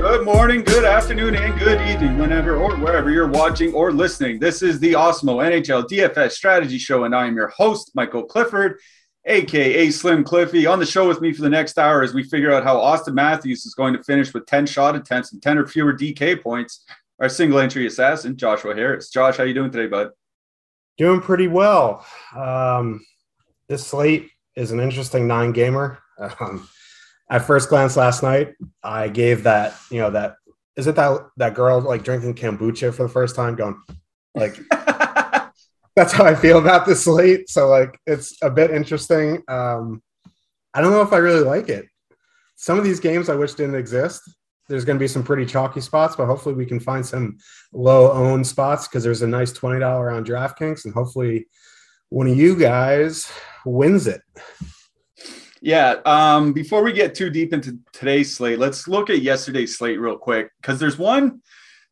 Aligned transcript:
Good 0.00 0.24
morning, 0.24 0.62
good 0.62 0.84
afternoon, 0.84 1.34
and 1.34 1.58
good 1.58 1.80
evening, 1.88 2.18
whenever 2.18 2.56
or 2.56 2.76
wherever 2.76 3.10
you're 3.10 3.28
watching 3.28 3.74
or 3.74 3.92
listening. 3.92 4.38
This 4.38 4.62
is 4.62 4.78
the 4.78 4.92
Awesemo 4.92 5.42
NHL 5.44 5.88
DFS 5.88 6.30
Strategy 6.32 6.78
Show, 6.78 7.04
and 7.04 7.14
I 7.14 7.26
am 7.26 7.34
your 7.34 7.48
host, 7.48 7.90
Michael 7.94 8.24
Clifford 8.24 8.78
aka 9.28 9.90
Slim 9.90 10.24
Cliffy, 10.24 10.66
on 10.66 10.78
the 10.78 10.86
show 10.86 11.06
with 11.06 11.20
me 11.20 11.32
for 11.32 11.42
the 11.42 11.50
next 11.50 11.78
hour 11.78 12.02
as 12.02 12.14
we 12.14 12.22
figure 12.22 12.52
out 12.52 12.64
how 12.64 12.76
Auston 12.76 13.14
Matthews 13.14 13.66
is 13.66 13.74
going 13.74 13.92
to 13.94 14.02
finish 14.02 14.32
with 14.32 14.46
10 14.46 14.66
shot 14.66 14.96
attempts 14.96 15.32
and 15.32 15.42
10 15.42 15.58
or 15.58 15.66
fewer 15.66 15.92
DK 15.92 16.42
points. 16.42 16.84
Our 17.20 17.28
single 17.28 17.58
entry 17.58 17.86
assassin, 17.86 18.36
Joshua 18.36 18.74
Harris. 18.74 19.10
Josh, 19.10 19.36
how 19.36 19.44
you 19.44 19.54
doing 19.54 19.70
today, 19.70 19.86
bud? 19.86 20.10
Doing 20.96 21.20
pretty 21.20 21.48
well. 21.48 22.06
Um, 22.34 23.04
this 23.68 23.86
slate 23.86 24.30
is 24.56 24.70
an 24.70 24.80
interesting 24.80 25.26
nine 25.26 25.52
gamer. 25.52 25.98
Um, 26.40 26.68
at 27.30 27.46
first 27.46 27.68
glance 27.68 27.96
last 27.96 28.22
night, 28.22 28.54
I 28.82 29.08
gave 29.08 29.44
that, 29.44 29.76
you 29.90 29.98
know, 29.98 30.10
that 30.10 30.36
is 30.76 30.86
it 30.86 30.96
that 30.96 31.28
that 31.36 31.54
girl 31.54 31.80
like 31.80 32.04
drinking 32.04 32.34
kombucha 32.34 32.94
for 32.94 33.02
the 33.02 33.08
first 33.08 33.34
time, 33.34 33.56
going 33.56 33.80
like 34.34 34.56
that's 35.96 36.12
how 36.12 36.24
I 36.24 36.34
feel 36.34 36.58
about 36.58 36.86
this 36.86 37.04
slate. 37.04 37.50
So 37.50 37.68
like 37.68 37.98
it's 38.06 38.36
a 38.42 38.50
bit 38.50 38.70
interesting. 38.70 39.42
Um, 39.48 40.02
I 40.72 40.80
don't 40.80 40.92
know 40.92 41.02
if 41.02 41.12
I 41.12 41.18
really 41.18 41.44
like 41.44 41.68
it. 41.68 41.86
Some 42.56 42.78
of 42.78 42.84
these 42.84 43.00
games 43.00 43.28
I 43.28 43.34
wish 43.34 43.54
didn't 43.54 43.74
exist. 43.74 44.22
There's 44.68 44.84
going 44.84 44.98
to 44.98 45.02
be 45.02 45.08
some 45.08 45.22
pretty 45.22 45.46
chalky 45.46 45.80
spots, 45.80 46.14
but 46.14 46.26
hopefully 46.26 46.54
we 46.54 46.66
can 46.66 46.78
find 46.78 47.04
some 47.04 47.38
low 47.72 48.12
owned 48.12 48.46
spots 48.46 48.86
because 48.86 49.02
there's 49.02 49.22
a 49.22 49.26
nice 49.26 49.52
twenty 49.52 49.80
dollar 49.80 50.10
on 50.10 50.24
DraftKings, 50.24 50.84
and 50.84 50.94
hopefully 50.94 51.46
one 52.10 52.28
of 52.28 52.36
you 52.36 52.56
guys 52.56 53.30
wins 53.64 54.06
it. 54.06 54.20
Yeah. 55.60 55.96
Um, 56.04 56.52
before 56.52 56.82
we 56.82 56.92
get 56.92 57.14
too 57.14 57.30
deep 57.30 57.52
into 57.52 57.78
today's 57.92 58.34
slate, 58.34 58.58
let's 58.58 58.88
look 58.88 59.10
at 59.10 59.22
yesterday's 59.22 59.76
slate 59.76 60.00
real 60.00 60.16
quick 60.16 60.50
because 60.60 60.78
there's 60.78 60.98
one 60.98 61.40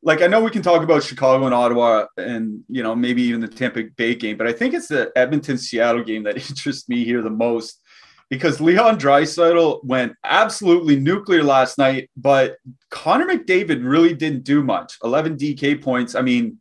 like 0.02 0.22
I 0.22 0.28
know 0.28 0.40
we 0.40 0.50
can 0.50 0.62
talk 0.62 0.82
about 0.82 1.02
Chicago 1.02 1.46
and 1.46 1.54
Ottawa 1.54 2.06
and 2.16 2.62
you 2.68 2.82
know 2.82 2.94
maybe 2.94 3.22
even 3.22 3.40
the 3.40 3.48
Tampa 3.48 3.82
Bay 3.96 4.14
game, 4.14 4.36
but 4.36 4.46
I 4.46 4.52
think 4.52 4.72
it's 4.72 4.88
the 4.88 5.10
Edmonton 5.16 5.58
Seattle 5.58 6.04
game 6.04 6.22
that 6.22 6.36
interests 6.48 6.88
me 6.88 7.04
here 7.04 7.22
the 7.22 7.30
most 7.30 7.80
because 8.28 8.60
Leon 8.60 8.98
Draisaitl 8.98 9.84
went 9.84 10.14
absolutely 10.24 10.96
nuclear 10.96 11.42
last 11.42 11.78
night, 11.78 12.10
but 12.16 12.56
Connor 12.90 13.26
McDavid 13.26 13.84
really 13.84 14.14
didn't 14.14 14.44
do 14.44 14.62
much. 14.62 14.96
11 15.04 15.36
DK 15.36 15.80
points. 15.80 16.14
I 16.14 16.22
mean, 16.22 16.58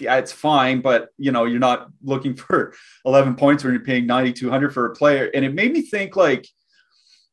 yeah, 0.00 0.16
it's 0.16 0.32
fine, 0.32 0.80
but 0.80 1.08
you 1.18 1.32
know, 1.32 1.44
you're 1.44 1.58
not 1.58 1.88
looking 2.02 2.34
for 2.34 2.74
11 3.04 3.36
points 3.36 3.64
when 3.64 3.72
you're 3.72 3.84
paying 3.84 4.06
9,200 4.06 4.72
for 4.72 4.86
a 4.86 4.94
player. 4.94 5.30
And 5.34 5.44
it 5.44 5.54
made 5.54 5.72
me 5.72 5.82
think 5.82 6.16
like, 6.16 6.46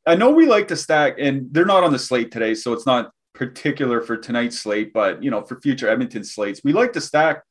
I 0.06 0.16
know 0.16 0.32
we 0.32 0.48
like 0.48 0.68
to 0.70 0.76
stack, 0.76 1.16
and 1.20 1.48
they're 1.52 1.66
not 1.66 1.84
on 1.84 1.92
the 1.92 2.00
slate 2.00 2.32
today, 2.32 2.56
so 2.56 2.74
it's 2.74 2.86
not 2.86 3.12
particular 3.34 4.02
for 4.02 4.18
tonight's 4.18 4.60
slate, 4.60 4.92
but 4.94 5.22
you 5.24 5.30
know, 5.30 5.44
for 5.44 5.60
future 5.62 5.90
Edmonton 5.90 6.24
slates, 6.24 6.62
we 6.64 6.74
like 6.74 6.94
to 6.94 7.02
stack 7.02 7.44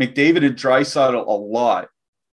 McDavid 0.00 0.44
and 0.44 0.56
Draisaitl 0.56 1.26
a 1.26 1.30
lot. 1.30 1.88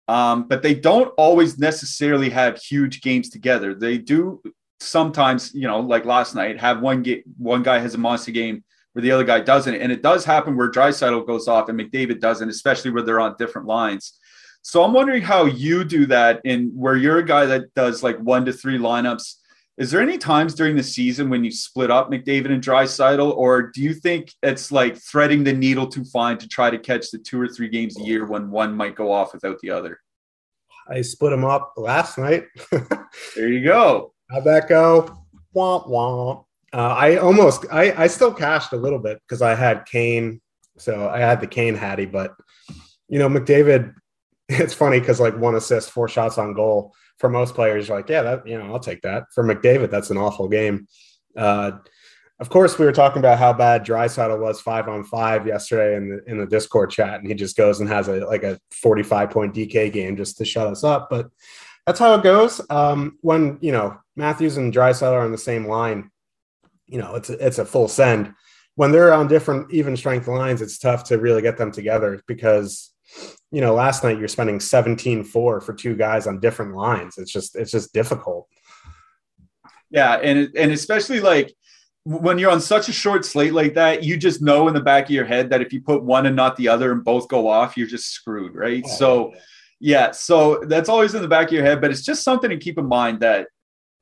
Um, 0.08 0.48
but 0.48 0.62
they 0.62 0.75
don't 0.75 1.12
always 1.16 1.56
necessarily 1.56 2.31
have 2.31 2.58
huge 2.58 3.00
games 3.00 3.28
together. 3.28 3.75
They 3.75 3.97
do 3.97 4.42
sometimes, 4.81 5.54
you 5.54 5.69
know, 5.69 5.78
like 5.81 6.04
last 6.04 6.34
night, 6.34 6.58
have 6.58 6.81
one 6.81 7.02
get 7.02 7.22
one 7.38 7.62
guy 7.62 7.78
has 7.78 7.94
a 7.94 7.98
monster 7.98 8.32
game 8.32 8.64
where 8.92 9.02
the 9.02 9.12
other 9.12 9.24
guy 9.24 9.40
doesn't, 9.40 9.74
and 9.74 9.92
it 9.92 10.02
does 10.02 10.24
happen 10.24 10.56
where 10.56 10.70
Draisaitl 10.70 11.26
goes 11.26 11.48
off 11.48 11.68
and 11.68 11.78
McDavid 11.78 12.20
doesn't, 12.20 12.48
especially 12.48 12.90
where 12.90 13.02
they're 13.02 13.20
on 13.20 13.36
different 13.38 13.66
lines. 13.66 14.18
So 14.62 14.82
I'm 14.82 14.92
wondering 14.92 15.22
how 15.22 15.44
you 15.44 15.84
do 15.84 16.06
that, 16.06 16.40
and 16.44 16.70
where 16.74 16.96
you're 16.96 17.18
a 17.18 17.24
guy 17.24 17.46
that 17.46 17.74
does 17.74 18.02
like 18.02 18.18
one 18.18 18.44
to 18.46 18.52
three 18.52 18.78
lineups 18.78 19.36
is 19.80 19.90
there 19.90 20.02
any 20.02 20.18
times 20.18 20.54
during 20.54 20.76
the 20.76 20.82
season 20.82 21.30
when 21.30 21.42
you 21.42 21.50
split 21.50 21.90
up 21.90 22.10
McDavid 22.10 22.52
and 22.52 22.62
Draisaitl, 22.62 23.34
or 23.34 23.62
do 23.62 23.80
you 23.80 23.94
think 23.94 24.30
it's 24.42 24.70
like 24.70 24.98
threading 24.98 25.42
the 25.42 25.54
needle 25.54 25.86
too 25.86 26.04
fine 26.04 26.36
to 26.36 26.46
try 26.46 26.68
to 26.68 26.78
catch 26.78 27.10
the 27.10 27.16
two 27.16 27.40
or 27.40 27.48
three 27.48 27.70
games 27.70 27.98
a 27.98 28.02
year 28.02 28.26
when 28.26 28.50
one 28.50 28.76
might 28.76 28.94
go 28.94 29.10
off 29.10 29.32
without 29.32 29.58
the 29.60 29.70
other? 29.70 29.98
I 30.86 31.00
split 31.00 31.30
them 31.30 31.46
up 31.46 31.72
last 31.78 32.18
night. 32.18 32.44
there 33.34 33.48
you 33.48 33.64
go. 33.64 34.12
How'd 34.30 34.44
that 34.44 34.68
go? 34.68 35.24
Womp 35.56 35.88
womp. 35.88 36.44
Uh, 36.72 36.94
I 36.97 37.16
almost, 37.16 37.66
I, 37.72 38.04
I 38.04 38.06
still 38.06 38.32
cashed 38.32 38.72
a 38.72 38.76
little 38.76 38.98
bit 38.98 39.20
because 39.26 39.42
I 39.42 39.54
had 39.54 39.86
Kane, 39.86 40.41
so 40.78 41.08
I 41.08 41.19
had 41.19 41.41
the 41.41 41.47
Kane 41.47 41.75
Hattie, 41.75 42.06
but 42.06 42.34
you 43.08 43.19
know 43.19 43.28
McDavid. 43.28 43.94
It's 44.53 44.75
funny 44.75 44.98
because 44.98 45.20
like 45.20 45.38
one 45.38 45.54
assist, 45.54 45.92
four 45.92 46.08
shots 46.08 46.36
on 46.36 46.54
goal 46.54 46.92
for 47.19 47.28
most 47.28 47.54
players, 47.54 47.88
like, 47.88 48.08
yeah, 48.08 48.22
that 48.22 48.48
you 48.48 48.58
know, 48.58 48.72
I'll 48.72 48.81
take 48.81 49.03
that. 49.03 49.26
For 49.32 49.44
McDavid, 49.44 49.92
that's 49.92 50.10
an 50.10 50.16
awful 50.16 50.48
game. 50.48 50.88
Uh, 51.36 51.72
of 52.41 52.48
course, 52.48 52.78
we 52.78 52.87
were 52.87 52.92
talking 52.92 53.19
about 53.19 53.38
how 53.38 53.52
bad 53.52 53.84
Draisaitl 53.84 54.41
was 54.41 54.62
five 54.62 54.88
on 54.88 55.04
five 55.04 55.47
yesterday 55.47 55.94
in 55.94 56.08
the 56.08 56.25
in 56.31 56.38
the 56.38 56.47
Discord 56.47 56.91
chat, 56.91 57.20
and 57.20 57.28
he 57.28 57.34
just 57.34 57.56
goes 57.56 57.81
and 57.81 57.88
has 57.88 58.08
a 58.08 58.26
like 58.26 58.42
a 58.42 58.58
45 58.72 59.31
point 59.31 59.54
DK 59.54 59.92
game 59.92 60.16
just 60.16 60.38
to 60.38 60.47
shut 60.47 60.66
us 60.66 60.82
up. 60.82 61.08
But 61.10 61.28
that's 61.87 61.98
how 61.98 62.14
it 62.14 62.22
goes. 62.22 62.60
Um, 62.70 63.19
when 63.20 63.58
you 63.60 63.72
know 63.72 63.98
Matthews 64.16 64.56
and 64.56 64.72
Draisaitl 64.72 65.12
are 65.12 65.20
on 65.20 65.32
the 65.32 65.38
same 65.38 65.66
line, 65.66 66.10
you 66.90 66.98
know 66.98 67.14
it's 67.14 67.30
a, 67.30 67.46
it's 67.46 67.58
a 67.58 67.64
full 67.64 67.88
send. 67.88 68.34
When 68.76 68.92
they're 68.92 69.12
on 69.12 69.28
different 69.28 69.72
even 69.72 69.96
strength 69.96 70.28
lines, 70.28 70.62
it's 70.62 70.78
tough 70.78 71.04
to 71.04 71.18
really 71.18 71.42
get 71.42 71.58
them 71.58 71.72
together 71.72 72.20
because 72.26 72.90
you 73.50 73.60
know, 73.60 73.74
last 73.74 74.04
night 74.04 74.18
you're 74.18 74.28
spending 74.28 74.58
17-4 74.58 75.26
for 75.32 75.74
two 75.74 75.96
guys 75.96 76.26
on 76.26 76.40
different 76.40 76.76
lines. 76.76 77.18
It's 77.18 77.32
just 77.32 77.56
it's 77.56 77.72
just 77.72 77.92
difficult. 77.92 78.48
Yeah, 79.90 80.14
and 80.14 80.50
and 80.56 80.70
especially 80.70 81.20
like 81.20 81.52
when 82.04 82.38
you're 82.38 82.50
on 82.50 82.60
such 82.60 82.88
a 82.88 82.92
short 82.92 83.24
slate 83.24 83.52
like 83.52 83.74
that, 83.74 84.04
you 84.04 84.16
just 84.16 84.40
know 84.40 84.68
in 84.68 84.74
the 84.74 84.80
back 84.80 85.04
of 85.04 85.10
your 85.10 85.24
head 85.24 85.50
that 85.50 85.60
if 85.60 85.72
you 85.72 85.80
put 85.80 86.02
one 86.02 86.26
and 86.26 86.36
not 86.36 86.56
the 86.56 86.68
other 86.68 86.92
and 86.92 87.04
both 87.04 87.28
go 87.28 87.48
off, 87.48 87.76
you're 87.76 87.88
just 87.88 88.10
screwed, 88.10 88.54
right? 88.54 88.82
Oh, 88.86 88.96
so 88.96 89.34
yeah, 89.80 90.12
so 90.12 90.62
that's 90.66 90.88
always 90.88 91.14
in 91.14 91.22
the 91.22 91.28
back 91.28 91.48
of 91.48 91.52
your 91.52 91.64
head, 91.64 91.80
but 91.80 91.90
it's 91.90 92.04
just 92.04 92.22
something 92.22 92.50
to 92.50 92.56
keep 92.56 92.78
in 92.78 92.86
mind 92.86 93.20
that 93.20 93.48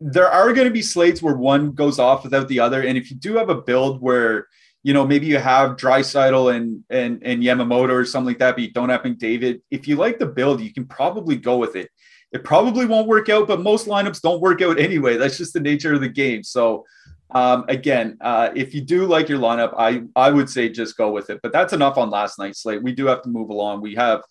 there 0.00 0.28
are 0.28 0.52
going 0.52 0.66
to 0.66 0.72
be 0.72 0.82
slates 0.82 1.20
where 1.20 1.36
one 1.36 1.72
goes 1.72 1.98
off 1.98 2.22
without 2.24 2.48
the 2.48 2.60
other. 2.60 2.82
And 2.82 2.96
if 2.96 3.10
you 3.10 3.16
do 3.16 3.36
have 3.36 3.48
a 3.48 3.62
build 3.62 4.00
where 4.00 4.46
you 4.82 4.94
know, 4.94 5.06
maybe 5.06 5.26
you 5.26 5.38
have 5.38 5.76
Draisaitl 5.76 6.54
and 6.54 6.84
and 6.88 7.20
and 7.22 7.42
Yamamoto 7.42 7.90
or 7.90 8.04
something 8.04 8.28
like 8.28 8.38
that, 8.38 8.54
but 8.54 8.62
you 8.62 8.70
don't 8.70 8.88
have 8.88 9.02
McDavid. 9.02 9.60
If 9.70 9.88
you 9.88 9.96
like 9.96 10.18
the 10.18 10.26
build, 10.26 10.60
you 10.60 10.72
can 10.72 10.86
probably 10.86 11.36
go 11.36 11.56
with 11.56 11.76
it. 11.76 11.90
It 12.32 12.44
probably 12.44 12.86
won't 12.86 13.08
work 13.08 13.28
out, 13.28 13.48
but 13.48 13.60
most 13.60 13.86
lineups 13.86 14.20
don't 14.20 14.40
work 14.40 14.62
out 14.62 14.78
anyway. 14.78 15.16
That's 15.16 15.38
just 15.38 15.52
the 15.52 15.60
nature 15.60 15.94
of 15.94 16.00
the 16.00 16.08
game. 16.08 16.42
So 16.42 16.84
um, 17.30 17.64
again, 17.68 18.16
uh, 18.20 18.50
if 18.54 18.74
you 18.74 18.80
do 18.80 19.06
like 19.06 19.28
your 19.28 19.38
lineup, 19.38 19.74
I 19.76 20.04
I 20.14 20.30
would 20.30 20.48
say 20.48 20.68
just 20.68 20.96
go 20.96 21.10
with 21.10 21.28
it. 21.28 21.40
But 21.42 21.52
that's 21.52 21.72
enough 21.72 21.98
on 21.98 22.10
last 22.10 22.38
night's 22.38 22.62
slate. 22.62 22.82
We 22.82 22.92
do 22.92 23.06
have 23.06 23.22
to 23.22 23.28
move 23.28 23.50
along. 23.50 23.80
We 23.80 23.94
have 23.96 24.22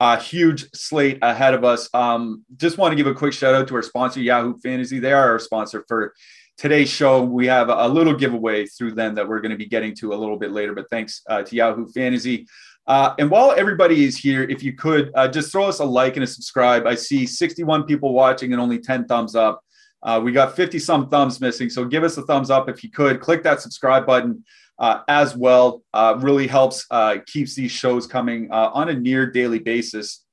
a 0.00 0.20
huge 0.20 0.70
slate 0.74 1.18
ahead 1.22 1.54
of 1.54 1.64
us. 1.64 1.88
Um, 1.94 2.44
just 2.56 2.78
want 2.78 2.92
to 2.92 2.96
give 2.96 3.06
a 3.06 3.14
quick 3.14 3.32
shout 3.32 3.54
out 3.54 3.68
to 3.68 3.74
our 3.76 3.82
sponsor, 3.82 4.20
Yahoo 4.20 4.58
Fantasy. 4.58 4.98
They 4.98 5.12
are 5.12 5.30
our 5.32 5.38
sponsor 5.38 5.84
for 5.88 6.12
today's 6.56 6.88
show, 6.88 7.22
we 7.22 7.46
have 7.46 7.68
a 7.68 7.88
little 7.88 8.14
giveaway 8.14 8.66
through 8.66 8.92
them 8.92 9.14
that 9.14 9.28
we're 9.28 9.40
going 9.40 9.50
to 9.50 9.58
be 9.58 9.66
getting 9.66 9.94
to 9.96 10.12
a 10.12 10.16
little 10.16 10.38
bit 10.38 10.52
later. 10.52 10.74
But 10.74 10.88
thanks 10.90 11.22
uh, 11.28 11.42
to 11.42 11.56
Yahoo 11.56 11.86
Fantasy. 11.88 12.46
Uh, 12.86 13.14
and 13.18 13.30
while 13.30 13.52
everybody 13.52 14.04
is 14.04 14.16
here, 14.16 14.44
if 14.44 14.62
you 14.62 14.72
could 14.72 15.10
uh, 15.14 15.28
just 15.28 15.52
throw 15.52 15.64
us 15.64 15.80
a 15.80 15.84
like 15.84 16.16
and 16.16 16.24
a 16.24 16.26
subscribe. 16.26 16.86
I 16.86 16.94
see 16.94 17.26
61 17.26 17.84
people 17.84 18.14
watching 18.14 18.52
and 18.52 18.60
only 18.60 18.78
10 18.78 19.06
thumbs 19.06 19.34
up. 19.34 19.60
Uh, 20.02 20.20
we 20.22 20.30
got 20.30 20.54
50 20.54 20.78
some 20.78 21.08
thumbs 21.08 21.40
missing. 21.40 21.68
So 21.68 21.84
give 21.84 22.04
us 22.04 22.16
a 22.16 22.22
thumbs 22.22 22.48
up 22.48 22.68
if 22.68 22.84
you 22.84 22.90
could. 22.90 23.20
Click 23.20 23.42
that 23.42 23.60
subscribe 23.60 24.06
button 24.06 24.44
uh, 24.78 25.00
as 25.08 25.36
well. 25.36 25.82
Uh, 25.92 26.18
really 26.20 26.46
helps, 26.46 26.86
uh, 26.90 27.16
keeps 27.26 27.54
these 27.54 27.72
shows 27.72 28.06
coming 28.06 28.50
uh, 28.50 28.70
on 28.72 28.88
a 28.88 28.94
near 28.94 29.30
daily 29.30 29.58
basis. 29.58 30.24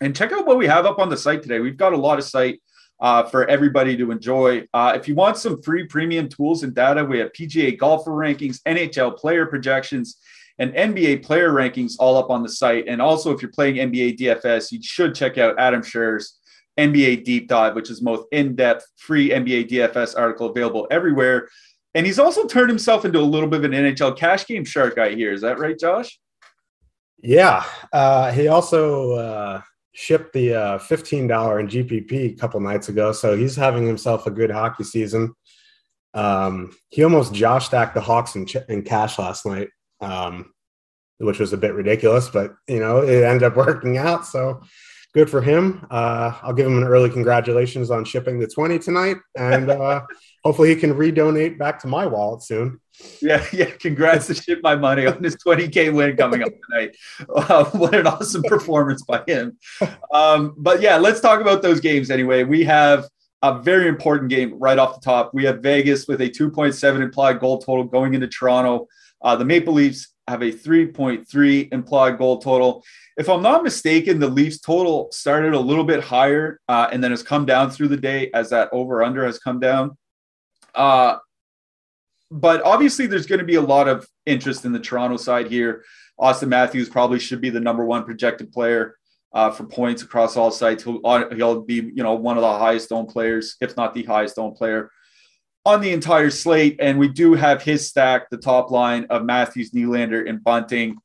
And 0.00 0.16
check 0.16 0.32
out 0.32 0.46
what 0.46 0.58
we 0.58 0.66
have 0.66 0.86
up 0.86 0.98
on 0.98 1.08
the 1.08 1.16
site 1.16 1.42
today. 1.42 1.60
We've 1.60 1.76
got 1.76 1.92
a 1.92 1.96
lot 1.96 2.18
of 2.18 2.24
site 2.24 2.60
uh, 3.00 3.22
for 3.24 3.48
everybody 3.48 3.96
to 3.96 4.10
enjoy. 4.10 4.66
Uh, 4.72 4.92
if 4.94 5.08
you 5.08 5.14
want 5.14 5.36
some 5.36 5.60
free 5.62 5.86
premium 5.86 6.28
tools 6.28 6.62
and 6.62 6.74
data, 6.74 7.04
we 7.04 7.18
have 7.18 7.32
PGA 7.32 7.76
golfer 7.76 8.10
rankings, 8.10 8.60
NHL 8.66 9.16
player 9.16 9.46
projections, 9.46 10.16
and 10.58 10.74
NBA 10.74 11.24
player 11.24 11.50
rankings 11.50 11.94
all 11.98 12.18
up 12.18 12.30
on 12.30 12.42
the 12.42 12.48
site. 12.48 12.84
And 12.86 13.00
also, 13.00 13.32
if 13.32 13.40
you're 13.40 13.50
playing 13.50 13.76
NBA 13.76 14.18
DFS, 14.18 14.70
you 14.72 14.82
should 14.82 15.14
check 15.14 15.38
out 15.38 15.58
Adam 15.58 15.82
Scherr's 15.82 16.38
NBA 16.78 17.24
Deep 17.24 17.48
Dive, 17.48 17.74
which 17.74 17.90
is 17.90 18.02
most 18.02 18.24
in 18.32 18.54
depth, 18.54 18.86
free 18.96 19.30
NBA 19.30 19.70
DFS 19.70 20.18
article 20.18 20.50
available 20.50 20.86
everywhere. 20.90 21.48
And 21.94 22.06
he's 22.06 22.18
also 22.18 22.46
turned 22.46 22.68
himself 22.68 23.04
into 23.04 23.18
a 23.18 23.22
little 23.22 23.48
bit 23.48 23.64
of 23.64 23.64
an 23.64 23.72
NHL 23.72 24.16
cash 24.16 24.46
game 24.46 24.64
shark 24.64 24.96
guy 24.96 25.14
here. 25.14 25.32
Is 25.32 25.40
that 25.40 25.58
right, 25.58 25.78
Josh? 25.78 26.18
Yeah. 27.22 27.64
Uh, 27.92 28.30
he 28.32 28.48
also 28.48 29.12
uh, 29.12 29.62
shipped 29.92 30.32
the 30.32 30.54
uh, 30.54 30.78
$15 30.78 31.60
in 31.60 31.68
GPP 31.68 32.32
a 32.32 32.36
couple 32.36 32.60
nights 32.60 32.88
ago. 32.88 33.12
So 33.12 33.36
he's 33.36 33.56
having 33.56 33.86
himself 33.86 34.26
a 34.26 34.30
good 34.30 34.50
hockey 34.50 34.84
season. 34.84 35.34
Um, 36.14 36.72
he 36.88 37.02
almost 37.04 37.34
Josh 37.34 37.66
stacked 37.66 37.94
the 37.94 38.00
Hawks 38.00 38.34
in, 38.34 38.46
ch- 38.46 38.56
in 38.68 38.82
cash 38.82 39.18
last 39.18 39.46
night, 39.46 39.68
um, 40.00 40.52
which 41.18 41.38
was 41.38 41.52
a 41.52 41.58
bit 41.58 41.74
ridiculous, 41.74 42.28
but 42.28 42.54
you 42.68 42.80
know, 42.80 42.98
it 42.98 43.22
ended 43.22 43.44
up 43.44 43.56
working 43.56 43.98
out. 43.98 44.26
So 44.26 44.62
good 45.12 45.28
for 45.28 45.40
him. 45.42 45.86
Uh, 45.90 46.32
I'll 46.42 46.52
give 46.52 46.66
him 46.66 46.78
an 46.78 46.84
early 46.84 47.10
congratulations 47.10 47.90
on 47.90 48.04
shipping 48.04 48.38
the 48.38 48.46
20 48.46 48.78
tonight. 48.78 49.16
And 49.36 49.70
uh, 49.70 50.02
hopefully 50.44 50.68
he 50.68 50.76
can 50.76 50.94
redonate 50.94 51.58
back 51.58 51.78
to 51.80 51.88
my 51.88 52.06
wallet 52.06 52.42
soon. 52.42 52.80
Yeah, 53.20 53.44
yeah. 53.52 53.70
Congrats 53.80 54.26
to 54.26 54.34
ship 54.34 54.60
my 54.62 54.76
money 54.76 55.06
on 55.06 55.20
this 55.22 55.36
20K 55.36 55.92
win 55.92 56.16
coming 56.16 56.42
up 56.42 56.52
tonight. 56.68 56.96
Uh, 57.34 57.64
what 57.72 57.94
an 57.94 58.06
awesome 58.06 58.42
performance 58.42 59.02
by 59.02 59.22
him. 59.26 59.58
Um, 60.12 60.54
but 60.58 60.80
yeah, 60.80 60.96
let's 60.96 61.20
talk 61.20 61.40
about 61.40 61.62
those 61.62 61.80
games 61.80 62.10
anyway. 62.10 62.44
We 62.44 62.64
have 62.64 63.08
a 63.42 63.60
very 63.60 63.88
important 63.88 64.28
game 64.28 64.58
right 64.58 64.78
off 64.78 65.00
the 65.00 65.04
top. 65.04 65.32
We 65.32 65.44
have 65.44 65.62
Vegas 65.62 66.06
with 66.06 66.20
a 66.20 66.28
2.7 66.28 67.00
implied 67.00 67.40
goal 67.40 67.58
total 67.58 67.84
going 67.84 68.14
into 68.14 68.28
Toronto. 68.28 68.86
Uh, 69.22 69.36
the 69.36 69.44
Maple 69.44 69.74
Leafs 69.74 70.14
have 70.30 70.42
a 70.42 70.52
3.3 70.52 71.72
implied 71.72 72.16
goal 72.18 72.38
total. 72.38 72.84
If 73.16 73.28
I'm 73.28 73.42
not 73.42 73.62
mistaken, 73.62 74.18
the 74.18 74.28
Leafs 74.28 74.60
total 74.60 75.10
started 75.12 75.52
a 75.52 75.58
little 75.58 75.84
bit 75.84 76.02
higher 76.02 76.60
uh, 76.68 76.88
and 76.90 77.02
then 77.02 77.10
has 77.10 77.22
come 77.22 77.44
down 77.44 77.70
through 77.70 77.88
the 77.88 77.96
day 77.96 78.30
as 78.32 78.50
that 78.50 78.70
over 78.72 79.02
under 79.02 79.26
has 79.26 79.38
come 79.38 79.60
down. 79.60 79.98
Uh, 80.74 81.16
but 82.30 82.62
obviously, 82.62 83.06
there's 83.06 83.26
going 83.26 83.40
to 83.40 83.44
be 83.44 83.56
a 83.56 83.60
lot 83.60 83.88
of 83.88 84.06
interest 84.24 84.64
in 84.64 84.72
the 84.72 84.78
Toronto 84.78 85.16
side 85.16 85.48
here. 85.48 85.84
Auston 86.18 86.48
Matthews 86.48 86.88
probably 86.88 87.18
should 87.18 87.40
be 87.40 87.50
the 87.50 87.60
number 87.60 87.84
one 87.84 88.04
projected 88.04 88.52
player 88.52 88.96
uh, 89.32 89.50
for 89.50 89.64
points 89.64 90.02
across 90.02 90.36
all 90.36 90.50
sites. 90.50 90.84
He'll, 90.84 91.00
uh, 91.04 91.34
he'll 91.34 91.62
be, 91.62 91.74
you 91.74 92.02
know, 92.02 92.14
one 92.14 92.36
of 92.36 92.42
the 92.42 92.58
highest 92.58 92.92
owned 92.92 93.08
players, 93.08 93.56
if 93.60 93.76
not 93.76 93.94
the 93.94 94.04
highest 94.04 94.38
owned 94.38 94.54
player 94.54 94.90
on 95.64 95.80
the 95.80 95.92
entire 95.92 96.30
slate. 96.30 96.76
And 96.80 96.98
we 96.98 97.08
do 97.08 97.34
have 97.34 97.62
his 97.62 97.88
stack, 97.88 98.30
the 98.30 98.36
top 98.38 98.70
line 98.70 99.06
of 99.10 99.24
Matthews, 99.24 99.70
Nylander, 99.72 100.28
and 100.28 100.42
Bunting 100.42 100.96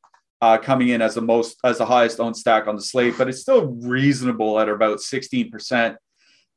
uh, 0.41 0.57
coming 0.57 0.89
in 0.89 1.01
as 1.01 1.15
the 1.15 1.21
most, 1.21 1.57
as 1.63 1.77
the 1.77 1.85
highest 1.85 2.19
owned 2.19 2.37
stack 2.37 2.67
on 2.67 2.75
the 2.75 2.81
slate, 2.81 3.15
but 3.17 3.27
it's 3.27 3.41
still 3.41 3.67
reasonable 3.67 4.59
at 4.59 4.69
about 4.69 4.99
16%. 4.99 5.95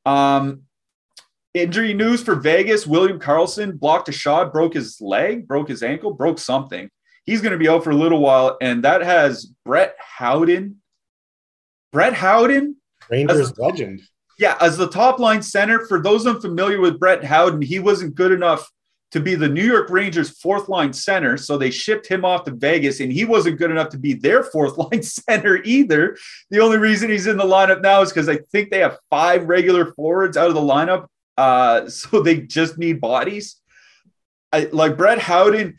Um, 0.05 0.62
injury 1.55 1.95
news 1.95 2.23
for 2.23 2.35
Vegas 2.35 2.87
William 2.87 3.19
Karlsson 3.19 3.79
blocked 3.79 4.09
a 4.09 4.12
shot, 4.12 4.53
broke 4.53 4.75
his 4.75 5.00
leg, 5.00 5.47
broke 5.47 5.69
his 5.69 5.83
ankle, 5.83 6.12
broke 6.12 6.39
something. 6.39 6.91
He's 7.25 7.41
going 7.41 7.53
to 7.53 7.59
be 7.59 7.69
out 7.69 7.85
for 7.85 7.91
a 7.91 7.97
little 7.97 8.21
while. 8.21 8.56
And 8.61 8.85
that 8.85 9.03
has 9.03 9.53
Brett 9.65 9.95
Howden. 9.99 10.77
Brett 11.93 12.15
Howden, 12.15 12.77
Rangers 13.11 13.56
legend. 13.59 14.03
Yeah, 14.38 14.56
as 14.61 14.76
the 14.76 14.88
top 14.88 15.19
line 15.19 15.43
center. 15.43 15.87
For 15.87 16.00
those 16.00 16.26
unfamiliar 16.26 16.81
with 16.81 17.00
Brett 17.00 17.25
Howden, 17.25 17.61
he 17.61 17.81
wasn't 17.81 18.14
good 18.14 18.32
enough 18.32 18.70
to 19.11 19.20
be 19.20 19.35
the 19.35 19.49
New 19.49 19.64
York 19.64 19.88
Rangers' 19.90 20.38
fourth 20.38 20.69
line 20.69 20.93
center. 20.93 21.37
So 21.37 21.56
they 21.56 21.70
shipped 21.70 22.06
him 22.06 22.25
off 22.25 22.44
to 22.44 22.52
Vegas, 22.52 23.00
and 23.00 23.12
he 23.12 23.25
wasn't 23.25 23.58
good 23.58 23.70
enough 23.70 23.88
to 23.90 23.99
be 23.99 24.12
their 24.12 24.44
fourth 24.44 24.76
line 24.93 25.02
center 25.02 25.56
either. 25.64 26.17
The 26.50 26.61
only 26.61 26.79
reason 26.79 27.11
he's 27.11 27.26
in 27.26 27.37
the 27.37 27.44
lineup 27.44 27.82
now 27.82 28.02
is 28.02 28.11
because 28.11 28.29
I 28.29 28.38
think 28.52 28.70
they 28.70 28.79
have 28.79 28.99
five 29.11 29.49
regular 29.49 29.93
forwards 29.94 30.37
out 30.37 30.49
of 30.49 30.55
the 30.55 30.61
lineup. 30.61 31.06
Uh, 31.37 31.88
so 31.88 32.23
they 32.23 32.40
just 32.40 32.79
need 32.79 33.00
bodies. 33.00 33.56
I, 34.52 34.69
like 34.73 34.96
Brett 34.96 35.19
Howden, 35.19 35.76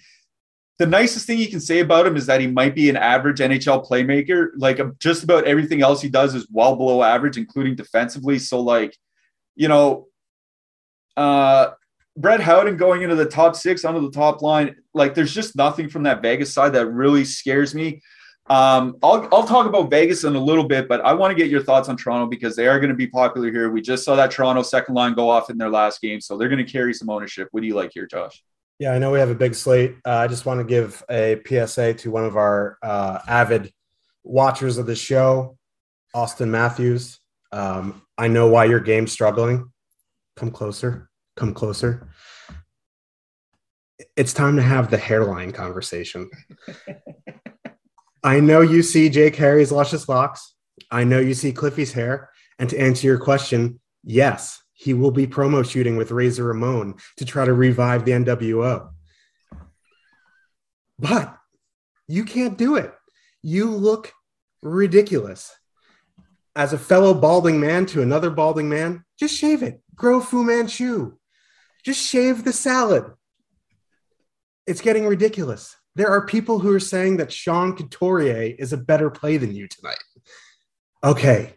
the 0.79 0.85
nicest 0.85 1.27
thing 1.27 1.37
you 1.37 1.49
can 1.49 1.59
say 1.59 1.81
about 1.81 2.07
him 2.07 2.15
is 2.15 2.25
that 2.27 2.39
he 2.39 2.47
might 2.47 2.73
be 2.73 2.89
an 2.89 2.95
average 2.95 3.39
NHL 3.39 3.85
playmaker. 3.85 4.47
Like 4.55 4.79
just 4.97 5.25
about 5.25 5.43
everything 5.43 5.81
else 5.81 6.01
he 6.01 6.07
does 6.07 6.33
is 6.33 6.47
well 6.49 6.77
below 6.77 7.03
average, 7.03 7.37
including 7.37 7.75
defensively. 7.75 8.39
So, 8.39 8.61
like, 8.61 8.95
you 9.55 9.67
know, 9.67 10.07
uh, 11.17 11.71
Brett 12.15 12.39
Howden 12.39 12.77
going 12.77 13.01
into 13.01 13.15
the 13.15 13.25
top 13.25 13.57
six 13.57 13.83
under 13.83 13.99
the 13.99 14.09
top 14.09 14.41
line, 14.41 14.77
like, 14.93 15.13
there's 15.13 15.33
just 15.33 15.55
nothing 15.55 15.89
from 15.89 16.03
that 16.03 16.21
Vegas 16.21 16.53
side 16.53 16.73
that 16.73 16.87
really 16.87 17.25
scares 17.25 17.75
me. 17.75 18.01
Um, 18.49 18.97
I'll, 19.03 19.27
I'll 19.33 19.45
talk 19.45 19.67
about 19.67 19.89
Vegas 19.89 20.23
in 20.23 20.35
a 20.35 20.43
little 20.43 20.63
bit, 20.63 20.87
but 20.87 21.01
I 21.01 21.13
want 21.13 21.31
to 21.31 21.35
get 21.35 21.51
your 21.51 21.61
thoughts 21.61 21.89
on 21.89 21.97
Toronto 21.97 22.25
because 22.25 22.55
they 22.55 22.67
are 22.67 22.79
going 22.79 22.89
to 22.89 22.95
be 22.95 23.05
popular 23.05 23.51
here. 23.51 23.69
We 23.69 23.81
just 23.81 24.05
saw 24.05 24.15
that 24.15 24.31
Toronto 24.31 24.63
second 24.63 24.95
line 24.95 25.13
go 25.13 25.29
off 25.29 25.49
in 25.49 25.57
their 25.57 25.69
last 25.69 26.01
game, 26.01 26.21
so 26.21 26.37
they're 26.37 26.49
going 26.49 26.65
to 26.65 26.71
carry 26.71 26.93
some 26.93 27.09
ownership. 27.09 27.49
What 27.51 27.61
do 27.61 27.67
you 27.67 27.75
like 27.75 27.91
here, 27.93 28.07
Josh? 28.07 28.43
Yeah, 28.79 28.93
I 28.93 28.97
know 28.97 29.11
we 29.11 29.19
have 29.19 29.29
a 29.29 29.35
big 29.35 29.55
slate. 29.55 29.97
Uh, 30.05 30.15
I 30.15 30.27
just 30.27 30.45
want 30.45 30.61
to 30.61 30.63
give 30.63 31.03
a 31.11 31.41
PSA 31.45 31.95
to 31.95 32.11
one 32.11 32.23
of 32.23 32.37
our 32.37 32.77
uh, 32.81 33.19
avid 33.27 33.73
watchers 34.23 34.77
of 34.77 34.85
the 34.85 34.95
show, 34.95 35.57
Auston 36.15 36.47
Matthews. 36.47 37.19
Um, 37.51 38.01
I 38.17 38.29
know 38.29 38.47
why 38.47 38.65
your 38.65 38.79
game's 38.79 39.11
struggling. 39.11 39.69
Come 40.37 40.51
closer. 40.51 41.09
Come 41.35 41.53
closer. 41.53 42.09
It's 44.15 44.33
time 44.33 44.55
to 44.55 44.61
have 44.61 44.89
the 44.89 44.97
hairline 44.97 45.51
conversation. 45.51 46.29
I 48.23 48.39
know 48.39 48.61
you 48.61 48.81
see 48.81 49.09
Jake 49.09 49.35
Harry's 49.35 49.73
luscious 49.73 50.07
locks. 50.07 50.55
I 50.89 51.03
know 51.03 51.19
you 51.19 51.33
see 51.33 51.51
Cliffy's 51.51 51.91
hair. 51.91 52.29
And 52.59 52.69
to 52.69 52.79
answer 52.79 53.07
your 53.07 53.19
question, 53.19 53.81
yes, 54.03 54.61
he 54.79 54.93
will 54.93 55.11
be 55.11 55.27
promo 55.27 55.69
shooting 55.69 55.97
with 55.97 56.09
Razor 56.09 56.45
Ramon 56.45 56.95
to 57.17 57.25
try 57.25 57.43
to 57.43 57.53
revive 57.53 58.05
the 58.05 58.13
NWO. 58.13 58.89
But 60.97 61.37
you 62.07 62.23
can't 62.23 62.57
do 62.57 62.77
it. 62.77 62.93
You 63.43 63.71
look 63.71 64.13
ridiculous. 64.61 65.53
As 66.55 66.71
a 66.71 66.77
fellow 66.77 67.13
balding 67.13 67.59
man 67.59 67.87
to 67.87 68.01
another 68.01 68.29
balding 68.29 68.69
man, 68.69 69.03
just 69.19 69.35
shave 69.35 69.63
it. 69.63 69.81
Grow 69.95 70.21
Fu 70.21 70.45
Manchu. 70.45 71.17
Just 71.83 72.07
shave 72.07 72.45
the 72.45 72.53
salad. 72.53 73.03
It's 74.65 74.81
getting 74.81 75.05
ridiculous. 75.05 75.75
There 75.95 76.09
are 76.09 76.25
people 76.25 76.59
who 76.59 76.73
are 76.73 76.79
saying 76.79 77.17
that 77.17 77.33
Sean 77.33 77.75
Couturier 77.75 78.55
is 78.57 78.71
a 78.71 78.77
better 78.77 79.09
play 79.09 79.35
than 79.35 79.53
you 79.53 79.67
tonight. 79.67 80.01
Okay, 81.03 81.53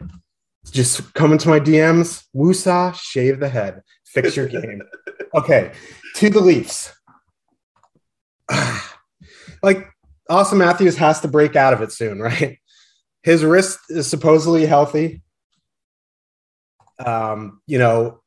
just 0.71 1.13
come 1.13 1.31
into 1.31 1.49
my 1.49 1.59
DMs. 1.59 2.23
Woosah, 2.35 2.95
shave 2.95 3.39
the 3.39 3.49
head, 3.49 3.81
fix 4.05 4.35
your 4.35 4.47
game. 4.47 4.81
okay, 5.35 5.71
to 6.15 6.29
the 6.29 6.39
Leafs. 6.39 6.93
like 9.63 9.87
Auston 10.29 10.57
Matthews 10.57 10.97
has 10.97 11.21
to 11.21 11.27
break 11.27 11.55
out 11.55 11.73
of 11.73 11.81
it 11.81 11.91
soon, 11.91 12.19
right? 12.19 12.59
His 13.23 13.43
wrist 13.43 13.79
is 13.89 14.07
supposedly 14.07 14.65
healthy. 14.65 15.21
Um, 17.03 17.61
you 17.67 17.79
know, 17.79 18.21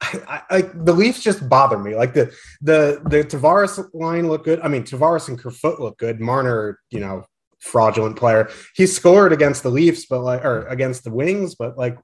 I, 0.00 0.42
I, 0.50 0.60
the 0.62 0.92
Leafs 0.92 1.22
just 1.22 1.48
bother 1.48 1.78
me. 1.78 1.96
Like 1.96 2.14
the 2.14 2.32
the 2.60 3.00
the 3.04 3.24
Tavares 3.24 3.84
line 3.92 4.28
look 4.28 4.44
good. 4.44 4.60
I 4.60 4.68
mean, 4.68 4.84
Tavares 4.84 5.28
and 5.28 5.38
Kerfoot 5.38 5.80
look 5.80 5.98
good. 5.98 6.20
Marner, 6.20 6.78
you 6.90 7.00
know, 7.00 7.24
fraudulent 7.60 8.16
player. 8.16 8.48
He 8.74 8.86
scored 8.86 9.32
against 9.32 9.62
the 9.62 9.70
Leafs, 9.70 10.06
but 10.06 10.20
like, 10.20 10.44
or 10.44 10.66
against 10.66 11.04
the 11.04 11.10
Wings, 11.10 11.54
but 11.54 11.76
like, 11.76 11.98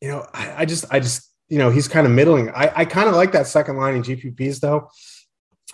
you 0.00 0.08
know, 0.08 0.26
I, 0.34 0.62
I 0.62 0.64
just, 0.64 0.84
I 0.90 1.00
just, 1.00 1.30
you 1.48 1.58
know, 1.58 1.70
he's 1.70 1.88
kind 1.88 2.06
of 2.06 2.12
middling. 2.12 2.50
I, 2.50 2.72
I 2.74 2.84
kind 2.84 3.08
of 3.08 3.14
like 3.14 3.32
that 3.32 3.46
second 3.46 3.76
line 3.76 3.94
in 3.94 4.02
GPPs 4.02 4.60
though. 4.60 4.88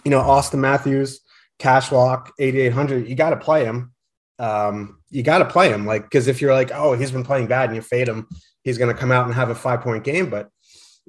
You 0.04 0.11
know, 0.11 0.21
Auston 0.21 0.59
Matthews, 0.59 1.21
cash 1.59 1.92
lock, 1.92 2.33
8,800. 2.38 3.09
You 3.09 3.14
got 3.14 3.30
to 3.30 3.37
play 3.37 3.64
him. 3.64 3.92
Um, 4.38 5.00
you 5.11 5.23
got 5.23 5.38
to 5.38 5.45
play 5.45 5.69
him. 5.71 5.87
Like, 5.87 6.04
because 6.04 6.26
if 6.28 6.40
you're 6.40 6.54
like, 6.54 6.71
oh, 6.73 6.95
he's 6.95 7.11
been 7.11 7.25
playing 7.25 7.47
bad 7.47 7.69
and 7.69 7.76
you 7.76 7.83
fade 7.83 8.09
him, 8.09 8.26
he's 8.62 8.78
going 8.78 8.92
to 8.92 8.99
come 8.99 9.12
out 9.12 9.26
and 9.26 9.35
have 9.35 9.50
a 9.50 9.54
five 9.54 9.83
point 9.83 10.04
game. 10.04 10.30
But 10.30 10.49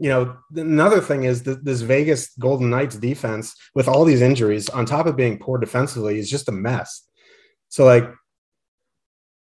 you 0.02 0.10
know, 0.10 0.36
another 0.56 1.00
thing 1.00 1.26
is 1.26 1.44
that 1.44 1.64
this 1.64 1.82
Vegas 1.82 2.32
Golden 2.40 2.72
Knights 2.72 2.96
defense, 2.96 3.56
with 3.76 3.88
all 3.88 4.04
these 4.04 4.22
injuries, 4.22 4.68
on 4.68 4.88
top 4.88 5.06
of 5.06 5.16
being 5.16 5.38
poor 5.38 5.60
defensively, 5.60 6.18
is 6.18 6.28
just 6.28 6.50
a 6.50 6.52
mess. 6.52 7.08
So, 7.70 7.86
like, 7.86 8.12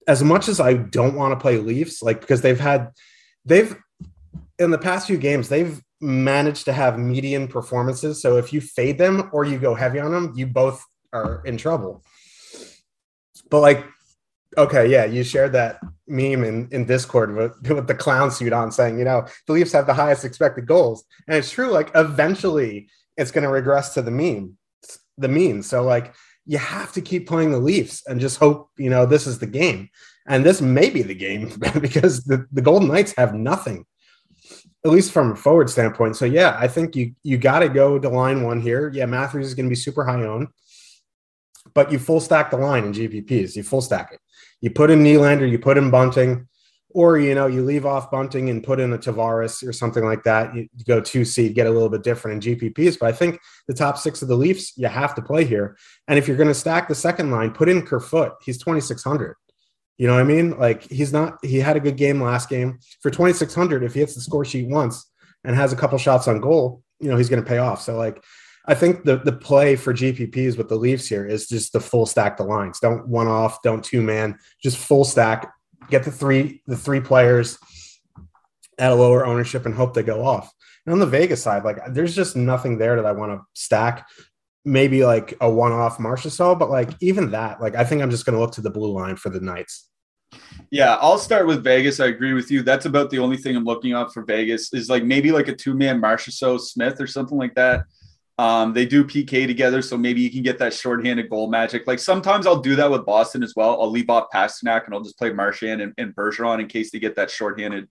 as 0.07 0.24
much 0.24 0.47
as 0.47 0.62
I 0.62 0.75
don't 0.75 1.15
want 1.15 1.33
to 1.33 1.41
play 1.41 1.57
Leafs, 1.57 2.01
like, 2.01 2.21
because 2.21 2.39
they've 2.39 2.57
had, 2.59 2.91
they've 3.43 3.75
in 4.57 4.71
the 4.71 4.77
past 4.77 5.07
few 5.07 5.17
games 5.17 5.50
they've 5.50 5.81
managed 6.00 6.63
to 6.65 6.74
have 6.74 6.97
median 6.97 7.50
performances. 7.50 8.21
So 8.21 8.38
if 8.38 8.53
you 8.53 8.62
fade 8.62 8.97
them 8.97 9.29
or 9.33 9.43
you 9.43 9.59
go 9.59 9.75
heavy 9.75 10.00
on 10.00 10.12
them, 10.12 10.31
you 10.38 10.47
both 10.47 10.81
are 11.12 11.41
in 11.43 11.57
trouble. 11.57 12.01
But 13.50 13.59
like, 13.59 13.85
okay, 14.57 14.89
yeah, 14.89 15.05
you 15.05 15.24
shared 15.24 15.53
that 15.53 15.79
meme 16.07 16.43
in, 16.43 16.67
in 16.71 16.85
Discord 16.85 17.35
with, 17.35 17.53
with 17.69 17.88
the 17.88 17.95
clown 17.95 18.31
suit 18.31 18.53
on 18.53 18.71
saying, 18.71 18.97
you 18.97 19.05
know, 19.05 19.25
the 19.47 19.53
Leafs 19.53 19.71
have 19.71 19.88
the 19.88 19.93
highest 19.93 20.25
expected 20.25 20.65
goals. 20.65 21.03
And 21.27 21.38
it's 21.38 21.51
true, 21.51 21.69
like 21.69 21.91
eventually 21.95 22.89
it's 23.17 23.31
going 23.31 23.43
to 23.43 23.50
regress 23.50 23.93
to 23.93 24.01
the 24.01 24.12
mean, 24.12 24.57
the 25.17 25.27
mean. 25.27 25.63
So 25.63 25.83
like 25.83 26.13
you 26.45 26.57
have 26.57 26.93
to 26.93 27.01
keep 27.01 27.27
playing 27.27 27.51
the 27.51 27.59
Leafs 27.59 28.05
and 28.07 28.19
just 28.19 28.38
hope, 28.38 28.69
you 28.77 28.89
know, 28.89 29.05
this 29.05 29.27
is 29.27 29.39
the 29.39 29.47
game. 29.47 29.89
And 30.27 30.43
this 30.43 30.62
may 30.62 30.89
be 30.89 31.01
the 31.01 31.15
game 31.15 31.51
because 31.79 32.24
the, 32.24 32.45
the 32.51 32.62
Golden 32.62 32.88
Knights 32.88 33.13
have 33.17 33.33
nothing 33.33 33.85
at 34.85 34.91
least 34.91 35.12
from 35.12 35.31
a 35.31 35.35
forward 35.35 35.69
standpoint. 35.69 36.15
So 36.15 36.25
yeah, 36.25 36.55
I 36.59 36.67
think 36.67 36.95
you 36.95 37.15
you 37.24 37.39
got 37.39 37.59
to 37.59 37.69
go 37.69 37.97
to 37.97 38.07
line 38.07 38.43
one 38.43 38.62
here. 38.62 38.91
Yeah, 38.93 39.07
Matthews 39.07 39.47
is 39.47 39.55
going 39.55 39.65
to 39.65 39.69
be 39.69 39.75
super 39.75 40.05
high 40.05 40.24
owned, 40.24 40.47
but 41.74 41.91
you 41.91 41.97
full 41.97 42.19
stack 42.19 42.51
the 42.51 42.57
line 42.57 42.85
in 42.85 42.93
GPPs. 42.93 43.55
You 43.55 43.63
full 43.63 43.81
stack 43.81 44.12
it. 44.13 44.19
You 44.62 44.71
put 44.71 44.91
in 44.91 45.03
Nylander, 45.03 45.50
you 45.50 45.59
put 45.59 45.77
in 45.77 45.91
Bunting, 45.91 46.47
or 46.89 47.19
you 47.19 47.35
know 47.35 47.47
you 47.47 47.63
leave 47.63 47.85
off 47.85 48.09
Bunting 48.09 48.50
and 48.50 48.63
put 48.63 48.79
in 48.79 48.93
a 48.93 48.97
Tavares 48.97 49.67
or 49.67 49.74
something 49.74 50.03
like 50.03 50.24
that. 50.24 50.55
You, 50.55 50.67
go 50.88 51.01
two 51.01 51.25
seed, 51.25 51.55
get 51.55 51.67
a 51.67 51.71
little 51.71 51.89
bit 51.89 52.03
different 52.03 52.45
in 52.45 52.57
GPPs. 52.57 52.97
But 53.00 53.09
I 53.09 53.12
think 53.12 53.39
the 53.67 53.74
top 53.74 53.97
six 53.97 54.21
of 54.21 54.27
the 54.27 54.35
Leafs 54.35 54.77
you 54.77 54.88
have 54.88 55.13
to 55.15 55.21
play 55.21 55.43
here. 55.43 55.77
And 56.07 56.17
if 56.17 56.27
you're 56.27 56.38
going 56.38 56.47
to 56.47 56.53
stack 56.53 56.88
the 56.88 56.95
second 56.95 57.31
line, 57.31 57.51
put 57.51 57.69
in 57.69 57.85
Kerfoot. 57.85 58.33
He's 58.43 58.57
twenty 58.57 58.81
six 58.81 59.03
hundred. 59.03 59.35
You 59.97 60.07
know 60.07 60.13
what 60.13 60.21
I 60.21 60.25
mean? 60.25 60.57
Like 60.57 60.83
he's 60.83 61.13
not, 61.13 61.38
he 61.43 61.59
had 61.59 61.77
a 61.77 61.79
good 61.79 61.95
game 61.95 62.21
last 62.21 62.50
game 62.50 62.79
for 63.01 63.09
2,600. 63.09 63.83
If 63.83 63.93
he 63.93 64.01
hits 64.01 64.15
the 64.15 64.21
score 64.21 64.43
sheet 64.43 64.67
once 64.67 65.09
and 65.43 65.55
has 65.55 65.71
a 65.71 65.75
couple 65.75 65.97
shots 65.97 66.27
on 66.27 66.41
goal, 66.41 66.83
you 67.00 67.09
know, 67.09 67.15
he's 67.15 67.29
going 67.29 67.41
to 67.41 67.47
pay 67.47 67.59
off. 67.59 67.81
So, 67.81 67.95
like, 67.95 68.21
I 68.67 68.74
think 68.74 69.03
the, 69.03 69.17
the 69.17 69.31
play 69.31 69.75
for 69.75 69.93
GPPs 69.93 70.57
with 70.57 70.69
the 70.69 70.75
Leafs 70.75 71.07
here 71.07 71.25
is 71.25 71.48
just 71.48 71.74
the 71.74 71.79
full 71.79 72.05
stack 72.05 72.38
the 72.38 72.43
lines. 72.43 72.79
Don't 72.79 73.07
one 73.07 73.27
off, 73.27 73.62
don't 73.62 73.84
two 73.84 74.01
man, 74.01 74.38
just 74.62 74.77
full 74.77 75.05
stack. 75.05 75.53
Get 75.89 76.03
the 76.03 76.12
three, 76.12 76.63
the 76.65 76.77
three 76.77 77.00
players 77.00 77.60
at 78.79 78.91
a 78.91 78.95
lower 78.95 79.25
ownership 79.25 79.65
and 79.65 79.75
hope 79.75 79.93
they 79.93 80.03
go 80.03 80.25
off. 80.25 80.51
And 80.86 80.93
on 80.93 81.00
the 81.00 81.05
Vegas 81.05 81.43
side, 81.43 81.63
like 81.63 81.77
there's 81.89 82.15
just 82.15 82.36
nothing 82.36 82.77
there 82.77 82.95
that 82.95 83.05
I 83.05 83.12
want 83.12 83.31
to 83.31 83.45
stack 83.53 84.07
maybe 84.65 85.05
like 85.05 85.36
a 85.39 85.50
one-off 85.50 86.00
Marchessault, 86.00 86.57
but 86.57 86.72
like 86.72 86.89
even 87.00 87.31
that, 87.31 87.62
like 87.62 87.75
I 87.75 87.84
think 87.84 88.01
I'm 88.01 88.10
just 88.10 88.25
going 88.25 88.34
to 88.34 88.39
look 88.39 88.53
to 88.53 88.62
the 88.62 88.72
blue 88.72 88.91
line 88.91 89.15
for 89.15 89.29
the 89.29 89.39
Knights. 89.39 89.89
Yeah, 90.72 90.95
I'll 90.95 91.19
start 91.19 91.45
with 91.45 91.63
Vegas. 91.63 92.00
I 92.00 92.07
agree 92.07 92.34
with 92.34 92.51
you. 92.51 92.63
That's 92.63 92.88
about 92.88 93.10
the 93.12 93.19
only 93.19 93.38
thing 93.38 93.55
I'm 93.55 93.63
looking 93.63 93.93
at 93.93 94.12
for 94.12 94.24
Vegas 94.24 94.74
is 94.74 94.89
like 94.89 95.03
maybe 95.03 95.31
like 95.31 95.48
a 95.48 95.55
two-man 95.55 96.01
Marchessault 96.01 96.62
Smith 96.62 97.00
or 97.00 97.07
something 97.07 97.38
like 97.38 97.53
that. 97.55 97.86
Um, 98.38 98.74
they 98.74 98.86
do 98.86 99.06
PK 99.06 99.48
together, 99.48 99.82
so 99.82 99.98
maybe 99.98 100.22
you 100.22 100.30
can 100.30 100.44
get 100.44 100.60
that 100.60 100.74
shorthanded 100.74 101.30
goal 101.30 101.50
magic. 101.50 101.88
Like 101.88 102.00
sometimes 102.00 102.46
I'll 102.46 102.60
do 102.60 102.75
that 102.75 102.92
with 102.92 103.06
Boston 103.06 103.44
as 103.44 103.54
well. 103.56 103.82
I'll 103.82 103.89
leave 103.89 104.10
off 104.10 104.27
Pastrnak 104.34 104.86
and 104.86 104.94
I'll 104.94 105.04
just 105.04 105.18
play 105.18 105.32
Marchand 105.32 105.82
and, 105.82 105.94
and 105.98 106.13
Bergeron 106.13 106.60
in 106.60 106.68
case 106.68 106.92
they 106.92 107.00
get 107.00 107.15
that 107.15 107.32
shorthanded 107.32 107.88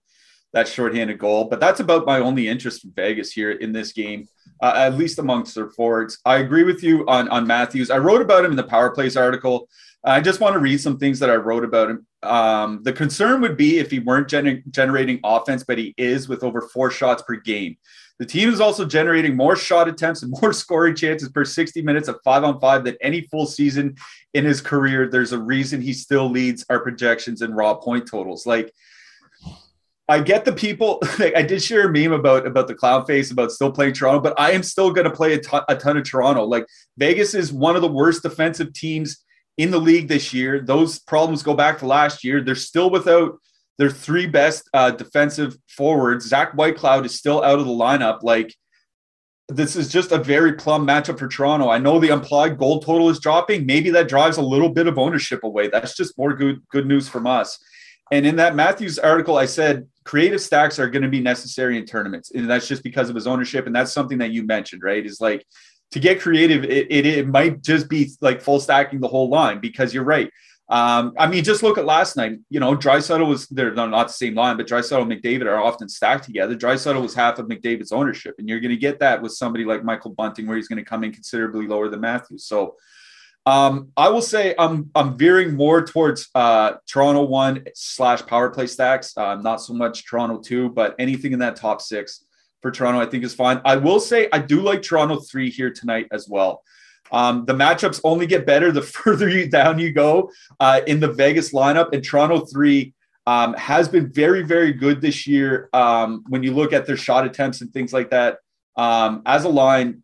that 0.52 0.68
shorthanded 0.68 1.18
goal. 1.18 1.46
But 1.46 1.60
that's 1.60 1.80
about 1.80 2.06
my 2.06 2.20
only 2.20 2.46
interest 2.46 2.82
from 2.82 2.92
Vegas 2.92 3.32
here 3.32 3.50
in 3.50 3.72
this 3.72 3.92
game 3.92 4.28
uh, 4.62 4.72
at 4.76 4.94
least 4.94 5.18
amongst 5.18 5.54
their 5.54 5.68
forwards. 5.68 6.18
I 6.24 6.36
agree 6.36 6.64
with 6.64 6.82
you 6.82 7.06
on, 7.06 7.28
on 7.28 7.46
Matthews. 7.46 7.90
I 7.90 7.98
wrote 7.98 8.22
about 8.22 8.44
him 8.44 8.52
in 8.52 8.56
the 8.56 8.62
Power 8.62 8.90
Plays 8.90 9.16
article. 9.16 9.68
I 10.04 10.20
just 10.20 10.40
want 10.40 10.54
to 10.54 10.58
read 10.58 10.80
some 10.80 10.98
things 10.98 11.18
that 11.20 11.30
I 11.30 11.36
wrote 11.36 11.64
about 11.64 11.90
him. 11.90 12.06
Um, 12.22 12.82
the 12.82 12.92
concern 12.92 13.40
would 13.40 13.56
be 13.56 13.78
if 13.78 13.90
he 13.90 13.98
weren't 13.98 14.28
gen- 14.28 14.62
generating 14.70 15.20
offense, 15.24 15.64
but 15.64 15.78
he 15.78 15.94
is 15.96 16.28
with 16.28 16.44
over 16.44 16.60
four 16.60 16.90
shots 16.90 17.22
per 17.22 17.36
game. 17.36 17.76
The 18.18 18.26
team 18.26 18.48
is 18.48 18.60
also 18.60 18.84
generating 18.84 19.36
more 19.36 19.56
shot 19.56 19.88
attempts 19.88 20.22
and 20.22 20.34
more 20.40 20.52
scoring 20.64 20.94
chances 20.94 21.28
per 21.28 21.44
60 21.44 21.82
minutes 21.82 22.08
of 22.08 22.18
five 22.24 22.44
on 22.44 22.60
five 22.60 22.84
than 22.84 22.96
any 23.00 23.22
full 23.22 23.46
season 23.46 23.96
in 24.34 24.44
his 24.44 24.60
career. 24.60 25.08
There's 25.08 25.32
a 25.32 25.38
reason 25.38 25.80
he 25.80 25.92
still 25.92 26.30
leads 26.30 26.64
our 26.70 26.80
projections 26.80 27.42
and 27.42 27.56
raw 27.56 27.74
point 27.74 28.06
totals. 28.06 28.46
Like, 28.46 28.72
I 30.08 30.20
get 30.20 30.44
the 30.44 30.52
people. 30.52 31.00
Like 31.18 31.36
I 31.36 31.42
did 31.42 31.62
share 31.62 31.88
a 31.88 31.92
meme 31.92 32.12
about 32.12 32.46
about 32.46 32.66
the 32.66 32.74
clown 32.74 33.06
face 33.06 33.30
about 33.30 33.52
still 33.52 33.70
playing 33.70 33.94
Toronto, 33.94 34.20
but 34.20 34.38
I 34.38 34.50
am 34.50 34.62
still 34.64 34.92
going 34.92 35.04
to 35.04 35.10
play 35.10 35.34
a 35.34 35.38
ton, 35.38 35.62
a 35.68 35.76
ton 35.76 35.96
of 35.96 36.04
Toronto. 36.04 36.44
Like 36.44 36.66
Vegas 36.98 37.34
is 37.34 37.52
one 37.52 37.76
of 37.76 37.82
the 37.82 37.88
worst 37.88 38.22
defensive 38.22 38.72
teams 38.72 39.24
in 39.58 39.70
the 39.70 39.78
league 39.78 40.08
this 40.08 40.34
year. 40.34 40.60
Those 40.60 40.98
problems 40.98 41.42
go 41.42 41.54
back 41.54 41.78
to 41.78 41.86
last 41.86 42.24
year. 42.24 42.42
They're 42.42 42.56
still 42.56 42.90
without 42.90 43.38
their 43.78 43.90
three 43.90 44.26
best 44.26 44.68
uh, 44.72 44.90
defensive 44.90 45.56
forwards. 45.68 46.26
Zach 46.26 46.52
Whitecloud 46.52 47.04
is 47.04 47.14
still 47.14 47.42
out 47.42 47.58
of 47.58 47.66
the 47.66 47.72
lineup. 47.72 48.22
Like 48.22 48.54
this 49.48 49.76
is 49.76 49.88
just 49.88 50.12
a 50.12 50.18
very 50.18 50.54
plum 50.54 50.86
matchup 50.86 51.18
for 51.18 51.28
Toronto. 51.28 51.68
I 51.68 51.78
know 51.78 51.98
the 51.98 52.12
implied 52.12 52.56
goal 52.58 52.80
total 52.80 53.10
is 53.10 53.20
dropping. 53.20 53.66
Maybe 53.66 53.90
that 53.90 54.08
drives 54.08 54.36
a 54.36 54.42
little 54.42 54.70
bit 54.70 54.86
of 54.86 54.98
ownership 54.98 55.44
away. 55.44 55.68
That's 55.68 55.96
just 55.96 56.16
more 56.16 56.34
good 56.34 56.62
good 56.70 56.86
news 56.86 57.08
from 57.08 57.26
us. 57.26 57.58
And 58.10 58.26
in 58.26 58.36
that 58.36 58.54
Matthews 58.54 58.98
article, 58.98 59.36
I 59.36 59.46
said 59.46 59.86
creative 60.04 60.40
stacks 60.40 60.78
are 60.78 60.88
going 60.88 61.02
to 61.02 61.08
be 61.08 61.20
necessary 61.20 61.78
in 61.78 61.86
tournaments. 61.86 62.30
And 62.30 62.48
that's 62.48 62.68
just 62.68 62.82
because 62.82 63.08
of 63.08 63.14
his 63.14 63.26
ownership. 63.26 63.66
And 63.66 63.74
that's 63.74 63.92
something 63.92 64.18
that 64.18 64.30
you 64.30 64.44
mentioned, 64.44 64.82
right? 64.82 65.04
Is 65.04 65.20
like 65.20 65.44
to 65.92 66.00
get 66.00 66.20
creative, 66.20 66.64
it, 66.64 66.86
it, 66.90 67.06
it 67.06 67.28
might 67.28 67.62
just 67.62 67.88
be 67.88 68.10
like 68.20 68.42
full 68.42 68.60
stacking 68.60 69.00
the 69.00 69.08
whole 69.08 69.28
line 69.28 69.60
because 69.60 69.94
you're 69.94 70.04
right. 70.04 70.30
Um, 70.68 71.12
I 71.18 71.26
mean, 71.26 71.44
just 71.44 71.62
look 71.62 71.76
at 71.76 71.84
last 71.84 72.16
night. 72.16 72.38
You 72.48 72.58
know, 72.58 72.74
Draisaitl 72.74 73.26
was 73.28 73.46
they're 73.48 73.74
not 73.74 74.06
the 74.06 74.12
same 74.12 74.34
line, 74.34 74.56
but 74.56 74.66
Draisaitl 74.66 75.02
and 75.02 75.12
McDavid 75.12 75.46
are 75.46 75.62
often 75.62 75.88
stacked 75.88 76.24
together. 76.24 76.56
Draisaitl 76.56 77.02
was 77.02 77.14
half 77.14 77.38
of 77.38 77.46
McDavid's 77.46 77.92
ownership, 77.92 78.36
and 78.38 78.48
you're 78.48 78.60
going 78.60 78.70
to 78.70 78.76
get 78.76 78.98
that 79.00 79.20
with 79.20 79.32
somebody 79.32 79.64
like 79.64 79.84
Michael 79.84 80.12
Bunting, 80.12 80.46
where 80.46 80.56
he's 80.56 80.68
going 80.68 80.82
to 80.82 80.84
come 80.84 81.04
in 81.04 81.12
considerably 81.12 81.66
lower 81.66 81.90
than 81.90 82.00
Matthews. 82.00 82.46
So 82.46 82.76
um, 83.46 83.90
I 83.96 84.08
will 84.08 84.22
say 84.22 84.54
I'm 84.58 84.90
I'm 84.94 85.18
veering 85.18 85.54
more 85.54 85.84
towards 85.84 86.28
uh, 86.34 86.74
Toronto 86.86 87.24
one 87.24 87.64
slash 87.74 88.24
power 88.24 88.48
play 88.48 88.66
stacks. 88.66 89.14
Uh, 89.16 89.34
not 89.36 89.60
so 89.60 89.74
much 89.74 90.06
Toronto 90.06 90.38
two, 90.38 90.70
but 90.70 90.94
anything 90.98 91.32
in 91.34 91.40
that 91.40 91.56
top 91.56 91.82
six 91.82 92.24
for 92.62 92.70
Toronto, 92.70 92.98
I 92.98 93.06
think 93.06 93.22
is 93.22 93.34
fine. 93.34 93.60
I 93.66 93.76
will 93.76 94.00
say 94.00 94.28
I 94.32 94.38
do 94.38 94.62
like 94.62 94.80
Toronto 94.80 95.20
three 95.20 95.50
here 95.50 95.70
tonight 95.70 96.06
as 96.10 96.26
well. 96.26 96.62
Um, 97.14 97.44
the 97.46 97.54
matchups 97.54 98.00
only 98.02 98.26
get 98.26 98.44
better 98.44 98.72
the 98.72 98.82
further 98.96 99.28
you 99.28 99.48
down 99.48 99.78
you 99.78 99.92
go 99.92 100.30
uh, 100.58 100.80
in 100.86 101.00
the 101.00 101.12
Vegas 101.12 101.52
lineup, 101.52 101.92
and 101.92 102.04
Toronto 102.04 102.40
three 102.40 102.92
um, 103.26 103.54
has 103.54 103.88
been 103.88 104.12
very 104.12 104.42
very 104.42 104.72
good 104.72 105.00
this 105.00 105.26
year. 105.26 105.70
Um, 105.72 106.24
when 106.28 106.42
you 106.42 106.52
look 106.52 106.72
at 106.72 106.86
their 106.86 106.96
shot 106.96 107.24
attempts 107.24 107.60
and 107.60 107.72
things 107.72 107.92
like 107.92 108.10
that, 108.10 108.38
um, 108.76 109.22
as 109.26 109.44
a 109.44 109.48
line, 109.48 110.02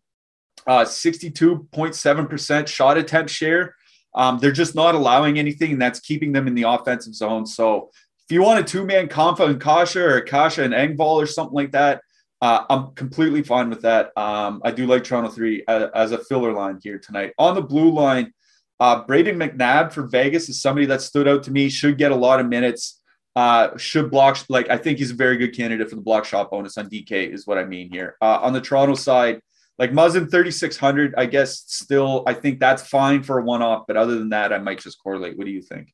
uh, 0.65 0.85
62.7% 0.85 2.67
shot 2.67 2.97
attempt 2.97 3.29
share. 3.29 3.75
Um, 4.13 4.39
they're 4.39 4.51
just 4.51 4.75
not 4.75 4.95
allowing 4.95 5.39
anything, 5.39 5.73
and 5.73 5.81
that's 5.81 5.99
keeping 5.99 6.31
them 6.31 6.47
in 6.47 6.55
the 6.55 6.63
offensive 6.63 7.15
zone. 7.15 7.45
So 7.45 7.91
if 8.27 8.33
you 8.33 8.41
want 8.41 8.59
a 8.59 8.63
two 8.63 8.85
man 8.85 9.07
Kampf 9.07 9.39
and 9.39 9.61
Kase 9.61 9.95
or 9.95 10.21
Kase 10.21 10.59
and 10.59 10.73
Engvall 10.73 11.21
or 11.21 11.25
something 11.25 11.55
like 11.55 11.71
that, 11.71 12.01
uh, 12.41 12.65
I'm 12.69 12.93
completely 12.95 13.43
fine 13.43 13.69
with 13.69 13.81
that. 13.81 14.11
Um, 14.17 14.61
I 14.63 14.71
do 14.71 14.87
like 14.87 15.03
Toronto 15.03 15.29
3 15.29 15.63
as, 15.67 15.89
as, 15.93 16.11
a 16.11 16.17
filler 16.17 16.53
line 16.53 16.79
here 16.81 16.97
tonight. 16.97 17.33
On 17.37 17.53
the 17.53 17.61
blue 17.61 17.91
line, 17.91 18.33
uh, 18.79 19.03
Brayden 19.03 19.35
McNabb 19.35 19.91
for 19.91 20.07
Vegas 20.07 20.49
is 20.49 20.59
somebody 20.59 20.87
that 20.87 21.01
stood 21.01 21.27
out 21.27 21.43
to 21.43 21.51
me, 21.51 21.69
should 21.69 21.97
get 21.99 22.11
a 22.11 22.15
lot 22.15 22.39
of 22.39 22.47
minutes. 22.47 22.99
Uh, 23.33 23.77
should 23.77 24.11
block 24.11 24.37
like 24.49 24.69
I 24.69 24.75
think 24.75 24.97
he's 24.97 25.11
a 25.11 25.15
very 25.15 25.37
good 25.37 25.55
candidate 25.55 25.89
for 25.89 25.95
the 25.95 26.01
block 26.01 26.25
shot 26.25 26.51
bonus 26.51 26.77
on 26.77 26.89
DK 26.89 27.33
is 27.33 27.47
what 27.47 27.57
I 27.57 27.63
mean 27.63 27.89
here. 27.89 28.17
Uh, 28.21 28.39
on 28.41 28.51
the 28.51 28.59
Toronto 28.59 28.93
side, 28.95 29.39
like 29.77 29.91
Muzzin 29.91 30.29
3600, 30.29 31.15
I 31.17 31.27
guess 31.27 31.63
still, 31.67 32.23
I 32.27 32.33
think 32.33 32.59
that's 32.59 32.83
fine 32.83 33.23
for 33.23 33.39
a 33.39 33.43
one 33.43 33.61
off. 33.61 33.85
But 33.87 33.95
other 33.95 34.19
than 34.19 34.29
that, 34.29 34.51
I 34.51 34.57
might 34.57 34.79
just 34.79 35.01
correlate. 35.01 35.37
What 35.37 35.45
do 35.45 35.51
you 35.51 35.61
think? 35.61 35.93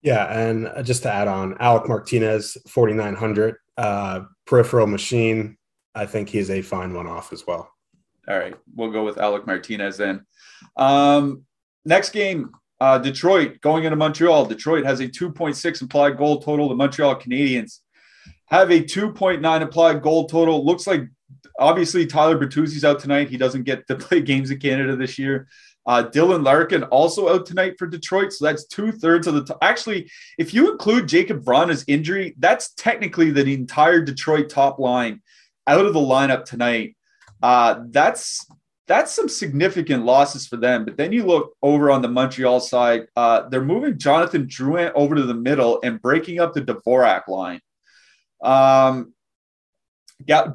Yeah. 0.00 0.24
And 0.26 0.70
just 0.86 1.02
to 1.02 1.12
add 1.12 1.28
on, 1.28 1.56
Alec 1.60 1.88
Martinez 1.88 2.56
4900, 2.68 3.56
uh, 3.76 4.20
peripheral 4.46 4.86
machine. 4.86 5.57
I 5.98 6.06
think 6.06 6.28
he's 6.28 6.48
a 6.48 6.62
fine 6.62 6.94
one 6.94 7.08
off 7.08 7.32
as 7.32 7.44
well. 7.44 7.72
All 8.28 8.38
right. 8.38 8.54
We'll 8.76 8.92
go 8.92 9.04
with 9.04 9.18
Alec 9.18 9.48
Martinez 9.48 9.96
then. 9.96 10.24
Um, 10.76 11.42
next 11.84 12.10
game, 12.10 12.52
uh, 12.80 12.98
Detroit 12.98 13.60
going 13.62 13.82
into 13.82 13.96
Montreal. 13.96 14.46
Detroit 14.46 14.84
has 14.84 15.00
a 15.00 15.08
2.6 15.08 15.82
implied 15.82 16.16
goal 16.16 16.40
total. 16.40 16.68
The 16.68 16.76
Montreal 16.76 17.16
Canadiens 17.16 17.80
have 18.46 18.70
a 18.70 18.80
2.9 18.80 19.62
applied 19.62 20.00
goal 20.00 20.28
total. 20.28 20.64
Looks 20.64 20.86
like 20.86 21.02
obviously 21.58 22.06
Tyler 22.06 22.38
Bertuzzi's 22.38 22.84
out 22.84 23.00
tonight. 23.00 23.28
He 23.28 23.36
doesn't 23.36 23.64
get 23.64 23.84
to 23.88 23.96
play 23.96 24.20
games 24.20 24.52
in 24.52 24.60
Canada 24.60 24.94
this 24.94 25.18
year. 25.18 25.48
Uh, 25.84 26.04
Dylan 26.04 26.44
Larkin 26.44 26.84
also 26.84 27.28
out 27.28 27.44
tonight 27.44 27.74
for 27.76 27.88
Detroit. 27.88 28.32
So 28.32 28.44
that's 28.44 28.66
two 28.66 28.92
thirds 28.92 29.26
of 29.26 29.34
the. 29.34 29.44
T- 29.44 29.54
Actually, 29.62 30.08
if 30.38 30.54
you 30.54 30.70
include 30.70 31.08
Jakub 31.08 31.42
Vrana's 31.42 31.84
injury, 31.88 32.36
that's 32.38 32.72
technically 32.74 33.32
the 33.32 33.52
entire 33.52 34.00
Detroit 34.00 34.48
top 34.48 34.78
line 34.78 35.22
out 35.68 35.86
of 35.86 35.92
the 35.92 36.00
lineup 36.00 36.44
tonight. 36.44 36.96
Uh, 37.42 37.82
that's 37.90 38.44
that's 38.88 39.12
some 39.12 39.28
significant 39.28 40.04
losses 40.04 40.46
for 40.46 40.56
them. 40.56 40.84
But 40.86 40.96
then 40.96 41.12
you 41.12 41.24
look 41.24 41.52
over 41.62 41.90
on 41.90 42.00
the 42.00 42.08
Montreal 42.08 42.58
side, 42.58 43.06
uh, 43.14 43.48
they're 43.48 43.62
moving 43.62 43.98
Jonathan 43.98 44.46
Drouin 44.46 44.90
over 44.94 45.14
to 45.14 45.22
the 45.22 45.34
middle 45.34 45.78
and 45.84 46.00
breaking 46.00 46.40
up 46.40 46.54
the 46.54 46.62
Dvorak 46.62 47.28
line. 47.28 47.60
Um, 48.42 49.12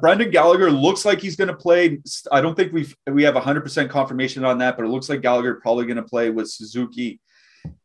Brendan 0.00 0.30
Gallagher 0.30 0.70
looks 0.70 1.04
like 1.04 1.20
he's 1.20 1.36
going 1.36 1.48
to 1.48 1.56
play. 1.56 2.00
I 2.30 2.40
don't 2.40 2.54
think 2.54 2.72
we've 2.72 2.94
we 3.06 3.22
have 3.22 3.34
100% 3.34 3.88
confirmation 3.88 4.44
on 4.44 4.58
that, 4.58 4.76
but 4.76 4.84
it 4.84 4.88
looks 4.88 5.08
like 5.08 5.22
Gallagher 5.22 5.54
probably 5.54 5.86
going 5.86 5.96
to 5.96 6.02
play 6.02 6.30
with 6.30 6.50
Suzuki 6.50 7.20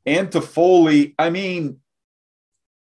and 0.05 0.29
Toffoli. 0.29 1.13
I 1.17 1.29
mean, 1.29 1.79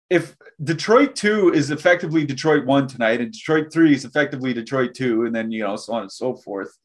if 0.10 0.36
Detroit 0.64 1.16
two 1.16 1.52
is 1.54 1.72
effectively 1.72 2.26
Detroit 2.26 2.66
one 2.66 2.88
tonight, 2.88 3.22
and 3.22 3.32
Detroit 3.32 3.72
three 3.72 3.94
is 3.94 4.06
effectively 4.06 4.54
Detroit 4.54 4.94
two, 4.94 5.26
and 5.26 5.36
then 5.36 5.52
you 5.52 5.64
know 5.64 5.76
so 5.76 5.94
on 5.94 6.04
and 6.04 6.12
so 6.12 6.36
forth, 6.36 6.78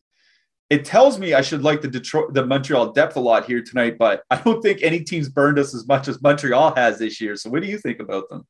it 0.70 0.84
tells 0.84 1.18
me 1.18 1.34
I 1.34 1.42
should 1.42 1.62
like 1.62 1.82
the 1.82 1.88
Detroit, 1.88 2.32
the 2.32 2.46
Montreal 2.46 2.92
depth 2.92 3.16
a 3.16 3.20
lot 3.20 3.44
here 3.44 3.62
tonight. 3.62 3.98
But 3.98 4.22
I 4.30 4.36
don't 4.40 4.62
think 4.62 4.82
any 4.82 5.00
team's 5.00 5.28
burned 5.28 5.58
us 5.58 5.74
as 5.74 5.86
much 5.86 6.08
as 6.08 6.22
Montreal 6.22 6.74
has 6.76 6.98
this 6.98 7.20
year. 7.20 7.36
So 7.36 7.50
what 7.50 7.62
do 7.62 7.68
you 7.68 7.78
think 7.78 8.00
about 8.00 8.28
them? 8.30 8.46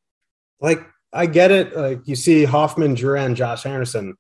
Like 0.61 0.87
I 1.13 1.27
get 1.27 1.51
it. 1.51 1.77
Like 1.77 2.07
you 2.07 2.15
see 2.15 2.45
Hoffman, 2.45 2.95
Drouin, 2.95 3.35
Josh 3.35 3.67
Anderson. 3.67 4.17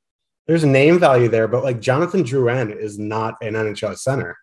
There's 0.47 0.65
a 0.65 0.69
name 0.69 0.99
value 0.99 1.29
there, 1.29 1.47
but 1.47 1.63
like 1.63 1.81
Jonathan 1.81 2.25
Drouin 2.25 2.77
is 2.77 2.99
not 2.99 3.37
an 3.41 3.55
NHL 3.55 3.97
center. 3.97 4.37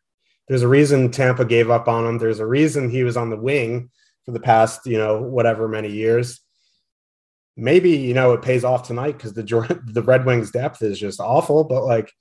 There's 0.48 0.62
a 0.62 0.68
reason 0.68 1.12
Tampa 1.12 1.44
gave 1.44 1.70
up 1.70 1.90
on 1.90 2.06
him. 2.06 2.18
There's 2.18 2.40
a 2.40 2.46
reason 2.46 2.90
he 2.90 3.04
was 3.04 3.18
on 3.18 3.30
the 3.30 3.36
wing 3.36 3.90
for 4.28 4.32
the 4.34 4.40
past, 4.40 4.86
you 4.86 5.00
know, 5.00 5.20
whatever 5.20 5.68
many 5.68 5.90
years. 5.90 6.40
Maybe 7.56 7.98
you 7.98 8.14
know 8.14 8.34
it 8.34 8.44
pays 8.44 8.64
off 8.64 8.86
tonight 8.86 9.14
because 9.14 9.34
the 9.34 9.42
the 9.86 10.04
Red 10.04 10.26
Wings 10.26 10.52
depth 10.52 10.84
is 10.84 11.00
just 11.00 11.20
awful. 11.20 11.64
But 11.64 11.86
like, 11.86 12.14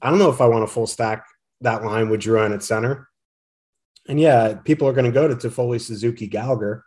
I 0.00 0.08
don't 0.08 0.18
know 0.18 0.30
if 0.30 0.40
I 0.40 0.46
want 0.46 0.66
to 0.66 0.72
full 0.72 0.86
stack 0.86 1.26
that 1.60 1.84
line 1.84 2.08
with 2.08 2.22
Drouin 2.22 2.54
at 2.54 2.62
center. 2.62 3.08
And 4.08 4.18
yeah, 4.18 4.54
people 4.54 4.88
are 4.88 4.94
going 4.94 5.04
to 5.04 5.10
go 5.10 5.28
to 5.28 5.34
Toffoli, 5.34 5.78
Suzuki, 5.78 6.28
Gallagher 6.28 6.84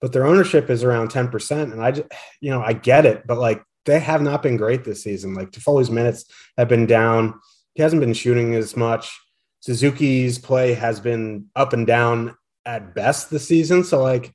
but 0.00 0.12
their 0.12 0.26
ownership 0.26 0.70
is 0.70 0.84
around 0.84 1.10
10%. 1.10 1.72
And 1.72 1.82
I 1.82 1.92
just, 1.92 2.08
you 2.40 2.50
know, 2.50 2.62
I 2.62 2.72
get 2.72 3.06
it, 3.06 3.26
but 3.26 3.38
like 3.38 3.62
they 3.84 4.00
have 4.00 4.22
not 4.22 4.42
been 4.42 4.56
great 4.56 4.84
this 4.84 5.02
season. 5.02 5.34
Like 5.34 5.50
Toffoli's 5.50 5.90
minutes 5.90 6.24
have 6.56 6.68
been 6.68 6.86
down. 6.86 7.40
He 7.74 7.82
hasn't 7.82 8.00
been 8.00 8.14
shooting 8.14 8.54
as 8.54 8.76
much. 8.76 9.18
Suzuki's 9.60 10.38
play 10.38 10.74
has 10.74 11.00
been 11.00 11.46
up 11.56 11.72
and 11.72 11.86
down 11.86 12.36
at 12.68 12.94
best 12.94 13.30
this 13.30 13.48
season. 13.48 13.82
So 13.82 14.02
like 14.02 14.32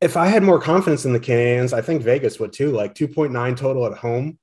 if 0.00 0.16
I 0.16 0.28
had 0.28 0.42
more 0.42 0.60
confidence 0.60 1.04
in 1.04 1.12
the 1.12 1.20
Canadiens, 1.20 1.72
I 1.72 1.80
think 1.80 2.02
Vegas 2.02 2.38
would 2.38 2.52
too. 2.52 2.70
Like 2.70 2.94
2.9 2.94 3.56
total 3.56 3.86
at 3.86 3.98
home 3.98 4.38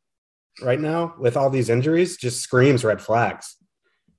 right 0.61 0.79
now 0.79 1.15
with 1.19 1.37
all 1.37 1.49
these 1.49 1.69
injuries 1.69 2.17
just 2.17 2.41
screams 2.41 2.83
red 2.83 3.01
flags 3.01 3.57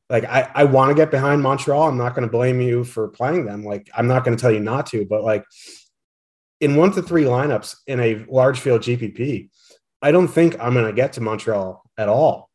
like 0.09 0.25
I, 0.25 0.51
I 0.55 0.65
want 0.65 0.91
to 0.91 0.95
get 0.95 1.11
behind 1.11 1.43
Montreal. 1.43 1.89
I'm 1.89 1.97
not 1.97 2.15
going 2.15 2.27
to 2.27 2.31
blame 2.31 2.61
you 2.61 2.85
for 2.85 3.09
playing 3.09 3.47
them. 3.47 3.65
Like 3.65 3.91
I'm 3.95 4.07
not 4.07 4.25
going 4.25 4.37
to 4.37 4.41
tell 4.41 4.53
you 4.53 4.61
not 4.61 4.87
to, 4.87 5.05
but 5.05 5.25
like 5.25 5.45
in 6.61 6.77
one 6.77 6.93
to 6.93 7.03
three 7.03 7.25
lineups 7.25 7.77
in 7.87 8.01
a 8.01 8.25
large 8.29 8.61
field 8.61 8.83
GPP, 8.83 9.51
I 10.01 10.13
don't 10.13 10.29
think 10.29 10.57
I'm 10.61 10.75
going 10.75 10.87
to 10.87 10.93
get 10.93 11.15
to 11.15 11.21
Montreal 11.21 11.83
at 11.99 12.09
all. 12.09 12.51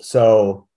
So, 0.00 0.68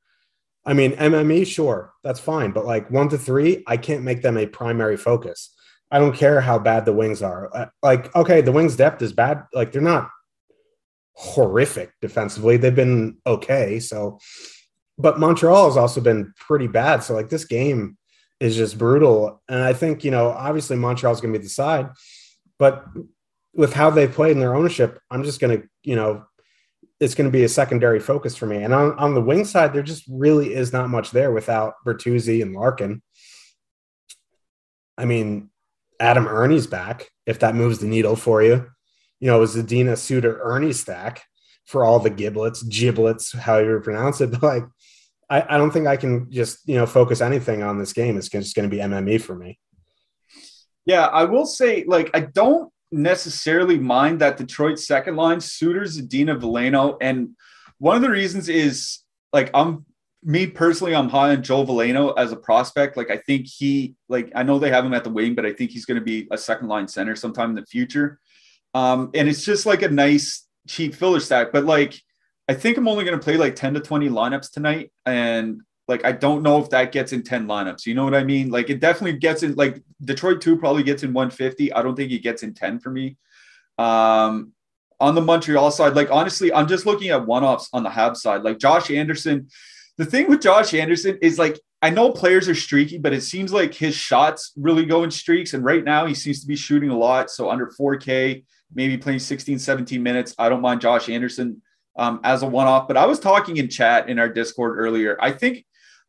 I 0.66 0.74
mean, 0.74 0.94
MME, 0.94 1.46
sure, 1.46 1.94
that's 2.04 2.20
fine, 2.20 2.52
but 2.52 2.66
like 2.66 2.90
one 2.90 3.10
to 3.10 3.18
three, 3.18 3.64
I 3.68 3.78
can't 3.78 4.04
make 4.04 4.22
them 4.22 4.38
a 4.38 4.48
primary 4.48 4.98
focus. 4.98 5.54
I 5.92 6.00
don't 6.00 6.16
care 6.16 6.42
how 6.42 6.58
bad 6.58 6.86
the 6.86 6.94
wings 6.94 7.22
are. 7.22 7.56
Uh, 7.56 7.68
like, 7.84 8.14
okay, 8.16 8.42
the 8.42 8.52
wings 8.52 8.76
depth 8.76 9.02
is 9.04 9.14
bad. 9.14 9.44
Like, 9.54 9.72
they're 9.72 9.82
not 9.82 10.10
horrific 11.16 11.92
defensively. 12.02 12.58
They've 12.58 12.76
been 12.76 13.18
okay. 13.26 13.80
So, 13.80 14.20
but 14.98 15.20
Montreal 15.20 15.68
has 15.68 15.78
also 15.78 16.02
been 16.02 16.34
pretty 16.38 16.68
bad. 16.68 17.04
So 17.04 17.14
like 17.14 17.30
this 17.30 17.46
game 17.46 17.98
is 18.40 18.56
just 18.56 18.78
brutal. 18.78 19.42
And 19.48 19.62
I 19.62 19.74
think, 19.74 20.04
you 20.04 20.12
know, 20.12 20.30
obviously 20.30 20.76
Montreal's 20.76 21.22
going 21.22 21.34
to 21.34 21.40
be 21.40 21.44
the 21.44 21.50
side, 21.50 21.90
but 22.60 22.86
with 23.54 23.74
how 23.74 23.90
they 23.90 24.08
played 24.08 24.34
in 24.34 24.40
their 24.40 24.56
ownership, 24.56 25.00
I'm 25.10 25.24
just 25.24 25.40
going 25.40 25.62
to, 25.62 25.68
you 25.84 25.96
know, 25.96 26.26
it's 27.00 27.16
going 27.16 27.30
to 27.30 27.32
be 27.32 27.44
a 27.44 27.50
secondary 27.50 28.00
focus 28.00 28.36
for 28.36 28.46
me. 28.46 28.64
And 28.64 28.74
on, 28.74 28.98
on 28.98 29.14
the 29.14 29.22
wing 29.22 29.46
side, 29.46 29.74
there 29.74 29.84
just 29.84 30.06
really 30.10 30.54
is 30.54 30.72
not 30.72 30.90
much 30.90 31.12
there 31.12 31.31
without 31.31 31.74
Bertuzzi 31.86 32.42
and 32.42 32.53
Larkin. 32.53 33.01
I 34.98 35.05
mean, 35.05 35.50
Adam 36.00 36.27
Erne's 36.27 36.68
back, 36.68 37.10
if 37.25 37.40
that 37.40 37.55
moves 37.55 37.79
the 37.79 37.88
needle 37.88 38.16
for 38.16 38.42
you. 38.42 38.66
You 39.20 39.27
know, 39.27 39.38
it 39.38 39.42
was 39.42 39.55
Zadina 39.55 39.98
Suter 39.98 40.40
Ernie 40.42 40.74
stack 40.74 41.24
for 41.66 41.84
all 41.84 42.00
the 42.00 42.10
giblets, 42.10 42.64
giblets, 42.64 43.34
however 43.34 43.75
you 43.75 43.79
pronounce 43.81 44.22
it. 44.22 44.31
But 44.40 44.44
like, 44.44 44.64
I, 45.29 45.55
I 45.55 45.58
don't 45.58 45.72
think 45.72 45.88
I 45.88 45.98
can 45.98 46.31
just 46.31 46.60
you 46.68 46.75
know 46.75 46.86
focus 46.86 47.22
anything 47.22 47.64
on 47.64 47.79
this 47.79 47.94
game. 47.94 48.18
It's 48.18 48.29
just 48.29 48.55
going 48.55 48.70
to 48.70 48.75
be 48.75 48.81
MME 48.81 49.22
for 49.22 49.36
me. 49.36 49.60
Yeah, 50.86 51.08
I 51.08 51.24
will 51.24 51.46
say 51.46 51.84
like 51.88 52.12
I 52.14 52.20
don't 52.22 52.72
necessarily 52.96 53.77
mind 53.77 54.22
that 54.22 54.38
Detroit 54.38 54.79
second 54.79 55.16
line 55.16 55.42
suitors 55.42 56.01
Zadina 56.01 56.40
Veleno, 56.40 56.98
and 57.01 57.36
one 57.77 57.96
of 57.96 58.01
the 58.01 58.10
reasons 58.10 58.50
is 58.50 59.00
like 59.34 59.51
I'm 59.53 59.86
me 60.24 60.48
personally, 60.48 60.96
I'm 60.96 61.10
high 61.10 61.31
on 61.31 61.44
Joe 61.44 61.66
Veleno 61.66 62.14
as 62.18 62.31
a 62.31 62.36
prospect. 62.36 62.98
Like 62.98 63.12
I 63.12 63.18
think 63.18 63.46
he 63.48 63.96
like 64.10 64.31
I 64.34 64.44
know 64.44 64.58
they 64.58 64.72
have 64.72 64.86
him 64.86 64.94
at 64.94 65.03
the 65.03 65.12
wing, 65.12 65.36
but 65.36 65.46
I 65.46 65.53
think 65.53 65.72
he's 65.72 65.86
going 65.86 66.00
to 66.00 66.03
be 66.03 66.27
a 66.31 66.38
second 66.38 66.68
line 66.68 66.88
center 66.88 67.16
sometime 67.16 67.50
in 67.50 67.55
the 67.55 67.66
future. 67.66 68.20
Um, 68.74 69.12
and 69.14 69.29
it's 69.29 69.46
just 69.46 69.66
like 69.66 69.84
a 69.84 69.90
nice 69.90 70.48
cheap 70.68 70.96
filler 70.96 71.20
stack. 71.20 71.51
But 71.51 71.66
like 71.66 72.01
I 72.48 72.53
think 72.53 72.77
I'm 72.77 72.88
only 72.88 73.05
going 73.05 73.18
to 73.18 73.24
play 73.24 73.38
like 73.38 73.55
10 73.55 73.75
to 73.75 73.79
20 73.79 74.10
lineups 74.10 74.51
tonight. 74.51 74.92
And 75.05 75.62
like, 75.88 76.04
I 76.04 76.12
don't 76.12 76.42
know 76.42 76.60
if 76.60 76.70
that 76.72 76.92
gets 76.92 77.14
in 77.14 77.24
10 77.24 77.48
lineups. 77.48 77.86
You 77.86 77.94
know 77.94 78.04
what 78.04 78.16
I 78.16 78.24
mean? 78.24 78.50
Like, 78.50 78.70
it 78.70 78.80
definitely 78.80 79.20
gets 79.20 79.44
in, 79.44 79.54
like, 79.56 79.82
Detroit 80.04 80.42
2 80.42 80.58
probably 80.58 80.84
gets 80.84 81.04
in 81.04 81.14
150. 81.14 81.74
I 81.74 81.82
don't 81.82 81.96
think 81.96 82.12
he 82.12 82.20
gets 82.20 82.44
in 82.44 82.54
10 82.54 82.80
for 82.80 82.90
me. 82.90 83.18
Um, 83.78 84.54
on 85.00 85.14
the 85.14 85.22
Montreal 85.22 85.70
side, 85.72 85.96
like, 85.96 86.10
honestly, 86.10 86.52
I'm 86.52 86.68
just 86.68 86.86
looking 86.86 87.10
at 87.10 87.26
one 87.26 87.44
offs 87.44 87.70
on 87.72 87.84
the 87.84 87.90
Hab 87.90 88.18
side. 88.18 88.42
Like, 88.42 88.58
Josh 88.58 88.90
Anderson, 88.90 89.50
the 89.98 90.06
thing 90.06 90.28
with 90.28 90.42
Josh 90.42 90.74
Anderson 90.74 91.20
is 91.22 91.38
like, 91.38 91.60
I 91.82 91.92
know 91.92 92.12
players 92.12 92.50
are 92.50 92.56
streaky, 92.56 92.98
but 92.98 93.14
it 93.14 93.22
seems 93.22 93.54
like 93.54 93.74
his 93.74 93.94
shots 93.94 94.54
really 94.56 94.86
go 94.86 95.04
in 95.04 95.12
streaks. 95.12 95.54
And 95.54 95.64
right 95.64 95.84
now, 95.84 96.08
he 96.08 96.16
seems 96.16 96.42
to 96.42 96.48
be 96.48 96.56
shooting 96.56 96.90
a 96.90 96.98
lot. 96.98 97.30
So 97.30 97.52
under 97.52 97.68
4K, 97.68 98.44
maybe 98.74 98.98
playing 98.98 99.20
16, 99.20 99.60
17 99.60 100.02
minutes. 100.02 100.34
I 100.40 100.50
don't 100.50 100.62
mind 100.62 100.82
Josh 100.82 101.10
Anderson 101.10 101.62
um, 101.96 102.22
as 102.24 102.42
a 102.42 102.48
one 102.48 102.66
off. 102.66 102.88
But 102.88 102.98
I 102.98 103.06
was 103.06 103.20
talking 103.20 103.58
in 103.58 103.70
chat 103.70 104.10
in 104.10 104.18
our 104.18 104.30
Discord 104.30 104.78
earlier. 104.80 105.18
I 105.22 105.32
think 105.32 105.66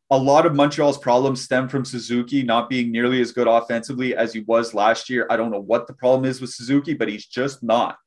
a 0.09 0.17
lot 0.17 0.45
of 0.45 0.55
Montreal's 0.55 0.97
problems 0.97 1.41
stem 1.41 1.67
from 1.67 1.83
Suzuki 1.83 2.41
not 2.41 2.69
being 2.69 2.91
nearly 2.91 3.21
as 3.21 3.31
good 3.31 3.47
offensively 3.47 4.15
as 4.15 4.33
he 4.33 4.41
was 4.41 4.73
last 4.73 5.09
year. 5.09 5.27
I 5.29 5.37
don't 5.37 5.51
know 5.51 5.59
what 5.59 5.87
the 5.87 5.93
problem 5.93 6.25
is 6.25 6.39
with 6.39 6.51
Suzuki, 6.51 6.93
but 6.93 7.09
he's 7.09 7.25
just 7.25 7.61
not. 7.61 7.97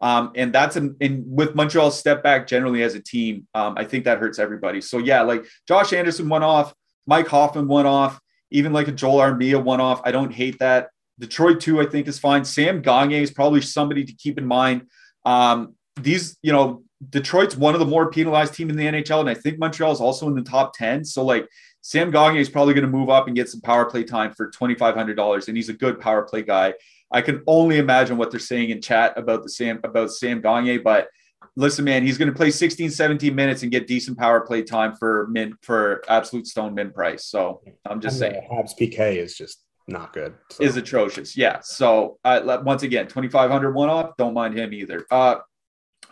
Um, 0.00 0.32
and 0.34 0.52
that's 0.52 0.76
an, 0.76 0.96
in 1.00 1.24
with 1.26 1.54
Montreal's 1.54 1.98
step 1.98 2.22
back 2.22 2.46
generally 2.46 2.82
as 2.82 2.94
a 2.94 3.00
team. 3.00 3.46
Um, 3.54 3.74
I 3.76 3.84
think 3.84 4.04
that 4.04 4.18
hurts 4.18 4.38
everybody. 4.38 4.80
So 4.80 4.98
yeah, 4.98 5.22
like 5.22 5.46
Josh 5.66 5.92
Anderson 5.92 6.28
went 6.28 6.44
off, 6.44 6.74
Mike 7.06 7.28
Hoffman 7.28 7.68
went 7.68 7.86
off, 7.86 8.20
even 8.50 8.72
like 8.72 8.88
a 8.88 8.92
Joel 8.92 9.18
Armia 9.18 9.62
went 9.62 9.80
off. 9.80 10.00
I 10.04 10.10
don't 10.10 10.32
hate 10.32 10.58
that. 10.58 10.88
Detroit 11.18 11.60
too, 11.60 11.80
I 11.80 11.86
think 11.86 12.08
is 12.08 12.18
fine. 12.18 12.44
Sam 12.44 12.82
Gagner 12.82 13.18
is 13.18 13.30
probably 13.30 13.60
somebody 13.60 14.04
to 14.04 14.12
keep 14.12 14.36
in 14.36 14.46
mind. 14.46 14.88
Um, 15.24 15.74
these, 16.00 16.36
you 16.42 16.52
know, 16.52 16.83
Detroit's 17.10 17.56
one 17.56 17.74
of 17.74 17.80
the 17.80 17.86
more 17.86 18.10
penalized 18.10 18.54
team 18.54 18.70
in 18.70 18.76
the 18.76 18.84
NHL, 18.84 19.20
and 19.20 19.28
I 19.28 19.34
think 19.34 19.58
Montreal 19.58 19.92
is 19.92 20.00
also 20.00 20.28
in 20.28 20.34
the 20.34 20.42
top 20.42 20.74
ten. 20.74 21.04
So 21.04 21.24
like 21.24 21.48
Sam 21.80 22.10
Gagner 22.10 22.40
is 22.40 22.48
probably 22.48 22.74
going 22.74 22.86
to 22.86 22.90
move 22.90 23.10
up 23.10 23.26
and 23.26 23.36
get 23.36 23.48
some 23.48 23.60
power 23.60 23.84
play 23.84 24.04
time 24.04 24.32
for 24.32 24.50
twenty 24.50 24.74
five 24.74 24.94
hundred 24.94 25.14
dollars, 25.14 25.48
and 25.48 25.56
he's 25.56 25.68
a 25.68 25.74
good 25.74 26.00
power 26.00 26.22
play 26.22 26.42
guy. 26.42 26.74
I 27.10 27.20
can 27.22 27.42
only 27.46 27.78
imagine 27.78 28.16
what 28.16 28.30
they're 28.30 28.40
saying 28.40 28.70
in 28.70 28.80
chat 28.80 29.16
about 29.16 29.42
the 29.42 29.48
Sam 29.48 29.80
about 29.84 30.10
Sam 30.10 30.40
Gagner, 30.40 30.80
but 30.80 31.08
listen, 31.56 31.84
man, 31.84 32.02
he's 32.02 32.18
going 32.18 32.30
to 32.30 32.34
play 32.34 32.50
16, 32.50 32.90
17 32.90 33.34
minutes 33.34 33.62
and 33.62 33.70
get 33.70 33.86
decent 33.86 34.18
power 34.18 34.40
play 34.40 34.62
time 34.62 34.94
for 34.96 35.28
min 35.28 35.54
for 35.62 36.02
absolute 36.08 36.46
stone 36.46 36.74
min 36.74 36.90
price. 36.90 37.26
So 37.26 37.62
I'm 37.84 38.00
just 38.00 38.20
and 38.20 38.32
saying, 38.32 38.48
Habs 38.50 38.72
PK 38.78 39.16
is 39.16 39.36
just 39.36 39.62
not 39.86 40.12
good. 40.12 40.34
So. 40.50 40.64
Is 40.64 40.76
atrocious. 40.76 41.36
Yeah. 41.36 41.60
So 41.62 42.18
uh, 42.24 42.58
once 42.64 42.82
again, 42.82 43.06
2,500 43.06 43.72
one 43.72 43.90
off. 43.90 44.16
Don't 44.16 44.34
mind 44.34 44.56
him 44.56 44.72
either. 44.72 45.06
Uh, 45.10 45.36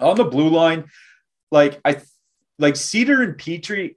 on 0.02 0.16
the 0.16 0.24
blue 0.24 0.48
line, 0.48 0.84
like 1.50 1.80
I 1.84 2.00
like 2.58 2.74
Seider 2.74 3.22
and 3.22 3.34
Petry. 3.34 3.94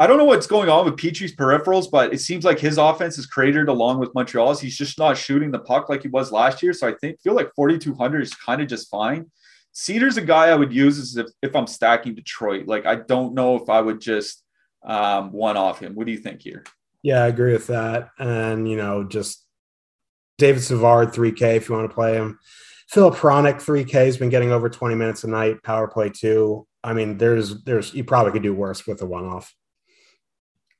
I 0.00 0.06
don't 0.06 0.18
know 0.18 0.24
what's 0.24 0.48
going 0.48 0.68
on 0.68 0.84
with 0.84 0.96
Petry's 0.96 1.36
peripherals, 1.36 1.88
but 1.90 2.12
it 2.12 2.20
seems 2.20 2.44
like 2.44 2.58
his 2.58 2.78
offense 2.78 3.16
is 3.16 3.26
cratered 3.26 3.68
along 3.68 4.00
with 4.00 4.12
Montreal's. 4.14 4.60
He's 4.60 4.76
just 4.76 4.98
not 4.98 5.16
shooting 5.16 5.52
the 5.52 5.60
puck 5.60 5.88
like 5.88 6.02
he 6.02 6.08
was 6.08 6.32
last 6.32 6.62
year. 6.62 6.72
So 6.72 6.88
I 6.88 6.94
think 7.00 7.20
feel 7.20 7.34
like 7.34 7.54
4,200 7.54 8.22
is 8.22 8.34
kind 8.34 8.60
of 8.60 8.66
just 8.66 8.90
fine. 8.90 9.30
Seider's 9.72 10.16
a 10.16 10.22
guy 10.22 10.48
I 10.48 10.54
would 10.54 10.72
use 10.72 11.16
if, 11.16 11.28
if 11.42 11.54
I'm 11.54 11.66
stacking 11.66 12.14
Detroit. 12.14 12.66
Like 12.66 12.86
I 12.86 12.96
don't 12.96 13.34
know 13.34 13.56
if 13.56 13.68
I 13.68 13.80
would 13.80 14.00
just 14.00 14.42
um, 14.84 15.32
one 15.32 15.56
off 15.56 15.80
him. 15.80 15.94
What 15.94 16.06
do 16.06 16.12
you 16.12 16.18
think 16.18 16.42
here? 16.42 16.64
Yeah, 17.02 17.22
I 17.22 17.28
agree 17.28 17.52
with 17.52 17.66
that. 17.68 18.10
And 18.18 18.68
you 18.68 18.76
know, 18.76 19.04
just 19.04 19.44
David 20.38 20.62
Savard 20.62 21.12
3K 21.12 21.56
if 21.56 21.68
you 21.68 21.74
want 21.74 21.88
to 21.88 21.94
play 21.94 22.14
him. 22.14 22.38
Filip 22.94 23.14
Hronek, 23.14 23.56
3K, 23.56 23.90
has 23.90 24.16
been 24.16 24.28
getting 24.28 24.52
over 24.52 24.68
20 24.68 24.94
minutes 24.94 25.24
a 25.24 25.26
night, 25.26 25.60
power 25.64 25.88
play 25.88 26.10
two. 26.10 26.64
I 26.84 26.92
mean, 26.92 27.18
there's, 27.18 27.64
there's, 27.64 27.92
you 27.92 28.04
probably 28.04 28.30
could 28.30 28.44
do 28.44 28.54
worse 28.54 28.86
with 28.86 29.02
a 29.02 29.06
one 29.06 29.24
off. 29.24 29.52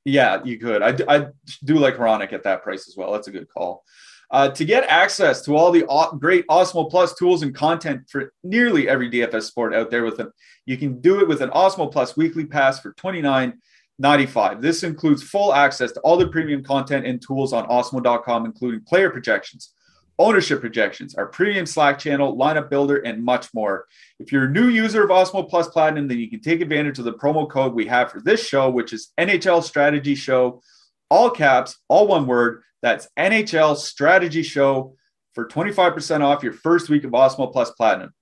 Yeah, 0.05 0.41
you 0.45 0.57
could. 0.57 0.81
I, 0.81 0.95
I 1.09 1.27
do 1.65 1.75
like 1.75 1.97
Hronek 1.97 2.31
at 2.31 2.43
that 2.43 2.63
price 2.63 2.87
as 2.87 2.95
well. 2.95 3.11
That's 3.11 3.27
a 3.27 3.31
good 3.31 3.49
call. 3.49 3.83
Uh, 4.31 4.47
to 4.47 4.63
get 4.63 4.85
access 4.85 5.41
to 5.41 5.57
all 5.57 5.73
the 5.73 5.83
great 6.17 6.47
Awesemo 6.47 6.89
Plus 6.89 7.13
tools 7.15 7.43
and 7.43 7.53
content 7.53 8.03
for 8.09 8.31
nearly 8.45 8.87
every 8.87 9.09
DFS 9.11 9.43
sport 9.43 9.75
out 9.75 9.91
there 9.91 10.05
with 10.05 10.15
them, 10.15 10.31
you 10.65 10.77
can 10.77 11.01
do 11.01 11.19
it 11.19 11.27
with 11.27 11.41
an 11.41 11.49
Awesemo 11.49 11.91
Plus 11.91 12.15
weekly 12.15 12.45
pass 12.45 12.79
for 12.79 12.93
$29.95. 12.93 14.61
This 14.61 14.83
includes 14.83 15.21
full 15.21 15.53
access 15.53 15.91
to 15.91 15.99
all 15.99 16.15
the 16.15 16.29
premium 16.29 16.63
content 16.63 17.05
and 17.05 17.21
tools 17.21 17.51
on 17.51 17.67
awesemo.com, 17.67 18.45
including 18.45 18.85
player 18.85 19.09
projections, 19.09 19.73
ownership 20.17 20.61
projections, 20.61 21.15
our 21.15 21.25
premium 21.25 21.65
Slack 21.65 21.99
channel, 21.99 22.37
lineup 22.37 22.69
builder, 22.69 22.97
and 22.97 23.23
much 23.23 23.53
more. 23.53 23.85
If 24.19 24.31
you're 24.31 24.45
a 24.45 24.51
new 24.51 24.69
user 24.69 25.03
of 25.03 25.09
Awesemo 25.09 25.49
Plus 25.49 25.67
Platinum, 25.67 26.07
then 26.07 26.19
you 26.19 26.29
can 26.29 26.41
take 26.41 26.61
advantage 26.61 26.99
of 26.99 27.05
the 27.05 27.13
promo 27.13 27.49
code 27.49 27.73
we 27.73 27.85
have 27.87 28.11
for 28.11 28.21
this 28.21 28.45
show, 28.45 28.69
which 28.69 28.93
is 28.93 29.11
NHL 29.19 29.63
Strategy 29.63 30.15
Show, 30.15 30.61
all 31.09 31.29
caps, 31.29 31.77
all 31.87 32.07
one 32.07 32.27
word. 32.27 32.63
That's 32.81 33.07
NHL 33.17 33.77
Strategy 33.77 34.43
Show 34.43 34.95
for 35.33 35.47
25% 35.47 36.21
off 36.21 36.43
your 36.43 36.53
first 36.53 36.89
week 36.89 37.03
of 37.03 37.11
Awesemo 37.11 37.51
Plus 37.51 37.71
Platinum. 37.71 38.13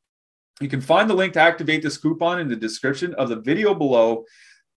You 0.62 0.70
can 0.70 0.82
find 0.82 1.10
the 1.10 1.16
link 1.16 1.34
to 1.34 1.42
activate 1.42 1.84
this 1.84 1.98
coupon 1.98 2.40
in 2.40 2.48
the 2.48 2.56
description 2.56 3.14
of 3.16 3.30
the 3.30 3.38
video 3.38 3.74
below. 3.74 4.26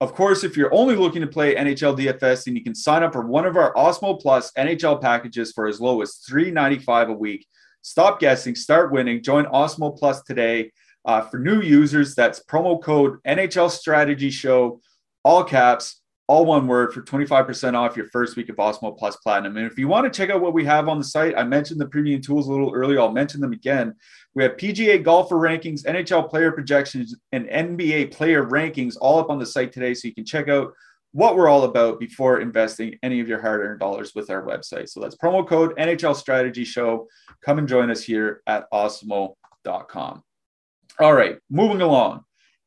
Of 0.00 0.14
course, 0.14 0.44
if 0.44 0.56
you're 0.56 0.74
only 0.74 0.94
looking 0.94 1.22
to 1.22 1.26
play 1.26 1.54
NHL 1.54 1.98
DFS, 1.98 2.44
then 2.44 2.54
you 2.54 2.62
can 2.62 2.74
sign 2.74 3.02
up 3.02 3.14
for 3.14 3.26
one 3.26 3.46
of 3.46 3.56
our 3.56 3.72
Awesemo 3.74 4.20
Plus 4.20 4.52
NHL 4.52 5.00
packages 5.00 5.52
for 5.52 5.66
as 5.66 5.80
low 5.80 6.02
as 6.02 6.20
$3.95 6.28 7.08
a 7.08 7.12
week. 7.12 7.46
Stop 7.80 8.20
guessing, 8.20 8.54
start 8.54 8.92
winning. 8.92 9.22
Join 9.22 9.46
Awesemo 9.46 9.96
Plus 9.96 10.22
today. 10.22 10.70
Uh, 11.06 11.22
for 11.22 11.38
new 11.38 11.62
users, 11.62 12.14
that's 12.14 12.42
promo 12.44 12.82
code 12.82 13.18
NHL 13.26 13.70
Strategy 13.70 14.28
Show, 14.28 14.80
all 15.24 15.44
caps, 15.44 16.02
all 16.28 16.44
one 16.44 16.66
word 16.66 16.92
for 16.92 17.02
25% 17.02 17.74
off 17.74 17.96
your 17.96 18.08
first 18.08 18.36
week 18.36 18.48
of 18.48 18.56
Awesemo 18.56 18.98
Plus 18.98 19.16
Platinum. 19.16 19.56
And 19.56 19.66
if 19.66 19.78
you 19.78 19.86
want 19.86 20.12
to 20.12 20.16
check 20.16 20.30
out 20.30 20.40
what 20.40 20.54
we 20.54 20.64
have 20.64 20.88
on 20.88 20.98
the 20.98 21.04
site, 21.04 21.38
I 21.38 21.44
mentioned 21.44 21.80
the 21.80 21.86
premium 21.86 22.20
tools 22.20 22.48
a 22.48 22.50
little 22.50 22.74
earlier. 22.74 23.00
I'll 23.00 23.12
mention 23.12 23.40
them 23.40 23.52
again. 23.52 23.94
We 24.34 24.42
have 24.42 24.56
PGA 24.56 25.02
golfer 25.02 25.36
rankings, 25.36 25.84
NHL 25.84 26.28
player 26.28 26.50
projections, 26.50 27.14
and 27.30 27.46
NBA 27.46 28.12
player 28.12 28.44
rankings 28.44 28.96
all 29.00 29.20
up 29.20 29.30
on 29.30 29.38
the 29.38 29.46
site 29.46 29.72
today. 29.72 29.94
So 29.94 30.08
you 30.08 30.14
can 30.14 30.24
check 30.24 30.48
out 30.48 30.72
what 31.12 31.36
we're 31.36 31.48
all 31.48 31.64
about 31.64 31.98
before 31.98 32.40
investing 32.40 32.98
any 33.02 33.20
of 33.20 33.28
your 33.28 33.40
hard 33.40 33.62
earned 33.62 33.80
dollars 33.80 34.14
with 34.14 34.28
our 34.28 34.44
website. 34.44 34.88
So 34.90 35.00
that's 35.00 35.16
promo 35.16 35.46
code 35.46 35.74
NHL 35.78 36.14
Strategy 36.14 36.64
Show. 36.64 37.06
Come 37.42 37.58
and 37.58 37.66
join 37.66 37.90
us 37.90 38.02
here 38.02 38.42
at 38.46 38.70
awesemo.com. 38.70 40.22
All 40.98 41.14
right, 41.14 41.38
moving 41.48 41.80
along. 41.80 42.25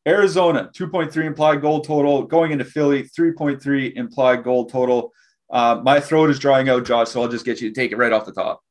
Arizona, 0.10 0.72
2.3 0.74 1.24
implied 1.24 1.62
goal 1.62 1.82
total. 1.82 2.24
Going 2.24 2.52
into 2.52 2.66
Philly, 2.66 3.04
3.3 3.04 3.94
implied 3.94 4.44
goal 4.44 4.66
total. 4.66 5.14
Uh, 5.52 5.80
my 5.84 6.00
throat 6.00 6.32
is 6.32 6.40
drying 6.40 6.68
out, 6.68 6.84
Josh, 6.84 7.10
so 7.10 7.22
I'll 7.22 7.28
just 7.28 7.46
get 7.46 7.62
you 7.62 7.70
to 7.70 7.76
take 7.76 7.92
it 7.92 7.98
right 7.98 8.12
off 8.12 8.26
the 8.26 8.32
top. 8.32 8.62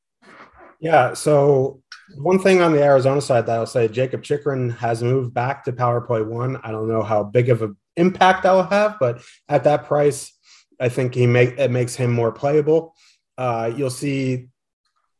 Yeah. 0.80 1.14
So, 1.14 1.80
one 2.16 2.38
thing 2.40 2.60
on 2.60 2.72
the 2.72 2.82
Arizona 2.82 3.20
side 3.20 3.46
that 3.46 3.56
I'll 3.56 3.66
say 3.66 3.86
Jakob 3.86 4.22
Chychrun 4.22 4.70
has 4.70 5.02
moved 5.02 5.32
back 5.32 5.64
to 5.64 5.72
power 5.72 6.00
play 6.00 6.22
one. 6.22 6.56
I 6.64 6.72
don't 6.72 6.88
know 6.88 7.02
how 7.02 7.22
big 7.22 7.50
of 7.50 7.62
an 7.62 7.76
impact 7.96 8.42
that 8.42 8.52
will 8.52 8.62
have, 8.64 8.96
but 8.98 9.22
at 9.48 9.64
that 9.64 9.86
price, 9.86 10.32
I 10.80 10.88
think 10.88 11.14
he 11.14 11.26
make 11.26 11.58
it 11.58 11.70
makes 11.70 11.94
him 11.94 12.12
more 12.12 12.32
playable. 12.32 12.94
Uh, 13.36 13.70
you'll 13.76 13.90
see. 13.90 14.48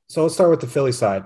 So 0.09 0.23
let's 0.23 0.35
start 0.35 0.51
with 0.51 0.61
the 0.61 0.67
Philly 0.67 0.93
side 0.93 1.25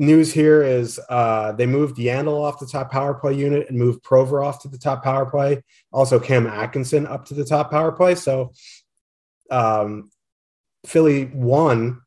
news 0.00 0.32
here 0.32 0.62
is 0.62 0.98
uh, 1.10 1.52
they 1.52 1.66
moved 1.66 1.98
Yandle 1.98 2.42
off 2.42 2.58
the 2.58 2.66
top 2.66 2.90
power 2.90 3.14
play 3.14 3.34
unit 3.34 3.68
and 3.68 3.78
moved 3.78 4.02
Provorov 4.02 4.44
off 4.44 4.62
to 4.62 4.68
the 4.68 4.78
top 4.78 5.04
power 5.04 5.26
play. 5.26 5.62
Also, 5.92 6.18
Cam 6.18 6.46
Atkinson 6.46 7.06
up 7.06 7.26
to 7.26 7.34
the 7.34 7.44
top 7.44 7.70
power 7.70 7.92
play. 7.92 8.14
So, 8.14 8.52
um, 9.50 10.10
Philly 10.86 11.26
one 11.26 12.00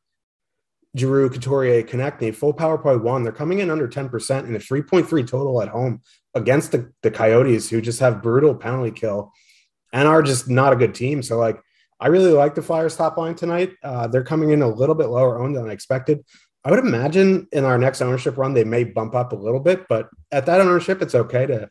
Giroux, 0.96 1.30
Couturier, 1.30 1.82
Konecny, 1.82 2.34
full 2.34 2.52
power 2.52 2.78
play 2.78 2.96
one. 2.96 3.22
They're 3.22 3.32
coming 3.32 3.60
in 3.60 3.70
under 3.70 3.88
10% 3.88 4.38
and 4.40 4.56
a 4.56 4.58
3.3 4.58 5.26
total 5.26 5.62
at 5.62 5.68
home 5.68 6.02
against 6.34 6.72
the, 6.72 6.92
the 7.02 7.10
Coyotes, 7.10 7.68
who 7.68 7.80
just 7.80 8.00
have 8.00 8.22
brutal 8.22 8.54
penalty 8.54 8.90
kill 8.90 9.32
and 9.92 10.08
are 10.08 10.22
just 10.22 10.48
not 10.48 10.72
a 10.72 10.76
good 10.76 10.94
team. 10.94 11.22
So, 11.22 11.38
like, 11.38 11.60
I 12.00 12.08
really 12.08 12.32
like 12.32 12.54
the 12.54 12.62
Flyers 12.62 12.96
top 12.96 13.16
line 13.16 13.34
tonight. 13.34 13.72
Uh, 13.82 14.08
they're 14.08 14.24
coming 14.24 14.50
in 14.50 14.62
a 14.62 14.68
little 14.68 14.94
bit 14.94 15.06
lower 15.06 15.38
owned 15.38 15.56
than 15.56 15.68
I 15.68 15.72
expected. 15.72 16.24
I 16.64 16.70
would 16.70 16.78
imagine 16.78 17.46
in 17.52 17.64
our 17.64 17.78
next 17.78 18.00
ownership 18.00 18.38
run, 18.38 18.54
they 18.54 18.64
may 18.64 18.84
bump 18.84 19.14
up 19.14 19.32
a 19.32 19.36
little 19.36 19.60
bit, 19.60 19.86
but 19.88 20.08
at 20.32 20.46
that 20.46 20.60
ownership, 20.60 21.02
it's 21.02 21.14
okay 21.14 21.44
to, 21.46 21.68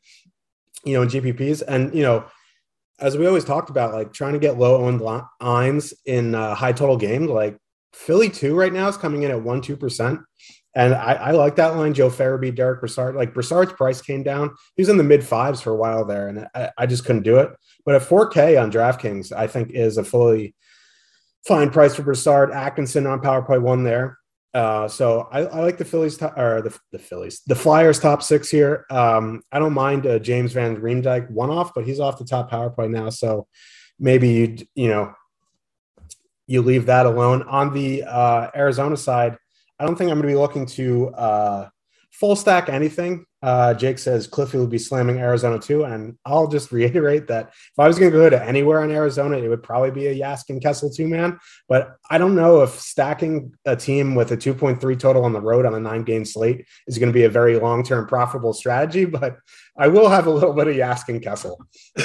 you 0.86 0.94
know, 0.94 1.02
in 1.02 1.10
GPPs. 1.10 1.64
And, 1.68 1.94
you 1.96 2.04
know, 2.04 2.26
as 3.00 3.18
we 3.18 3.26
always 3.26 3.44
talked 3.44 3.72
about, 3.72 3.94
like 3.94 4.14
trying 4.14 4.34
to 4.34 4.40
get 4.40 4.60
low 4.60 4.86
owned 4.86 5.02
lines 5.02 5.94
in 6.06 6.36
uh, 6.36 6.54
high 6.54 6.74
total 6.74 6.98
games, 6.98 7.30
like 7.30 7.58
Philly 7.94 8.30
2 8.30 8.56
right 8.56 8.72
now 8.72 8.88
is 8.88 8.98
coming 8.98 9.24
in 9.24 9.32
at 9.32 9.42
1 9.42 9.62
2%. 9.62 10.24
And 10.76 10.94
I, 10.94 11.14
I 11.14 11.32
like 11.32 11.56
that 11.58 11.76
line. 11.76 11.94
Joel 11.94 12.10
Farabee, 12.10 12.56
Derek 12.56 12.80
Brassard. 12.80 13.16
Like 13.16 13.34
Brassard's 13.34 13.74
price 13.74 14.02
came 14.02 14.24
down. 14.24 14.56
He 14.76 14.82
was 14.82 14.90
in 14.90 14.98
the 14.98 15.04
mid 15.04 15.24
fives 15.24 15.62
for 15.62 15.72
a 15.72 15.76
while 15.76 16.04
there, 16.04 16.28
and 16.28 16.48
I, 16.56 16.72
I 16.80 16.86
just 16.88 17.06
couldn't 17.06 17.22
do 17.22 17.38
it. 17.38 17.52
But 17.86 17.96
at 17.96 18.02
4K 18.02 18.60
on 18.60 18.72
DraftKings, 18.72 19.32
I 19.32 19.46
think 19.46 19.70
is 19.72 19.98
a 19.98 20.04
fully 20.04 20.56
fine 21.46 21.70
price 21.70 21.94
for 21.94 22.02
Brassard. 22.02 22.52
Atkinson 22.52 23.06
on 23.06 23.22
power 23.22 23.44
play 23.44 23.60
one 23.60 23.84
there. 23.84 24.18
Uh, 24.54 24.88
so 24.88 25.28
I, 25.32 25.40
I, 25.40 25.62
like 25.62 25.78
the 25.80 25.86
Phillies 25.86 26.16
top, 26.16 26.38
or 26.38 26.62
the, 26.62 26.78
the 26.92 27.00
Phillies, 27.00 27.42
the 27.48 27.56
Flyers 27.56 28.00
top 28.00 28.22
six 28.22 28.52
here. 28.52 28.86
Um, 28.92 29.42
I 29.52 29.58
don't 29.58 29.74
mind 29.74 30.06
uh, 30.06 30.20
James 30.20 30.54
Van 30.54 30.78
Riemsdyk 30.78 31.32
one 31.32 31.50
off, 31.50 31.74
but 31.74 31.86
he's 31.86 32.00
off 32.00 32.20
the 32.20 32.26
top 32.26 32.52
power 32.52 32.70
play 32.70 32.88
now. 32.88 33.10
So 33.10 33.48
maybe 34.00 34.30
you 34.30 34.58
you 34.76 34.88
know 34.90 35.14
you 36.46 36.62
leave 36.62 36.86
that 36.86 37.08
alone. 37.08 37.44
On 37.44 37.74
the 37.74 38.04
uh, 38.04 38.52
Arizona 38.56 38.96
side, 38.96 39.38
I 39.80 39.86
don't 39.86 39.96
think 39.96 40.12
I'm 40.12 40.18
going 40.18 40.30
to 40.30 40.36
be 40.36 40.40
looking 40.40 40.68
to 40.68 41.10
uh, 41.10 41.70
full 42.12 42.36
stack 42.36 42.70
anything. 42.70 43.26
Uh, 43.44 43.74
Jake 43.74 44.00
says 44.00 44.26
Cliffy 44.26 44.58
will 44.58 44.68
be 44.68 44.78
slamming 44.78 45.20
Arizona 45.20 45.60
too, 45.60 45.84
and 45.84 46.18
I'll 46.26 46.48
just 46.48 46.72
reiterate 46.72 47.28
that 47.28 47.50
if 47.50 47.78
I 47.78 47.88
was 47.88 48.00
going 48.00 48.10
to 48.10 48.18
go 48.18 48.30
to 48.30 48.42
anywhere 48.42 48.84
in 48.86 48.92
Arizona, 48.92 49.38
it 49.38 49.50
would 49.50 49.62
probably 49.62 49.92
be 49.92 50.08
a 50.08 50.16
Jaskin 50.16 50.62
Kessel 50.62 50.90
two 50.90 51.10
man. 51.10 51.38
But 51.68 51.98
I 52.10 52.18
don't 52.18 52.36
know 52.36 52.62
if 52.62 52.80
stacking 52.80 53.54
a 53.66 53.76
team 53.76 54.16
with 54.16 54.32
a 54.32 54.38
2.3 54.38 54.98
total 54.98 55.26
on 55.26 55.34
the 55.34 55.42
road 55.42 55.66
on 55.66 55.76
a 55.76 55.80
nine 55.80 56.04
game 56.04 56.24
slate 56.24 56.66
is 56.88 56.98
going 56.98 57.10
to 57.10 57.14
be 57.14 57.26
a 57.26 57.30
very 57.30 57.60
long 57.60 57.84
term 57.84 58.08
profitable 58.08 58.54
strategy. 58.54 59.06
But 59.24 59.38
I 59.78 59.88
will 59.88 60.10
have 60.10 60.26
a 60.26 60.32
little 60.32 60.54
bit 60.54 60.68
of 60.68 60.76
Jaskin 60.76 61.22
Kessel. 61.22 61.58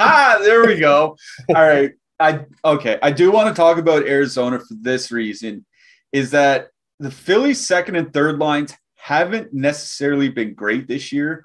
ah, 0.00 0.38
there 0.40 0.66
we 0.66 0.78
go. 0.78 1.16
All 1.48 1.54
right. 1.54 1.92
I 2.18 2.44
okay. 2.64 2.98
I 3.02 3.10
do 3.10 3.30
want 3.30 3.48
to 3.48 3.54
talk 3.54 3.78
about 3.78 4.06
Arizona 4.06 4.58
for 4.58 4.74
this 4.80 5.10
reason, 5.10 5.64
is 6.12 6.30
that 6.30 6.68
the 6.98 7.10
Phillies' 7.10 7.64
second 7.64 7.96
and 7.96 8.12
third 8.12 8.38
lines 8.38 8.74
haven't 9.00 9.52
necessarily 9.52 10.28
been 10.28 10.54
great 10.54 10.86
this 10.86 11.12
year. 11.12 11.42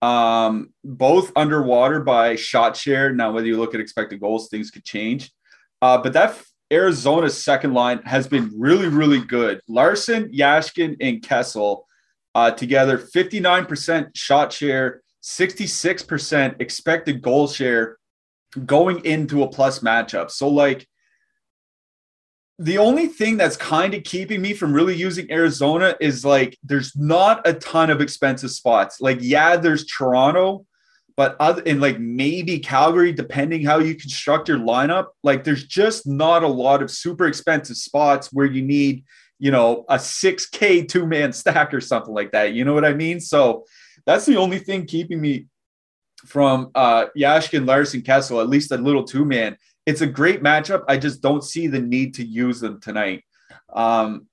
Um, 0.00 0.72
both 0.84 1.32
underwater 1.36 2.00
by 2.00 2.36
shot 2.36 2.76
share. 2.76 3.12
Now, 3.12 3.32
whether 3.32 3.46
you 3.46 3.56
look 3.56 3.74
at 3.74 3.80
expected 3.80 4.20
goals, 4.20 4.48
things 4.48 4.70
could 4.70 4.84
change. 4.84 5.30
Uh, 5.80 5.98
but 5.98 6.12
that 6.12 6.40
Arizona's 6.72 7.40
second 7.40 7.74
line 7.74 8.00
has 8.04 8.26
been 8.26 8.50
really, 8.56 8.88
really 8.88 9.20
good. 9.20 9.60
Larsson, 9.68 10.32
Jaskin, 10.32 10.96
and 11.00 11.22
Kessel 11.22 11.86
uh, 12.34 12.50
together 12.50 12.98
59% 12.98 14.10
shot 14.14 14.52
share, 14.52 15.02
66% 15.22 16.60
expected 16.60 17.20
goal 17.20 17.46
share 17.46 17.98
going 18.64 19.04
into 19.04 19.42
a 19.42 19.48
plus 19.48 19.80
matchup. 19.80 20.30
So, 20.30 20.48
like, 20.48 20.86
the 22.62 22.78
only 22.78 23.08
thing 23.08 23.36
that's 23.36 23.56
kind 23.56 23.92
of 23.92 24.04
keeping 24.04 24.40
me 24.40 24.54
from 24.54 24.72
really 24.72 24.94
using 24.94 25.30
Arizona 25.32 25.96
is 26.00 26.24
like 26.24 26.56
there's 26.62 26.94
not 26.96 27.46
a 27.46 27.54
ton 27.54 27.90
of 27.90 28.00
expensive 28.00 28.52
spots. 28.52 29.00
Like, 29.00 29.18
yeah, 29.20 29.56
there's 29.56 29.84
Toronto, 29.84 30.64
but 31.16 31.34
other 31.40 31.62
and 31.66 31.80
like 31.80 31.98
maybe 31.98 32.60
Calgary, 32.60 33.12
depending 33.12 33.64
how 33.64 33.78
you 33.78 33.96
construct 33.96 34.48
your 34.48 34.58
lineup, 34.58 35.06
like 35.24 35.42
there's 35.42 35.64
just 35.64 36.06
not 36.06 36.44
a 36.44 36.48
lot 36.48 36.82
of 36.82 36.90
super 36.90 37.26
expensive 37.26 37.76
spots 37.76 38.32
where 38.32 38.46
you 38.46 38.62
need, 38.62 39.04
you 39.40 39.50
know, 39.50 39.84
a 39.88 39.96
6K 39.96 40.88
two 40.88 41.04
man 41.04 41.32
stack 41.32 41.74
or 41.74 41.80
something 41.80 42.14
like 42.14 42.30
that. 42.30 42.52
You 42.52 42.64
know 42.64 42.74
what 42.74 42.84
I 42.84 42.94
mean? 42.94 43.18
So 43.20 43.64
that's 44.06 44.24
the 44.24 44.36
only 44.36 44.60
thing 44.60 44.86
keeping 44.86 45.20
me 45.20 45.46
from 46.26 46.70
uh 46.76 47.06
Jaskin, 47.16 47.66
Larsson, 47.66 48.02
Kessel, 48.02 48.40
at 48.40 48.48
least 48.48 48.70
a 48.70 48.76
little 48.76 49.02
two 49.02 49.24
man 49.24 49.56
it's 49.86 50.00
a 50.00 50.06
great 50.06 50.42
matchup. 50.42 50.84
I 50.88 50.96
just 50.96 51.22
don't 51.22 51.42
see 51.42 51.66
the 51.66 51.80
need 51.80 52.14
to 52.14 52.24
use 52.24 52.60
them 52.60 52.80
tonight. 52.80 53.24
Um, 53.72 54.26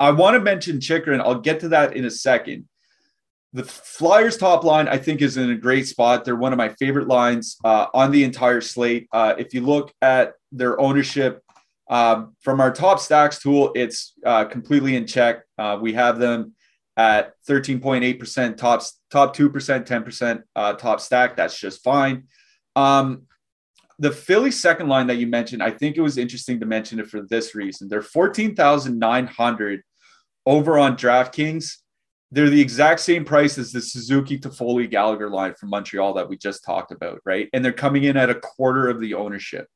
I 0.00 0.10
want 0.10 0.34
to 0.34 0.40
mention 0.40 0.80
Chychrun. 0.80 1.20
I'll 1.20 1.40
get 1.40 1.60
to 1.60 1.68
that 1.68 1.96
in 1.96 2.04
a 2.04 2.10
second. 2.10 2.68
The 3.52 3.64
Flyers 3.64 4.36
top 4.36 4.64
line, 4.64 4.88
I 4.88 4.98
think, 4.98 5.22
is 5.22 5.36
in 5.36 5.50
a 5.50 5.56
great 5.56 5.86
spot. 5.86 6.24
They're 6.24 6.34
one 6.34 6.52
of 6.52 6.56
my 6.56 6.70
favorite 6.70 7.06
lines 7.06 7.56
uh, 7.64 7.86
on 7.94 8.10
the 8.10 8.24
entire 8.24 8.60
slate. 8.60 9.06
Uh, 9.12 9.34
if 9.38 9.54
you 9.54 9.60
look 9.60 9.92
at 10.02 10.32
their 10.50 10.80
ownership 10.80 11.40
um, 11.88 12.34
from 12.40 12.60
our 12.60 12.72
top 12.72 12.98
stacks 12.98 13.40
tool, 13.40 13.70
it's 13.76 14.14
uh, 14.26 14.44
completely 14.46 14.96
in 14.96 15.06
check. 15.06 15.44
Uh, 15.56 15.78
we 15.80 15.92
have 15.92 16.18
them 16.18 16.54
at 16.96 17.32
13.8% 17.48 18.56
tops, 18.56 19.00
top 19.10 19.36
2%, 19.36 19.86
10% 19.86 20.42
uh, 20.56 20.72
top 20.72 21.00
stack. 21.00 21.36
That's 21.36 21.58
just 21.58 21.84
fine. 21.84 22.24
Um, 22.74 23.22
the 23.98 24.10
Philly 24.10 24.50
second 24.50 24.88
line 24.88 25.06
that 25.06 25.16
you 25.16 25.26
mentioned, 25.26 25.62
I 25.62 25.70
think 25.70 25.96
it 25.96 26.00
was 26.00 26.18
interesting 26.18 26.60
to 26.60 26.66
mention 26.66 26.98
it 26.98 27.08
for 27.08 27.22
this 27.22 27.54
reason. 27.54 27.88
They're 27.88 28.02
14,900 28.02 29.82
over 30.46 30.78
on 30.78 30.96
DraftKings. 30.96 31.76
They're 32.30 32.50
the 32.50 32.60
exact 32.60 33.00
same 33.00 33.24
price 33.24 33.58
as 33.58 33.70
the 33.70 33.80
Suzuki 33.80 34.38
Toffoli 34.38 34.90
Gallagher 34.90 35.30
line 35.30 35.54
from 35.54 35.70
Montreal 35.70 36.14
that 36.14 36.28
we 36.28 36.36
just 36.36 36.64
talked 36.64 36.90
about, 36.90 37.20
right? 37.24 37.48
And 37.52 37.64
they're 37.64 37.72
coming 37.72 38.04
in 38.04 38.16
at 38.16 38.30
a 38.30 38.34
quarter 38.34 38.88
of 38.88 39.00
the 39.00 39.14
ownership. 39.14 39.68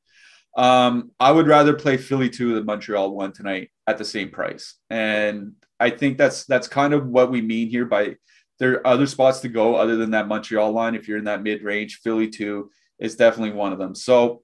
Um, 0.57 1.11
I 1.19 1.31
would 1.31 1.47
rather 1.47 1.73
play 1.73 1.95
Philly 1.95 2.29
two 2.29 2.55
than 2.55 2.65
Montreal 2.65 3.15
one 3.15 3.31
tonight 3.31 3.71
at 3.87 3.97
the 3.97 4.05
same 4.05 4.29
price. 4.29 4.75
And 4.89 5.53
I 5.79 5.91
think 5.91 6.17
that's 6.17 6.45
that's 6.45 6.67
kind 6.67 6.93
of 6.93 7.07
what 7.07 7.31
we 7.31 7.41
mean 7.41 7.69
here 7.69 7.85
by 7.85 8.17
there 8.57 8.73
are 8.73 8.87
other 8.87 9.07
spots 9.07 9.39
to 9.41 9.47
go 9.47 9.75
other 9.75 9.95
than 9.95 10.11
that 10.11 10.27
Montreal 10.27 10.71
line. 10.73 10.95
If 10.95 11.07
you're 11.07 11.17
in 11.17 11.25
that 11.25 11.43
mid 11.43 11.63
range, 11.63 12.01
Philly 12.03 12.27
two 12.27 12.71
is 12.99 13.15
definitely 13.15 13.53
one 13.53 13.73
of 13.73 13.79
them. 13.79 13.95
So 13.95 14.43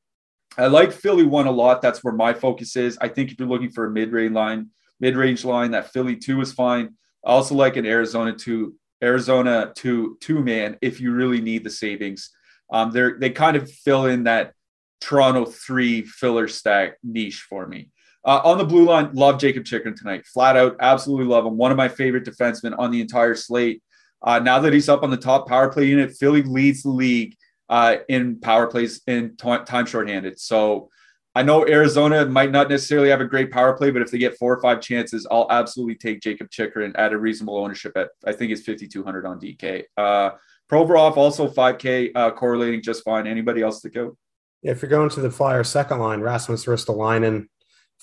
I 0.57 0.67
like 0.67 0.91
Philly 0.91 1.25
one 1.25 1.47
a 1.47 1.51
lot. 1.51 1.81
That's 1.81 2.03
where 2.03 2.13
my 2.13 2.33
focus 2.33 2.75
is. 2.75 2.97
I 3.01 3.07
think 3.09 3.31
if 3.31 3.39
you're 3.39 3.47
looking 3.47 3.69
for 3.69 3.85
a 3.85 3.91
mid 3.91 4.11
range 4.11 4.33
line, 4.33 4.69
mid 4.99 5.17
range 5.17 5.43
line, 5.43 5.71
that 5.71 5.91
Philly 5.91 6.15
two 6.15 6.39
is 6.41 6.53
fine. 6.53 6.95
I 7.25 7.31
also 7.31 7.55
like 7.55 7.75
an 7.75 7.85
Arizona 7.85 8.33
two, 8.33 8.75
Arizona 9.03 9.73
two, 9.75 10.17
two 10.21 10.41
man 10.41 10.77
if 10.81 11.01
you 11.01 11.11
really 11.11 11.41
need 11.41 11.63
the 11.63 11.69
savings. 11.69 12.31
Um, 12.71 12.91
they're 12.91 13.17
they 13.19 13.29
kind 13.29 13.57
of 13.57 13.69
fill 13.69 14.05
in 14.05 14.23
that 14.23 14.53
Toronto 15.01 15.45
three 15.45 16.03
filler 16.03 16.47
stack 16.47 16.97
niche 17.03 17.45
for 17.49 17.67
me. 17.67 17.89
Uh, 18.23 18.41
on 18.43 18.57
the 18.57 18.63
blue 18.63 18.85
line, 18.85 19.11
love 19.13 19.39
Jakob 19.39 19.65
Chychrun 19.65 19.95
tonight. 19.95 20.25
Flat 20.25 20.57
out, 20.57 20.77
absolutely 20.79 21.25
love 21.25 21.45
him. 21.45 21.57
One 21.57 21.71
of 21.71 21.77
my 21.77 21.89
favorite 21.89 22.25
defensemen 22.25 22.73
on 22.79 22.89
the 22.89 23.01
entire 23.01 23.35
slate. 23.35 23.83
Uh, 24.23 24.39
now 24.39 24.57
that 24.57 24.73
he's 24.73 24.89
up 24.89 25.03
on 25.03 25.11
the 25.11 25.17
top 25.17 25.47
power 25.47 25.71
play 25.71 25.85
unit, 25.85 26.15
Philly 26.17 26.41
leads 26.41 26.81
the 26.81 26.89
league 26.89 27.35
uh, 27.69 27.97
in 28.09 28.39
power 28.39 28.67
plays 28.67 29.01
in 29.07 29.35
t- 29.37 29.57
time 29.65 29.85
shorthanded. 29.85 30.39
So 30.39 30.89
I 31.33 31.43
know 31.43 31.67
Arizona 31.67 32.25
might 32.25 32.51
not 32.51 32.69
necessarily 32.69 33.09
have 33.09 33.19
a 33.19 33.25
great 33.25 33.51
power 33.51 33.73
play, 33.73 33.91
but 33.91 34.01
if 34.01 34.09
they 34.09 34.17
get 34.17 34.37
four 34.37 34.53
or 34.53 34.61
five 34.61 34.79
chances, 34.79 35.27
I'll 35.29 35.47
absolutely 35.49 35.95
take 35.95 36.21
Jakob 36.21 36.49
Chychrun 36.49 36.95
at 36.95 37.11
a 37.11 37.17
reasonable 37.17 37.57
ownership 37.57 37.97
at 37.97 38.09
I 38.25 38.31
think 38.31 38.51
it's 38.51 38.65
5,200 38.65 39.25
on 39.25 39.39
DK. 39.39 39.83
Uh, 39.97 40.31
Provorov 40.71 41.17
also 41.17 41.47
5K 41.47 42.11
uh, 42.15 42.31
correlating 42.31 42.81
just 42.81 43.03
fine. 43.03 43.27
Anybody 43.27 43.61
else 43.61 43.81
to 43.81 43.89
go? 43.89 44.17
If 44.63 44.81
you're 44.81 44.89
going 44.89 45.09
to 45.09 45.19
the 45.19 45.29
Flyer 45.29 45.63
second 45.63 45.99
line, 45.99 46.21
Rasmus 46.21 46.65
Ristolainen, 46.65 47.47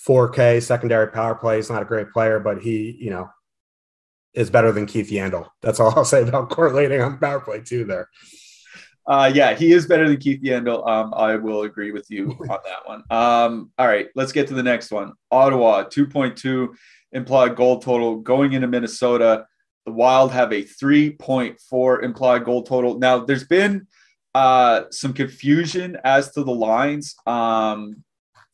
4K 0.06 0.62
secondary 0.62 1.08
power 1.08 1.34
play. 1.34 1.56
He's 1.56 1.70
not 1.70 1.82
a 1.82 1.86
great 1.86 2.10
player, 2.10 2.38
but 2.38 2.62
he, 2.62 2.96
you 3.00 3.10
know, 3.10 3.30
is 4.34 4.50
better 4.50 4.72
than 4.72 4.86
Keith 4.86 5.10
Yandle. 5.10 5.48
That's 5.60 5.80
all 5.80 5.92
I'll 5.96 6.04
say 6.04 6.22
about 6.22 6.50
correlating 6.50 7.00
on 7.00 7.18
power 7.18 7.40
play 7.40 7.60
too. 7.60 7.84
There. 7.84 8.08
Uh, 9.06 9.30
yeah, 9.34 9.54
he 9.54 9.72
is 9.72 9.86
better 9.86 10.08
than 10.08 10.18
Keith 10.18 10.42
Yandle. 10.42 10.86
Um, 10.88 11.12
I 11.16 11.36
will 11.36 11.62
agree 11.62 11.90
with 11.90 12.10
you 12.10 12.30
on 12.40 12.58
that 12.64 12.86
one. 12.86 13.02
Um, 13.10 13.70
all 13.78 13.86
right, 13.86 14.08
let's 14.14 14.32
get 14.32 14.46
to 14.48 14.54
the 14.54 14.62
next 14.62 14.90
one. 14.90 15.12
Ottawa, 15.30 15.84
2.2 15.84 16.68
implied 17.12 17.56
goal 17.56 17.80
total 17.80 18.16
going 18.16 18.52
into 18.52 18.68
Minnesota. 18.68 19.46
The 19.86 19.92
Wild 19.92 20.30
have 20.32 20.52
a 20.52 20.62
3.4 20.62 22.02
implied 22.02 22.44
goal 22.44 22.62
total. 22.62 22.98
Now, 22.98 23.18
there's 23.18 23.44
been 23.44 23.88
uh, 24.34 24.84
some 24.90 25.12
confusion 25.12 25.98
as 26.04 26.30
to 26.32 26.44
the 26.44 26.52
lines. 26.52 27.16
Um, 27.26 28.04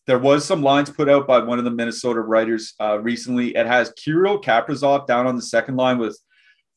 there 0.06 0.18
was 0.18 0.44
some 0.46 0.62
lines 0.62 0.88
put 0.88 1.10
out 1.10 1.26
by 1.26 1.38
one 1.40 1.58
of 1.58 1.66
the 1.66 1.70
Minnesota 1.70 2.20
writers 2.20 2.72
uh, 2.80 2.98
recently. 2.98 3.54
It 3.54 3.66
has 3.66 3.92
Kirill 3.92 4.40
Kaprizov 4.40 5.06
down 5.06 5.26
on 5.26 5.36
the 5.36 5.42
second 5.42 5.76
line 5.76 5.98
with 5.98 6.18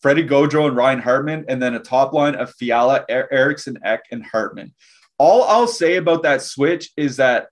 Freddie 0.02 0.28
Gaudreau 0.28 0.68
and 0.68 0.76
Ryan 0.76 1.00
Hartman, 1.00 1.46
and 1.48 1.62
then 1.62 1.76
a 1.76 1.80
top 1.80 2.14
line 2.14 2.36
of 2.36 2.54
Fiala, 2.56 3.06
er- 3.10 3.28
Eriksson, 3.32 3.78
Ek, 3.84 4.02
and 4.12 4.26
Hartman. 4.26 4.74
All 5.18 5.44
I'll 5.44 5.68
say 5.68 5.98
about 5.98 6.24
that 6.24 6.42
switch 6.42 6.92
is 6.98 7.18
that 7.18 7.48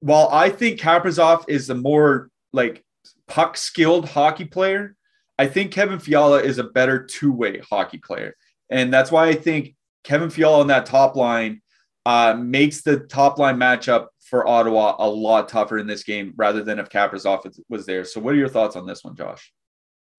while 0.00 0.28
I 0.32 0.48
think 0.48 0.80
Kaprizov 0.80 1.44
is 1.48 1.70
a 1.70 1.74
more 1.74 2.30
like 2.52 2.84
puck 3.26 3.56
skilled 3.56 4.08
hockey 4.08 4.44
player, 4.44 4.96
I 5.38 5.46
think 5.46 5.72
Kevin 5.72 5.98
Fiala 5.98 6.42
is 6.42 6.58
a 6.58 6.64
better 6.64 7.04
two 7.04 7.32
way 7.32 7.58
hockey 7.58 7.98
player. 7.98 8.34
And 8.70 8.92
that's 8.92 9.10
why 9.10 9.28
I 9.28 9.34
think 9.34 9.74
Kevin 10.04 10.30
Fiala 10.30 10.60
on 10.60 10.68
that 10.68 10.86
top 10.86 11.16
line 11.16 11.60
uh, 12.06 12.34
makes 12.38 12.82
the 12.82 13.00
top 13.00 13.38
line 13.38 13.56
matchup 13.56 14.06
for 14.20 14.46
Ottawa 14.46 14.96
a 14.98 15.08
lot 15.08 15.48
tougher 15.48 15.78
in 15.78 15.86
this 15.86 16.04
game 16.04 16.32
rather 16.36 16.62
than 16.62 16.78
if 16.78 16.88
Kaprizov 16.88 17.58
was 17.68 17.86
there. 17.86 18.04
So, 18.04 18.20
what 18.20 18.34
are 18.34 18.38
your 18.38 18.48
thoughts 18.48 18.76
on 18.76 18.86
this 18.86 19.04
one, 19.04 19.16
Josh? 19.16 19.52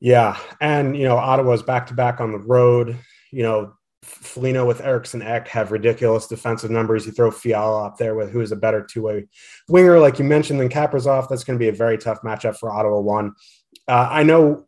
Yeah, 0.05 0.37
and 0.61 0.95
you 0.95 1.05
know 1.05 1.17
Ottawa's 1.17 1.63
back 1.63 1.87
to 1.87 1.95
back 1.95 2.21
on 2.21 2.31
the 2.31 2.37
road. 2.37 2.95
You 3.31 3.41
know, 3.41 3.73
Foligno 4.03 4.63
with 4.63 4.81
Eriksson 4.81 5.23
Ek 5.23 5.47
have 5.47 5.71
ridiculous 5.71 6.27
defensive 6.27 6.69
numbers. 6.69 7.07
You 7.07 7.11
throw 7.11 7.31
Fiala 7.31 7.87
up 7.87 7.97
there 7.97 8.13
with 8.13 8.29
who 8.29 8.39
is 8.41 8.51
a 8.51 8.55
better 8.55 8.85
two 8.87 9.01
way 9.01 9.25
winger, 9.67 9.97
like 9.97 10.19
you 10.19 10.25
mentioned, 10.25 10.59
than 10.59 10.69
Kaprizov. 10.69 11.27
That's 11.27 11.43
going 11.43 11.57
to 11.57 11.63
be 11.63 11.69
a 11.69 11.73
very 11.73 11.97
tough 11.97 12.21
matchup 12.21 12.55
for 12.59 12.71
Ottawa. 12.71 12.99
One, 12.99 13.33
uh, 13.87 14.07
I 14.11 14.21
know 14.21 14.67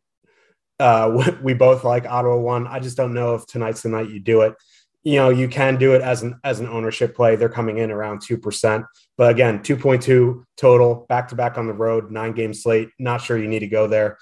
uh, 0.79 1.35
we 1.43 1.53
both 1.53 1.83
like 1.83 2.07
Ottawa. 2.07 2.37
One, 2.37 2.65
I 2.65 2.79
just 2.79 2.97
don't 2.97 3.13
know 3.13 3.35
if 3.35 3.45
tonight's 3.45 3.83
the 3.83 3.89
night 3.89 4.09
you 4.09 4.19
do 4.19 4.41
it. 4.41 4.55
You 5.03 5.17
know, 5.17 5.29
you 5.29 5.47
can 5.47 5.77
do 5.77 5.93
it 5.93 6.01
as 6.01 6.23
an 6.23 6.39
as 6.43 6.61
an 6.61 6.67
ownership 6.67 7.15
play. 7.15 7.35
They're 7.35 7.47
coming 7.47 7.77
in 7.77 7.91
around 7.91 8.23
two 8.23 8.39
percent, 8.39 8.85
but 9.17 9.29
again, 9.29 9.61
two 9.61 9.77
point 9.77 10.01
two 10.01 10.47
total, 10.57 11.05
back 11.09 11.27
to 11.27 11.35
back 11.35 11.59
on 11.59 11.67
the 11.67 11.73
road, 11.73 12.09
nine 12.09 12.31
game 12.33 12.55
slate. 12.55 12.89
Not 12.97 13.21
sure 13.21 13.37
you 13.37 13.47
need 13.47 13.59
to 13.59 13.67
go 13.67 13.85
there 13.85 14.17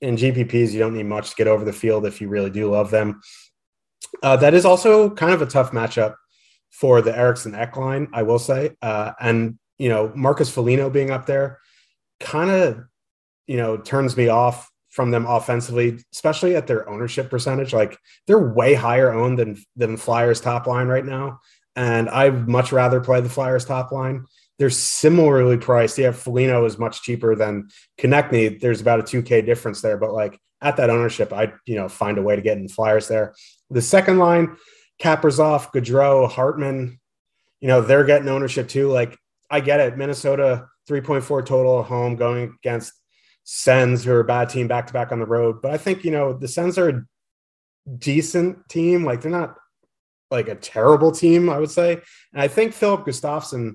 in 0.00 0.16
GPPs, 0.16 0.72
you 0.72 0.78
don't 0.78 0.94
need 0.94 1.06
much 1.06 1.30
to 1.30 1.36
get 1.36 1.48
over 1.48 1.64
the 1.64 1.72
field 1.72 2.06
if 2.06 2.20
you 2.20 2.28
really 2.28 2.50
do 2.50 2.70
love 2.70 2.90
them. 2.90 3.20
Uh, 4.22 4.36
that 4.36 4.54
is 4.54 4.64
also 4.64 5.10
kind 5.10 5.32
of 5.32 5.42
a 5.42 5.46
tough 5.46 5.72
matchup 5.72 6.14
for 6.70 7.00
the 7.00 7.16
Eriksson 7.16 7.54
Ek 7.54 7.76
line, 7.76 8.08
I 8.12 8.22
will 8.22 8.38
say. 8.38 8.76
Uh, 8.82 9.12
and, 9.20 9.58
you 9.78 9.88
know, 9.88 10.12
Marcus 10.14 10.50
Foligno 10.50 10.90
being 10.90 11.10
up 11.10 11.26
there 11.26 11.58
kind 12.20 12.50
of, 12.50 12.80
you 13.46 13.56
know, 13.56 13.76
turns 13.76 14.16
me 14.16 14.28
off 14.28 14.70
from 14.90 15.10
them 15.10 15.26
offensively, 15.26 15.98
especially 16.12 16.56
at 16.56 16.66
their 16.66 16.88
ownership 16.88 17.28
percentage. 17.30 17.72
Like 17.72 17.98
they're 18.26 18.52
way 18.52 18.74
higher 18.74 19.12
owned 19.12 19.38
than, 19.38 19.62
than 19.76 19.96
Flyers 19.96 20.40
top 20.40 20.66
line 20.66 20.86
right 20.86 21.04
now. 21.04 21.40
And 21.74 22.08
I'd 22.08 22.48
much 22.48 22.72
rather 22.72 23.00
play 23.00 23.20
the 23.20 23.28
Flyers 23.28 23.66
top 23.66 23.92
line 23.92 24.24
they're 24.58 24.70
similarly 24.70 25.56
priced. 25.56 25.98
Yeah, 25.98 26.12
Foligno 26.12 26.64
is 26.64 26.78
much 26.78 27.02
cheaper 27.02 27.34
than 27.34 27.68
Konecny. 27.98 28.60
There's 28.60 28.80
about 28.80 29.00
a 29.00 29.02
2K 29.02 29.44
difference 29.44 29.80
there, 29.82 29.96
but 29.96 30.12
like 30.12 30.38
at 30.62 30.76
that 30.76 30.90
ownership, 30.90 31.32
I 31.32 31.52
you 31.66 31.76
know 31.76 31.88
find 31.88 32.18
a 32.18 32.22
way 32.22 32.36
to 32.36 32.42
get 32.42 32.58
in 32.58 32.68
Flyers 32.68 33.08
there. 33.08 33.34
The 33.70 33.82
second 33.82 34.18
line, 34.18 34.56
Kaprizov, 35.00 35.72
Gaudreau, 35.72 36.30
Hartman, 36.30 36.98
you 37.60 37.68
know 37.68 37.80
they're 37.80 38.04
getting 38.04 38.28
ownership 38.28 38.68
too. 38.68 38.88
Like 38.88 39.16
I 39.50 39.60
get 39.60 39.80
it, 39.80 39.96
Minnesota 39.96 40.66
3.4 40.88 41.44
total 41.44 41.80
at 41.80 41.86
home 41.86 42.16
going 42.16 42.54
against 42.62 42.92
Sens, 43.44 44.04
who 44.04 44.12
are 44.12 44.20
a 44.20 44.24
bad 44.24 44.48
team 44.48 44.68
back 44.68 44.86
to 44.86 44.92
back 44.92 45.12
on 45.12 45.20
the 45.20 45.26
road. 45.26 45.60
But 45.62 45.72
I 45.72 45.78
think 45.78 46.04
you 46.04 46.10
know 46.10 46.32
the 46.32 46.48
Sens 46.48 46.78
are 46.78 46.88
a 46.88 47.02
decent 47.98 48.68
team. 48.68 49.04
Like 49.04 49.20
they're 49.20 49.30
not 49.30 49.56
like 50.30 50.48
a 50.48 50.54
terrible 50.54 51.12
team, 51.12 51.50
I 51.50 51.58
would 51.58 51.70
say. 51.70 52.00
And 52.32 52.42
I 52.42 52.48
think 52.48 52.72
Filip 52.72 53.04
Gustavsson 53.04 53.74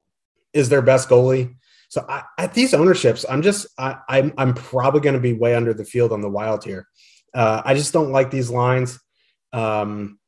is 0.53 0.69
their 0.69 0.81
best 0.81 1.09
goalie. 1.09 1.55
So 1.89 2.05
I, 2.07 2.23
at 2.37 2.53
these 2.53 2.73
ownerships, 2.73 3.25
I'm 3.29 3.41
just 3.41 3.67
I, 3.77 3.97
I'm 4.07 4.33
I'm 4.37 4.53
probably 4.53 5.01
going 5.01 5.15
to 5.15 5.19
be 5.19 5.33
way 5.33 5.55
under 5.55 5.73
the 5.73 5.85
field 5.85 6.13
on 6.13 6.21
the 6.21 6.29
Wild 6.29 6.63
here. 6.63 6.87
Uh, 7.33 7.61
I 7.65 7.73
just 7.73 7.93
don't 7.93 8.11
like 8.11 8.31
these 8.31 8.49
lines. 8.49 8.99
Um, 9.53 10.19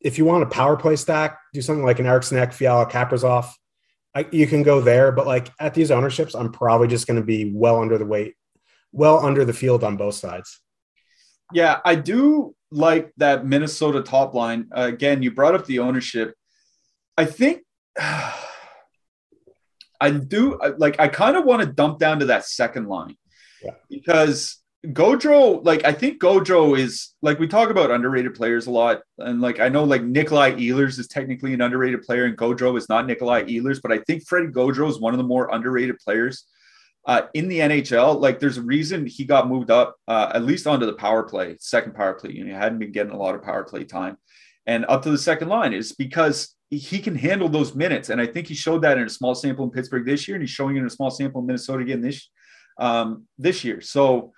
if 0.00 0.18
you 0.18 0.24
want 0.24 0.44
a 0.44 0.46
power 0.46 0.76
play 0.76 0.96
stack, 0.96 1.38
do 1.52 1.60
something 1.60 1.84
like 1.84 1.98
an 1.98 2.06
Eriksson 2.06 2.38
Ek, 2.38 2.52
Fiala, 2.52 2.86
Kaprizov. 2.86 3.50
I, 4.14 4.26
you 4.30 4.46
can 4.46 4.62
go 4.62 4.80
there, 4.80 5.12
but 5.12 5.26
like 5.26 5.50
at 5.60 5.74
these 5.74 5.90
ownerships, 5.90 6.34
I'm 6.34 6.52
probably 6.52 6.88
just 6.88 7.06
going 7.06 7.20
to 7.20 7.26
be 7.26 7.52
well 7.52 7.80
under 7.80 7.98
the 7.98 8.06
weight, 8.06 8.34
well 8.92 9.24
under 9.24 9.44
the 9.44 9.52
field 9.52 9.84
on 9.84 9.96
both 9.96 10.14
sides. 10.14 10.60
Yeah, 11.52 11.80
I 11.84 11.94
do 11.94 12.54
like 12.70 13.12
that 13.16 13.46
Minnesota 13.46 14.02
top 14.02 14.34
line. 14.34 14.68
Uh, 14.76 14.82
again, 14.82 15.22
you 15.22 15.32
brought 15.32 15.54
up 15.54 15.66
the 15.66 15.80
ownership. 15.80 16.34
I 17.16 17.24
think 17.24 17.62
I 20.00 20.10
do 20.10 20.58
like. 20.78 21.00
I 21.00 21.08
kind 21.08 21.36
of 21.36 21.44
want 21.44 21.62
to 21.62 21.66
dump 21.66 21.98
down 21.98 22.20
to 22.20 22.26
that 22.26 22.44
second 22.44 22.86
line 22.86 23.16
yeah. 23.62 23.72
because 23.88 24.58
Gaudreau, 24.86 25.64
like 25.64 25.84
I 25.84 25.92
think 25.92 26.20
Gaudreau 26.20 26.78
is 26.78 27.14
like 27.20 27.40
we 27.40 27.48
talk 27.48 27.70
about 27.70 27.90
underrated 27.90 28.34
players 28.34 28.68
a 28.68 28.70
lot, 28.70 29.02
and 29.18 29.40
like 29.40 29.58
I 29.58 29.68
know 29.68 29.82
like 29.82 30.04
Nikolai 30.04 30.52
Ehlers 30.52 30.98
is 31.00 31.08
technically 31.08 31.52
an 31.52 31.60
underrated 31.60 32.02
player, 32.02 32.26
and 32.26 32.36
Gaudreau 32.36 32.78
is 32.78 32.88
not 32.88 33.06
Nikolai 33.06 33.42
Ehlers, 33.44 33.80
but 33.82 33.90
I 33.90 33.98
think 34.06 34.26
Fred 34.26 34.52
Gaudreau 34.52 34.88
is 34.88 35.00
one 35.00 35.14
of 35.14 35.18
the 35.18 35.24
more 35.24 35.52
underrated 35.52 35.98
players 35.98 36.44
uh, 37.06 37.22
in 37.34 37.48
the 37.48 37.58
NHL. 37.58 38.20
Like 38.20 38.38
there's 38.38 38.58
a 38.58 38.62
reason 38.62 39.04
he 39.04 39.24
got 39.24 39.48
moved 39.48 39.72
up 39.72 39.96
uh, 40.06 40.30
at 40.32 40.44
least 40.44 40.68
onto 40.68 40.86
the 40.86 40.94
power 40.94 41.24
play, 41.24 41.56
second 41.58 41.96
power 41.96 42.14
play. 42.14 42.30
You 42.30 42.44
know, 42.44 42.52
he 42.52 42.56
hadn't 42.56 42.78
been 42.78 42.92
getting 42.92 43.12
a 43.12 43.18
lot 43.18 43.34
of 43.34 43.42
power 43.42 43.64
play 43.64 43.82
time, 43.82 44.16
and 44.64 44.86
up 44.88 45.02
to 45.02 45.10
the 45.10 45.18
second 45.18 45.48
line 45.48 45.72
is 45.72 45.92
because 45.92 46.54
he 46.70 46.98
can 46.98 47.14
handle 47.14 47.48
those 47.48 47.74
minutes, 47.74 48.10
and 48.10 48.20
I 48.20 48.26
think 48.26 48.46
he 48.46 48.54
showed 48.54 48.82
that 48.82 48.98
in 48.98 49.06
a 49.06 49.10
small 49.10 49.34
sample 49.34 49.64
in 49.64 49.70
Pittsburgh 49.70 50.04
this 50.04 50.28
year, 50.28 50.34
and 50.34 50.42
he's 50.42 50.50
showing 50.50 50.76
it 50.76 50.80
in 50.80 50.86
a 50.86 50.90
small 50.90 51.10
sample 51.10 51.40
in 51.40 51.46
Minnesota 51.46 51.82
again 51.82 52.02
this 52.02 52.28
um, 52.78 53.24
this 53.38 53.64
year. 53.64 53.80
So 53.80 54.32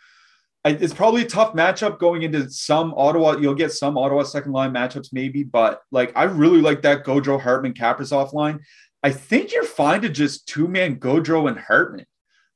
it's 0.64 0.95
probably 0.95 1.23
a 1.23 1.29
tough 1.29 1.55
matchup 1.55 1.99
going 1.99 2.23
into 2.23 2.51
some 2.51 2.95
Ottawa. 2.97 3.37
You'll 3.38 3.55
get 3.55 3.73
some 3.73 3.97
Ottawa 3.97 4.23
second 4.25 4.53
line 4.53 4.73
matchups, 4.73 5.09
maybe, 5.12 5.43
but 5.43 5.81
like 5.90 6.12
I 6.14 6.25
really 6.25 6.61
like 6.61 6.83
that 6.83 7.05
Gaudreau 7.05 7.40
Hartman 7.40 7.75
Kaprizov 7.75 8.33
line. 8.33 8.61
I 9.03 9.11
think 9.11 9.53
you're 9.53 9.64
fine 9.64 10.03
to 10.03 10.09
just 10.09 10.47
two 10.47 10.69
man 10.69 10.97
Gaudreau 10.97 11.49
and 11.49 11.59
Hartman. 11.59 12.07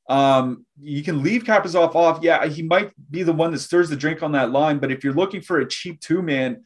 Um, 0.08 0.66
you 0.80 1.02
can 1.02 1.22
leave 1.22 1.44
Kaprizov 1.44 1.94
off. 1.94 2.20
Yeah, 2.22 2.46
he 2.46 2.62
might 2.62 2.92
be 3.10 3.22
the 3.22 3.32
one 3.32 3.52
that 3.52 3.60
stirs 3.60 3.88
the 3.88 3.96
drink 3.96 4.22
on 4.22 4.32
that 4.32 4.50
line, 4.50 4.78
but 4.78 4.92
if 4.92 5.02
you're 5.02 5.14
looking 5.14 5.40
for 5.40 5.60
a 5.60 5.68
cheap 5.68 6.00
two 6.00 6.20
man 6.20 6.62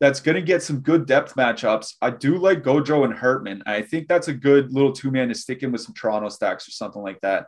that's 0.00 0.20
going 0.20 0.36
to 0.36 0.42
get 0.42 0.62
some 0.62 0.80
good 0.80 1.06
depth 1.06 1.34
matchups, 1.34 1.94
I 2.00 2.10
do 2.10 2.38
like 2.38 2.62
Gaudreau 2.62 3.04
and 3.04 3.14
Hartman. 3.14 3.62
I 3.66 3.82
think 3.82 4.08
that's 4.08 4.28
a 4.28 4.34
good 4.34 4.72
little 4.72 4.92
two 4.92 5.10
man 5.10 5.28
to 5.28 5.34
stick 5.34 5.62
in 5.62 5.72
with 5.72 5.80
some 5.80 5.94
Toronto 5.94 6.28
stacks 6.28 6.68
or 6.68 6.70
something 6.70 7.02
like 7.02 7.20
that. 7.22 7.46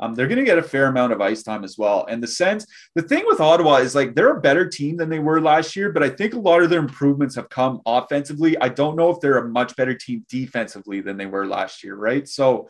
Um, 0.00 0.14
they're 0.14 0.26
going 0.26 0.38
to 0.38 0.44
get 0.44 0.58
a 0.58 0.62
fair 0.62 0.86
amount 0.86 1.12
of 1.12 1.20
ice 1.20 1.44
time 1.44 1.62
as 1.62 1.78
well. 1.78 2.06
And 2.08 2.20
the 2.20 2.26
sense, 2.26 2.66
the 2.96 3.02
thing 3.02 3.22
with 3.24 3.40
Ottawa 3.40 3.76
is 3.76 3.94
like 3.94 4.16
they're 4.16 4.36
a 4.36 4.40
better 4.40 4.68
team 4.68 4.96
than 4.96 5.08
they 5.08 5.20
were 5.20 5.40
last 5.40 5.76
year, 5.76 5.92
but 5.92 6.02
I 6.02 6.08
think 6.08 6.34
a 6.34 6.40
lot 6.40 6.60
of 6.60 6.70
their 6.70 6.80
improvements 6.80 7.36
have 7.36 7.48
come 7.50 7.80
offensively. 7.86 8.58
I 8.58 8.68
don't 8.68 8.96
know 8.96 9.10
if 9.10 9.20
they're 9.20 9.38
a 9.38 9.48
much 9.48 9.76
better 9.76 9.94
team 9.94 10.26
defensively 10.28 11.02
than 11.02 11.16
they 11.16 11.26
were 11.26 11.46
last 11.46 11.84
year, 11.84 11.94
right? 11.94 12.26
So, 12.26 12.68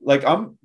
like, 0.00 0.24
I'm 0.24 0.56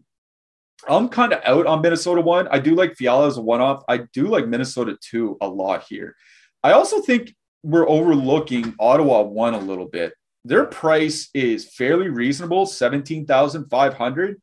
I'm 0.88 1.10
kind 1.10 1.34
of 1.34 1.42
out 1.46 1.66
on 1.66 1.82
Minnesota 1.82 2.22
one. 2.22 2.48
I 2.50 2.60
do 2.60 2.76
like 2.76 2.96
Fiala 2.96 3.28
as 3.28 3.38
a 3.38 3.42
one 3.42 3.62
off. 3.62 3.84
I 3.88 3.98
do 4.14 4.28
like 4.28 4.48
Minnesota 4.48 4.96
two 5.02 5.38
a 5.42 5.48
lot 5.48 5.86
here. 5.90 6.16
I 6.62 6.74
also 6.74 7.02
think 7.02 7.34
we're 7.64 7.88
overlooking 7.88 8.76
Ottawa 8.80 9.22
one 9.22 9.54
a 9.54 9.60
little 9.60 9.88
bit. 9.88 10.14
Their 10.46 10.66
price 10.66 11.30
is 11.34 11.74
fairly 11.74 12.10
reasonable, 12.10 12.66
17,500. 12.66 14.42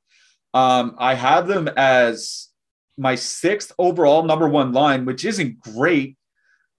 Um, 0.55 0.97
I 0.99 1.15
have 1.15 1.47
them 1.47 1.69
as 1.77 2.49
my 2.97 3.15
sixth 3.15 3.73
overall 3.79 4.25
number 4.25 4.49
one 4.49 4.73
line, 4.73 5.05
which 5.05 5.25
isn't 5.25 5.61
great. 5.61 6.17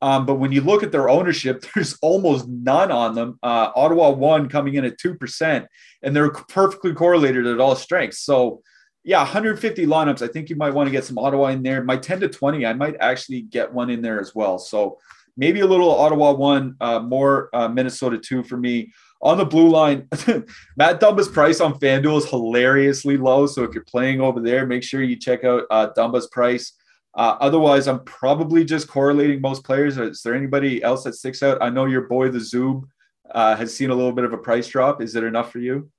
Um, 0.03 0.25
but 0.25 0.35
when 0.35 0.51
you 0.51 0.61
look 0.61 0.81
at 0.81 0.91
their 0.91 1.09
ownership, 1.09 1.63
there's 1.75 1.97
almost 2.01 2.47
none 2.47 2.91
on 2.91 3.13
them. 3.13 3.39
Uh, 3.43 3.71
Ottawa 3.75 4.09
one 4.09 4.49
coming 4.49 4.73
in 4.73 4.85
at 4.85 4.97
2%, 4.97 5.67
and 6.01 6.15
they're 6.15 6.31
perfectly 6.31 6.93
correlated 6.93 7.45
at 7.45 7.59
all 7.59 7.75
strengths. 7.75 8.19
So, 8.19 8.63
yeah, 9.03 9.19
150 9.19 9.85
lineups. 9.85 10.21
I 10.23 10.27
think 10.27 10.49
you 10.49 10.55
might 10.55 10.73
want 10.73 10.87
to 10.87 10.91
get 10.91 11.05
some 11.05 11.19
Ottawa 11.19 11.47
in 11.47 11.61
there. 11.61 11.83
My 11.83 11.97
10 11.97 12.21
to 12.21 12.27
20, 12.27 12.65
I 12.65 12.73
might 12.73 12.95
actually 12.99 13.41
get 13.41 13.71
one 13.71 13.91
in 13.91 14.01
there 14.01 14.19
as 14.19 14.33
well. 14.33 14.57
So, 14.57 14.97
maybe 15.37 15.61
a 15.61 15.67
little 15.67 15.89
Ottawa 15.89 16.33
one, 16.33 16.75
uh, 16.81 16.99
more 16.99 17.49
uh, 17.53 17.67
Minnesota 17.67 18.17
two 18.17 18.43
for 18.43 18.57
me 18.57 18.91
on 19.21 19.37
the 19.37 19.45
blue 19.45 19.69
line, 19.69 20.07
Matt 20.77 20.99
Dumba's 20.99 21.27
price 21.27 21.61
on 21.61 21.79
FanDuel 21.79 22.17
is 22.17 22.29
hilariously 22.29 23.17
low. 23.17 23.45
So 23.45 23.63
if 23.63 23.73
you're 23.73 23.83
playing 23.83 24.19
over 24.19 24.39
there, 24.39 24.65
make 24.65 24.83
sure 24.83 25.03
you 25.03 25.15
check 25.15 25.43
out 25.43 25.63
uh, 25.69 25.89
Dumba's 25.95 26.27
price. 26.27 26.73
Uh, 27.13 27.35
otherwise, 27.39 27.87
I'm 27.87 28.03
probably 28.03 28.63
just 28.63 28.87
correlating 28.87 29.41
most 29.41 29.63
players. 29.63 29.97
Is 29.97 30.21
there 30.23 30.33
anybody 30.33 30.81
else 30.81 31.03
that 31.03 31.15
sticks 31.15 31.43
out? 31.43 31.61
I 31.61 31.69
know 31.69 31.85
your 31.85 32.07
boy, 32.07 32.29
the 32.29 32.39
Zoob, 32.39 32.83
uh, 33.29 33.55
has 33.55 33.75
seen 33.75 33.89
a 33.89 33.95
little 33.95 34.13
bit 34.13 34.25
of 34.25 34.33
a 34.33 34.37
price 34.37 34.67
drop. 34.67 35.01
Is 35.01 35.15
it 35.15 35.23
enough 35.23 35.51
for 35.51 35.59
you? 35.59 35.89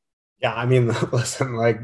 Yeah, 0.40 0.54
I 0.54 0.66
mean, 0.66 0.88
listen, 1.12 1.54
like 1.54 1.80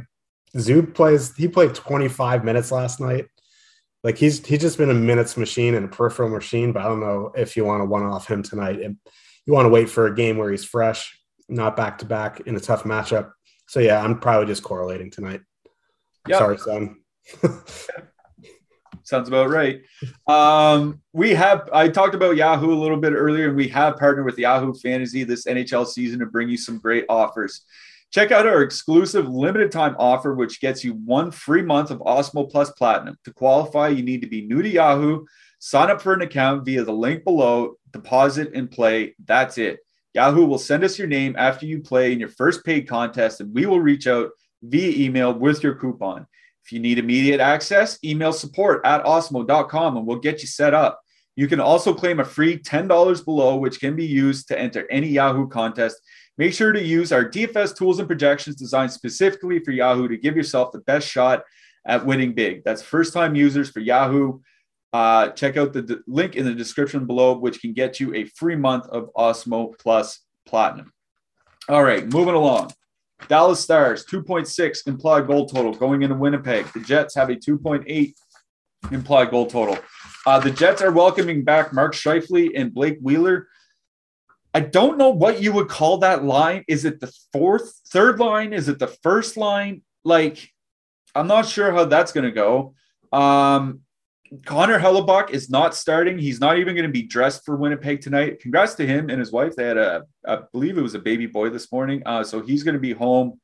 Zoob 0.57 0.95
plays, 0.95 1.37
he 1.37 1.47
played 1.47 1.75
25 1.75 2.45
minutes 2.45 2.73
last 2.73 3.01
night. 3.01 3.27
Like 4.05 4.17
he's 4.17 4.45
he's 4.47 4.61
just 4.61 4.79
been 4.79 4.91
a 4.91 4.95
minutes 4.95 5.37
machine 5.37 5.75
and 5.75 5.85
a 5.85 5.89
peripheral 5.89 6.29
machine, 6.29 6.73
but 6.73 6.83
I 6.83 6.87
don't 6.87 7.01
know 7.01 7.33
if 7.37 7.57
you 7.57 7.65
want 7.65 7.81
to 7.81 7.87
one 7.87 8.05
off 8.05 8.29
him 8.29 8.43
tonight. 8.43 8.81
And 8.81 8.97
you 9.47 9.53
want 9.53 9.67
to 9.67 9.71
wait 9.71 9.91
for 9.91 10.07
a 10.07 10.15
game 10.15 10.37
where 10.37 10.51
he's 10.51 10.65
fresh 10.65 11.19
not 11.49 11.77
back 11.77 11.99
to 11.99 12.05
back 12.05 12.41
in 12.41 12.55
a 12.57 12.61
tough 12.61 12.85
matchup. 12.85 13.33
So 13.67 13.81
yeah, 13.81 14.03
I'm 14.03 14.19
probably 14.19 14.47
just 14.47 14.63
correlating 14.63 15.11
tonight. 15.11 15.41
Yep. 16.29 16.39
Sorry, 16.39 16.59
son. 16.59 16.97
Sounds 19.03 19.29
about 19.29 19.49
right. 19.49 19.81
Um, 20.27 21.01
we 21.15 21.31
have 21.31 21.69
I 21.73 21.89
talked 21.89 22.15
about 22.15 22.37
Yahoo 22.37 22.71
a 22.73 22.77
little 22.77 22.99
bit 22.99 23.15
earlier, 23.15 23.49
and 23.49 23.57
we 23.57 23.69
have 23.69 23.97
partnered 23.97 24.27
with 24.27 24.39
Yahoo 24.39 24.75
Fantasy 24.75 25.25
this 25.25 25.47
NHL 25.47 25.87
season 25.87 26.19
to 26.21 26.27
bring 26.27 26.51
you 26.51 26.59
some 26.59 26.79
great 26.79 27.07
offers. 27.09 27.63
Check 28.11 28.33
out 28.33 28.47
our 28.47 28.63
exclusive 28.63 29.29
limited 29.29 29.71
time 29.71 29.95
offer, 29.99 30.35
which 30.35 30.61
gets 30.61 30.83
you 30.83 30.95
one 30.95 31.31
free 31.31 31.63
month 31.63 31.91
of 31.91 31.99
Awesemo 32.01 32.51
Plus 32.51 32.71
Platinum. 32.73 33.19
To 33.25 33.33
qualify, 33.33 33.89
you 33.89 34.03
need 34.03 34.23
to 34.23 34.29
be 34.29 34.47
new 34.47 34.63
to 34.63 34.69
Yahoo, 34.69 35.27
sign 35.59 35.91
up 35.91 36.01
for 36.01 36.15
an 36.15 36.23
account 36.23 36.65
via 36.65 36.85
the 36.85 36.93
link 36.93 37.25
below, 37.25 37.75
deposit 37.93 38.53
and 38.55 38.71
play. 38.71 39.15
That's 39.25 39.59
it. 39.59 39.81
Yahoo 40.15 40.47
will 40.47 40.59
send 40.59 40.85
us 40.85 40.99
your 40.99 41.07
name 41.07 41.35
after 41.37 41.67
you 41.67 41.81
play 41.81 42.13
in 42.13 42.19
your 42.19 42.31
first 42.31 42.65
paid 42.65 42.89
contest, 42.89 43.41
and 43.41 43.53
we 43.53 43.67
will 43.67 43.81
reach 43.81 44.07
out 44.07 44.31
via 44.63 45.07
email 45.07 45.33
with 45.33 45.63
your 45.63 45.75
coupon. 45.75 46.27
If 46.65 46.73
you 46.73 46.81
need 46.81 46.99
immediate 46.99 47.41
access, 47.41 47.99
email 48.05 48.33
support 48.33 48.81
at 48.85 49.05
awesemo.com 49.05 49.97
and 49.97 50.07
we'll 50.07 50.19
get 50.19 50.43
you 50.43 50.49
set 50.49 50.75
up. 50.75 51.01
You 51.37 51.47
can 51.47 51.61
also 51.61 51.95
claim 51.95 52.21
a 52.21 52.25
free 52.25 52.59
$10 52.59 53.25
below, 53.25 53.57
which 53.57 53.81
can 53.81 53.95
be 53.95 54.05
used 54.05 54.49
to 54.49 54.59
enter 54.59 54.87
any 54.91 55.09
Yahoo 55.09 55.49
contest. 55.49 55.97
Make 56.39 56.55
sure 56.55 56.73
to 56.73 56.83
use 56.83 57.11
our 57.11 57.25
DFS 57.25 57.77
tools 57.77 57.99
and 57.99 58.07
projections 58.07 58.55
designed 58.55 58.93
specifically 58.93 59.59
for 59.59 59.73
Yahoo 59.73 60.07
to 60.07 60.17
give 60.17 60.37
yourself 60.37 60.71
the 60.71 60.79
best 60.79 61.09
shot 61.09 61.43
at 61.85 62.07
winning 62.07 62.33
big. 62.33 62.63
That's 62.65 62.81
first 62.81 63.13
time 63.13 63.35
users 63.35 63.71
for 63.71 63.81
Yahoo. 63.81 64.39
Uh, 64.93 65.31
check 65.31 65.57
out 65.57 65.73
the 65.73 65.83
d- 65.83 65.97
link 66.07 66.37
in 66.37 66.45
the 66.45 66.55
description 66.55 67.07
below, 67.07 67.37
which 67.37 67.61
can 67.61 67.73
get 67.73 67.99
you 67.99 68.15
a 68.15 68.25
free 68.25 68.57
month 68.57 68.87
of 68.87 69.11
Awesemo 69.17 69.77
Plus 69.79 70.21
Platinum. 70.47 70.93
All 71.69 71.83
right, 71.83 72.07
moving 72.07 72.35
along. 72.35 72.73
Dallas 73.27 73.61
Stars, 73.61 74.07
2.6 74.07 74.87
implied 74.87 75.27
goal 75.27 75.47
total 75.47 75.75
going 75.75 76.03
into 76.03 76.15
Winnipeg. 76.15 76.73
The 76.73 76.81
Jets 76.81 77.17
have 77.17 77.31
a 77.31 77.35
2.8 77.35 78.15
implied 78.93 79.31
goal 79.31 79.47
total. 79.47 79.77
Uh, 80.25 80.39
the 80.39 80.53
Jets 80.53 80.83
are 80.83 80.93
welcoming 80.93 81.43
back 81.43 81.73
Mark 81.73 81.95
Scheifele 81.95 82.53
and 82.55 82.73
Blake 82.73 82.99
Wheeler. 83.03 83.49
I 84.55 84.61
don't 84.61 84.99
know 84.99 85.11
what 85.11 85.43
you 85.43 85.53
would 85.53 85.69
call 85.69 85.99
that 85.99 86.25
line. 86.25 86.65
Is 86.69 86.85
it 86.85 87.01
the 87.01 87.13
fourth, 87.33 87.81
third 87.89 88.19
line? 88.19 88.53
Is 88.53 88.69
it 88.69 88.79
the 88.79 88.87
first 88.87 89.37
line? 89.37 89.83
Like, 90.05 90.51
I'm 91.15 91.27
not 91.27 91.47
sure 91.47 91.73
how 91.73 91.85
that's 91.85 92.13
going 92.13 92.25
to 92.25 92.33
go. 92.33 92.75
Um, 93.13 93.81
Connor 94.45 94.79
Hellebuyck 94.79 95.31
is 95.31 95.49
not 95.49 95.75
starting. 95.75 96.19
He's 96.19 96.41
not 96.41 96.59
even 96.59 96.75
going 96.75 96.87
to 96.87 96.93
be 96.93 97.03
dressed 97.03 97.45
for 97.45 97.57
Winnipeg 97.57 98.01
tonight. 98.01 98.41
Congrats 98.41 98.75
to 98.75 98.87
him 98.87 99.09
and 99.11 99.19
his 99.19 99.33
wife. 99.33 99.57
They 99.57 99.65
had 99.65 99.79
a, 99.79 100.05
I 100.27 100.41
believe 100.53 100.77
it 100.77 100.83
was 100.83 100.95
a 100.95 100.99
baby 100.99 101.27
boy 101.27 101.51
this 101.51 101.73
morning. 101.73 102.03
Uh, 102.05 102.25
so 102.25 102.43
he's 102.43 102.63
going 102.63 102.75
to 102.75 102.81
be 102.81 102.93
home 102.93 103.41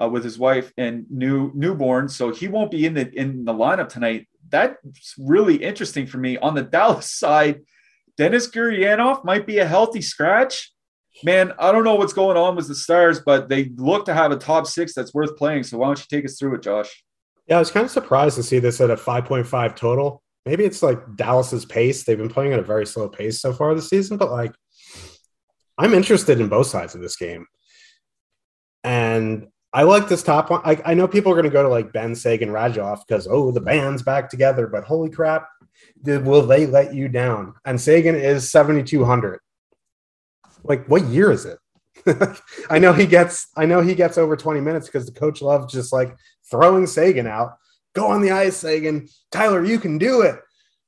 uh, 0.00 0.08
with 0.08 0.24
his 0.24 0.38
wife 0.38 0.72
and 0.76 1.06
new 1.10 1.50
newborn. 1.54 2.08
So 2.08 2.32
he 2.32 2.48
won't 2.48 2.70
be 2.70 2.86
in 2.86 2.94
the 2.94 3.10
in 3.18 3.44
the 3.44 3.54
lineup 3.54 3.88
tonight. 3.88 4.28
That's 4.48 5.14
really 5.18 5.56
interesting 5.56 6.06
for 6.06 6.18
me. 6.18 6.36
On 6.38 6.54
the 6.54 6.62
Dallas 6.62 7.10
side, 7.18 7.60
Denis 8.18 8.50
Gurianov 8.50 9.24
might 9.24 9.46
be 9.46 9.58
a 9.58 9.66
healthy 9.66 10.02
scratch. 10.02 10.72
Man, 11.24 11.52
I 11.58 11.72
don't 11.72 11.84
know 11.84 11.94
what's 11.94 12.12
going 12.12 12.36
on 12.36 12.56
with 12.56 12.68
the 12.68 12.74
Stars, 12.74 13.20
but 13.20 13.48
they 13.48 13.70
look 13.76 14.04
to 14.06 14.14
have 14.14 14.32
a 14.32 14.36
top 14.36 14.66
six 14.66 14.92
that's 14.92 15.14
worth 15.14 15.36
playing. 15.36 15.62
So 15.62 15.78
why 15.78 15.86
don't 15.86 15.98
you 15.98 16.04
take 16.10 16.24
us 16.24 16.38
through 16.38 16.56
it, 16.56 16.62
Josh? 16.62 17.04
Yeah, 17.46 17.56
I 17.56 17.58
was 17.60 17.70
kind 17.70 17.86
of 17.86 17.90
surprised 17.90 18.36
to 18.36 18.42
see 18.42 18.58
this 18.58 18.80
at 18.80 18.90
a 18.90 18.96
5.5 18.96 19.76
total. 19.76 20.22
Maybe 20.44 20.64
it's 20.64 20.82
like 20.82 21.16
Dallas's 21.16 21.64
pace. 21.64 22.04
They've 22.04 22.18
been 22.18 22.28
playing 22.28 22.52
at 22.52 22.58
a 22.58 22.64
very 22.64 22.86
slow 22.86 23.08
pace 23.08 23.40
so 23.40 23.52
far 23.52 23.74
this 23.74 23.88
season, 23.88 24.16
but 24.16 24.30
like 24.30 24.52
I'm 25.78 25.94
interested 25.94 26.40
in 26.40 26.48
both 26.48 26.66
sides 26.66 26.94
of 26.94 27.00
this 27.00 27.16
game. 27.16 27.46
And 28.84 29.48
I 29.72 29.82
like 29.82 30.08
this 30.08 30.22
top 30.22 30.50
one. 30.50 30.60
I, 30.64 30.80
I 30.84 30.94
know 30.94 31.06
people 31.06 31.30
are 31.32 31.36
going 31.36 31.44
to 31.44 31.50
go 31.50 31.62
to 31.62 31.68
like 31.68 31.92
Benn 31.92 32.14
Seguin 32.14 32.48
Radulov 32.48 33.00
because, 33.06 33.28
oh, 33.30 33.50
the 33.52 33.60
band's 33.60 34.02
back 34.02 34.28
together, 34.28 34.66
but 34.66 34.84
holy 34.84 35.10
crap, 35.10 35.48
did, 36.02 36.24
will 36.24 36.46
they 36.46 36.66
let 36.66 36.94
you 36.94 37.08
down? 37.08 37.54
And 37.64 37.80
Seguin 37.80 38.14
is 38.14 38.50
7,200. 38.50 39.40
Like, 40.64 40.86
what 40.86 41.04
year 41.04 41.30
is 41.30 41.44
it? 41.44 41.58
I 42.70 42.78
know 42.78 42.92
he 42.92 43.06
gets 43.06 43.48
I 43.56 43.66
know 43.66 43.80
he 43.80 43.94
gets 43.94 44.18
over 44.18 44.36
20 44.36 44.60
minutes 44.60 44.86
because 44.86 45.06
the 45.06 45.12
coach 45.12 45.42
loves 45.42 45.72
just 45.72 45.92
like 45.92 46.16
throwing 46.50 46.86
Seguin 46.86 47.26
out. 47.26 47.56
Go 47.94 48.06
on 48.06 48.22
the 48.22 48.30
ice, 48.30 48.56
Seguin. 48.56 49.08
Tyler, 49.30 49.64
you 49.64 49.78
can 49.78 49.98
do 49.98 50.22
it. 50.22 50.40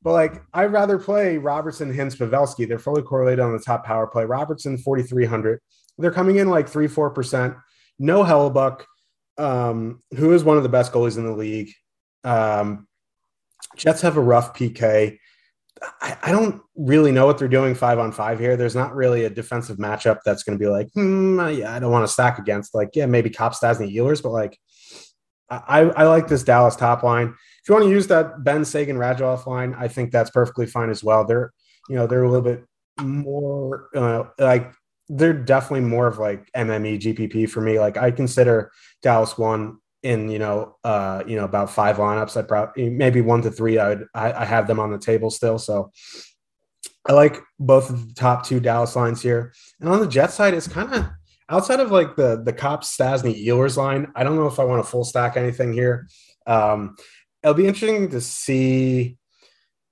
But 0.03 0.13
like 0.13 0.43
I'd 0.55 0.73
rather 0.73 0.99
play 0.99 1.37
Robertson, 1.39 1.93
Hintz, 1.93 2.17
Pavelski. 2.17 2.67
They're 2.67 2.79
fully 2.79 3.03
correlated 3.03 3.41
on 3.41 3.53
the 3.53 3.59
top 3.59 3.85
power 3.85 4.07
play. 4.07 4.25
Robertson 4.25 4.79
4,300. 4.79 5.61
They're 5.99 6.11
coming 6.11 6.37
in 6.37 6.49
like 6.49 6.69
three, 6.69 6.89
four 6.89 7.11
percent. 7.11 7.55
No 7.99 8.25
Hellebuyck, 8.25 8.85
um, 9.37 10.03
who 10.17 10.33
is 10.33 10.45
one 10.45 10.57
of 10.57 10.63
the 10.63 10.69
best 10.71 10.93
goalies 10.93 11.19
in 11.19 11.27
the 11.27 11.33
league. 11.33 11.73
Um, 12.25 12.87
Jets 13.77 14.03
have 14.03 14.17
a 14.17 14.21
rough 14.21 14.55
PK. 14.55 15.19
I, 16.01 16.17
I, 16.25 16.31
don't 16.31 16.61
really 16.77 17.11
know 17.11 17.25
what 17.25 17.39
they're 17.39 17.49
doing 17.49 17.75
five 17.75 17.99
on 17.99 18.13
five 18.13 18.39
here. 18.39 18.57
There's 18.57 18.75
not 18.75 18.95
really 18.95 19.25
a 19.25 19.31
defensive 19.31 19.79
matchup 19.79 20.19
that's 20.25 20.43
going 20.43 20.59
to 20.59 20.63
be 20.63 20.69
like, 20.69 20.91
hmm, 20.93 21.41
yeah, 21.49 21.75
I 21.75 21.79
don't 21.79 21.91
want 21.91 22.07
to 22.07 22.13
stack 22.13 22.39
against. 22.39 22.75
Like, 22.75 22.91
yeah, 22.95 23.07
maybe 23.07 23.31
Copp, 23.31 23.55
Stastny, 23.55 23.95
Ehlers, 23.95 24.23
but 24.23 24.31
like, 24.31 24.59
I, 25.49 25.81
I 25.81 26.05
like 26.05 26.29
this 26.29 26.43
Dallas 26.43 26.77
top 26.77 27.03
line. 27.03 27.29
If 27.29 27.69
you 27.69 27.75
want 27.75 27.87
to 27.87 27.91
use 27.91 28.07
that 28.09 28.45
Benn 28.45 28.65
Seguin 28.65 28.97
Radulov 28.97 29.47
line, 29.47 29.75
I 29.77 29.89
think 29.89 30.13
that's 30.13 30.31
perfectly 30.31 30.67
fine 30.67 30.91
as 30.91 31.03
well. 31.03 31.25
They're, 31.25 31.53
you 31.89 31.97
know, 31.97 32.07
they're 32.07 32.25
a 32.25 32.31
little 32.31 32.45
bit 32.45 32.65
more 33.01 33.89
uh, 33.95 34.25
like 34.39 34.73
they're 35.09 35.33
definitely 35.33 35.81
more 35.81 36.07
of 36.07 36.19
like 36.19 36.51
MME 36.53 37.01
GPP 37.01 37.51
for 37.51 37.61
me. 37.61 37.81
Like 37.81 37.97
I 37.97 38.11
consider 38.11 38.71
Dallas 39.03 39.37
one 39.37 39.79
in 40.03 40.31
you 40.31 40.39
know 40.39 40.77
uh 40.85 41.23
you 41.27 41.37
know 41.37 41.45
about 41.45 41.71
five 41.71 41.97
lineups 41.97 42.37
i 42.37 42.43
probably 42.43 42.89
maybe 42.89 43.21
one 43.21 43.43
to 43.43 43.51
three 43.51 43.79
i 43.79 43.91
would 43.91 44.07
I, 44.15 44.33
I, 44.33 44.45
have 44.47 44.67
them 44.67 44.81
on 44.81 44.91
the 44.91 44.99
table 44.99 45.31
still. 45.31 45.59
So 45.59 45.93
i 47.07 47.13
like 47.13 47.39
both 47.59 47.91
of 47.91 48.09
the 48.09 48.15
top 48.15 48.47
two 48.47 48.61
dallas 48.61 48.97
lines 48.97 49.23
here. 49.23 49.53
And 49.81 49.89
on 49.89 50.01
the 50.01 50.07
jet 50.07 50.33
side 50.33 50.55
it's 50.55 50.69
kind 50.69 50.95
of 50.95 51.07
outside 51.49 51.81
of 51.81 51.91
like 51.91 52.17
the 52.17 52.43
the 52.43 52.53
Copp 52.53 52.83
Stastny 52.83 53.47
Ehlers 53.47 53.77
line 53.77 54.11
i 54.17 54.25
don't 54.25 54.37
know 54.37 54.47
if 54.47 54.59
i 54.59 54.65
want 54.65 54.83
to 54.83 54.91
full 54.91 55.05
stack 55.05 55.37
anything 55.37 55.73
here. 55.73 56.09
Um 56.47 56.97
it'll 57.43 57.55
be 57.55 57.67
interesting 57.67 58.11
to 58.11 58.21
see 58.21 59.19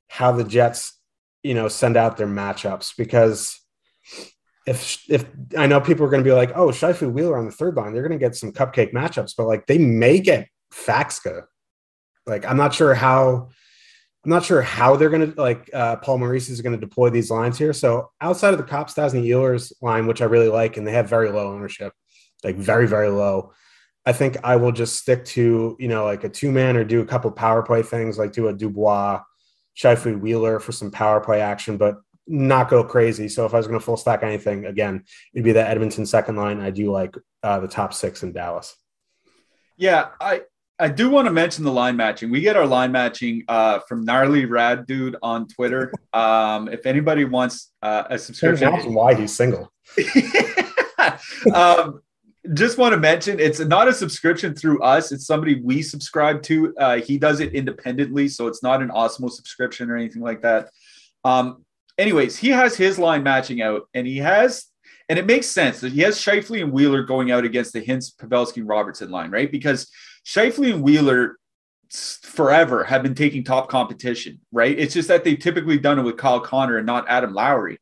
how 0.08 0.32
the 0.32 0.44
jets 0.44 0.98
you 1.42 1.54
know 1.54 1.68
send 1.68 1.96
out 1.96 2.16
their 2.16 2.26
matchups 2.26 2.92
because 2.96 3.60
if 4.68 5.04
if 5.08 5.24
I 5.56 5.66
know 5.66 5.80
people 5.80 6.04
are 6.04 6.10
going 6.10 6.22
to 6.22 6.28
be 6.28 6.34
like, 6.34 6.52
oh, 6.54 6.68
Scheifele 6.68 7.12
Wheeler 7.12 7.38
on 7.38 7.46
the 7.46 7.52
third 7.52 7.74
line, 7.74 7.92
they're 7.92 8.06
going 8.06 8.18
to 8.18 8.24
get 8.24 8.36
some 8.36 8.52
cupcake 8.52 8.92
matchups, 8.92 9.34
but 9.36 9.46
like 9.46 9.66
they 9.66 9.78
may 9.78 10.20
get 10.20 10.48
Faksa. 10.72 11.44
Like 12.26 12.44
I'm 12.44 12.58
not 12.58 12.74
sure 12.74 12.94
how 12.94 13.48
I'm 14.24 14.30
not 14.30 14.44
sure 14.44 14.60
how 14.60 14.96
they're 14.96 15.08
going 15.08 15.32
to 15.32 15.40
like 15.40 15.70
uh, 15.72 15.96
Paul 15.96 16.18
Maurice 16.18 16.50
is 16.50 16.60
going 16.60 16.78
to 16.78 16.86
deploy 16.86 17.08
these 17.08 17.30
lines 17.30 17.56
here. 17.56 17.72
So 17.72 18.10
outside 18.20 18.52
of 18.52 18.58
the 18.58 18.64
Copp 18.64 18.88
Stastny 18.88 19.26
Ehlers 19.26 19.72
line, 19.80 20.06
which 20.06 20.20
I 20.20 20.26
really 20.26 20.48
like, 20.48 20.76
and 20.76 20.86
they 20.86 20.92
have 20.92 21.08
very 21.08 21.30
low 21.30 21.52
ownership, 21.52 21.92
like 22.44 22.56
very 22.56 22.86
very 22.86 23.08
low. 23.08 23.52
I 24.04 24.12
think 24.12 24.36
I 24.44 24.56
will 24.56 24.72
just 24.72 24.96
stick 24.96 25.24
to 25.26 25.76
you 25.78 25.88
know 25.88 26.04
like 26.04 26.24
a 26.24 26.28
two 26.28 26.52
man 26.52 26.76
or 26.76 26.84
do 26.84 27.00
a 27.00 27.06
couple 27.06 27.30
power 27.30 27.62
play 27.62 27.82
things, 27.82 28.18
like 28.18 28.32
do 28.32 28.48
a 28.48 28.52
Dubois, 28.52 29.22
Scheifele 29.78 30.20
Wheeler 30.20 30.60
for 30.60 30.72
some 30.72 30.90
power 30.90 31.20
play 31.20 31.40
action, 31.40 31.78
but 31.78 31.96
not 32.28 32.68
go 32.68 32.84
crazy. 32.84 33.28
So 33.28 33.46
if 33.46 33.54
I 33.54 33.56
was 33.56 33.66
going 33.66 33.78
to 33.78 33.84
full 33.84 33.96
stack 33.96 34.22
anything, 34.22 34.66
again, 34.66 35.04
it'd 35.34 35.44
be 35.44 35.52
that 35.52 35.70
Edmonton 35.70 36.06
second 36.06 36.36
line. 36.36 36.60
I 36.60 36.70
do 36.70 36.92
like 36.92 37.16
uh, 37.42 37.60
the 37.60 37.68
top 37.68 37.94
six 37.94 38.22
in 38.22 38.32
Dallas. 38.32 38.76
Yeah, 39.76 40.08
I 40.20 40.42
I 40.80 40.88
do 40.88 41.10
want 41.10 41.26
to 41.26 41.32
mention 41.32 41.64
the 41.64 41.72
line 41.72 41.96
matching. 41.96 42.30
We 42.30 42.40
get 42.40 42.56
our 42.56 42.66
line 42.66 42.92
matching 42.92 43.44
uh, 43.48 43.80
from 43.80 44.04
gnarly 44.04 44.44
rad 44.44 44.86
dude 44.86 45.16
on 45.22 45.48
Twitter. 45.48 45.92
Um, 46.14 46.68
if 46.68 46.86
anybody 46.86 47.24
wants 47.26 47.70
uh, 47.82 48.04
a 48.10 48.18
subscription, 48.18 48.72
that's 48.72 48.86
why 48.86 49.14
he's 49.14 49.36
single. 49.36 49.70
um, 51.54 52.00
just 52.54 52.78
want 52.78 52.92
to 52.92 52.98
mention 52.98 53.38
it's 53.38 53.60
not 53.60 53.86
a 53.86 53.92
subscription 53.92 54.54
through 54.54 54.82
us. 54.82 55.12
It's 55.12 55.26
somebody 55.26 55.60
we 55.60 55.82
subscribe 55.82 56.42
to. 56.44 56.74
Uh, 56.76 56.96
he 56.96 57.18
does 57.18 57.40
it 57.40 57.54
independently, 57.54 58.26
so 58.26 58.48
it's 58.48 58.62
not 58.62 58.82
an 58.82 58.88
Awesemo 58.88 59.30
subscription 59.30 59.90
or 59.90 59.96
anything 59.96 60.22
like 60.22 60.42
that. 60.42 60.70
Um, 61.24 61.64
anyways, 61.98 62.38
he 62.38 62.48
has 62.48 62.76
his 62.76 62.98
line 62.98 63.22
matching 63.22 63.60
out, 63.60 63.88
and 63.92 64.06
he 64.06 64.18
has, 64.18 64.66
and 65.08 65.18
it 65.18 65.26
makes 65.26 65.46
sense 65.46 65.80
that 65.80 65.92
he 65.92 66.00
has 66.02 66.18
Scheifele 66.18 66.62
and 66.62 66.72
Wheeler 66.72 67.02
going 67.02 67.30
out 67.30 67.44
against 67.44 67.72
the 67.72 67.84
Hintz, 67.84 68.14
Pavelski, 68.14 68.62
Robertson 68.64 69.10
line, 69.10 69.30
right? 69.30 69.50
Because 69.50 69.90
Scheifele 70.24 70.74
and 70.74 70.82
Wheeler 70.82 71.38
forever 71.90 72.84
have 72.84 73.02
been 73.02 73.14
taking 73.14 73.42
top 73.42 73.68
competition, 73.68 74.40
right? 74.52 74.78
It's 74.78 74.94
just 74.94 75.08
that 75.08 75.24
they've 75.24 75.38
typically 75.38 75.78
done 75.78 75.98
it 75.98 76.02
with 76.02 76.18
Kyle 76.18 76.40
Connor 76.40 76.76
and 76.76 76.86
not 76.86 77.06
Adam 77.08 77.32
Lowry. 77.32 77.78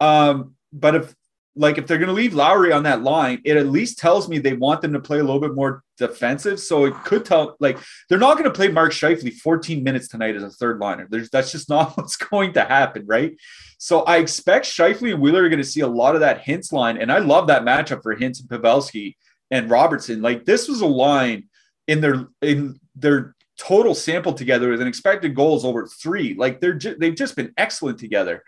Um, 0.00 0.54
but 0.72 0.94
if 0.94 1.14
like 1.56 1.78
if 1.78 1.86
they're 1.86 1.98
going 1.98 2.08
to 2.08 2.12
leave 2.12 2.34
Lowry 2.34 2.70
on 2.70 2.82
that 2.82 3.02
line, 3.02 3.40
it 3.44 3.56
at 3.56 3.66
least 3.66 3.98
tells 3.98 4.28
me 4.28 4.38
they 4.38 4.52
want 4.52 4.82
them 4.82 4.92
to 4.92 5.00
play 5.00 5.18
a 5.18 5.24
little 5.24 5.40
bit 5.40 5.54
more 5.54 5.82
defensive. 5.96 6.60
So 6.60 6.84
it 6.84 6.94
could 7.04 7.24
tell 7.24 7.56
like 7.60 7.78
they're 8.08 8.18
not 8.18 8.36
going 8.36 8.50
to 8.50 8.54
play 8.56 8.68
Mark 8.68 8.92
Scheifele 8.92 9.32
14 9.32 9.82
minutes 9.82 10.08
tonight 10.08 10.36
as 10.36 10.42
a 10.42 10.50
third 10.50 10.78
liner. 10.78 11.06
There's 11.10 11.30
that's 11.30 11.50
just 11.50 11.68
not 11.70 11.96
what's 11.96 12.16
going 12.16 12.52
to 12.54 12.64
happen, 12.64 13.06
right? 13.06 13.34
So 13.78 14.02
I 14.02 14.18
expect 14.18 14.66
Scheifele 14.66 15.12
and 15.12 15.20
Wheeler 15.20 15.44
are 15.44 15.48
going 15.48 15.62
to 15.62 15.64
see 15.64 15.80
a 15.80 15.88
lot 15.88 16.14
of 16.14 16.20
that 16.20 16.44
Hintz 16.44 16.72
line, 16.72 16.98
and 16.98 17.10
I 17.10 17.18
love 17.18 17.46
that 17.48 17.62
matchup 17.62 18.02
for 18.02 18.14
Hintz 18.14 18.40
and 18.40 18.48
Pavelski 18.48 19.16
and 19.50 19.70
Robertson. 19.70 20.22
Like 20.22 20.44
this 20.44 20.68
was 20.68 20.82
a 20.82 20.86
line 20.86 21.48
in 21.86 22.00
their 22.00 22.28
in 22.42 22.78
their 22.94 23.34
total 23.58 23.94
sample 23.94 24.32
together 24.32 24.70
with 24.70 24.82
an 24.82 24.88
expected 24.88 25.34
goals 25.34 25.64
over 25.64 25.86
three. 25.86 26.34
Like 26.34 26.60
they're 26.60 26.74
ju- 26.74 26.96
they've 26.98 27.14
just 27.14 27.36
been 27.36 27.52
excellent 27.56 27.98
together. 27.98 28.44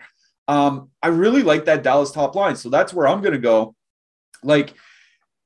Um, 0.49 0.89
I 1.03 1.09
really 1.09 1.43
like 1.43 1.65
that 1.65 1.83
Dallas 1.83 2.11
top 2.11 2.33
line. 2.33 2.55
So 2.55 2.69
that's 2.69 2.91
where 2.91 3.07
I'm 3.07 3.21
going 3.21 3.33
to 3.33 3.39
go. 3.39 3.75
Like, 4.41 4.73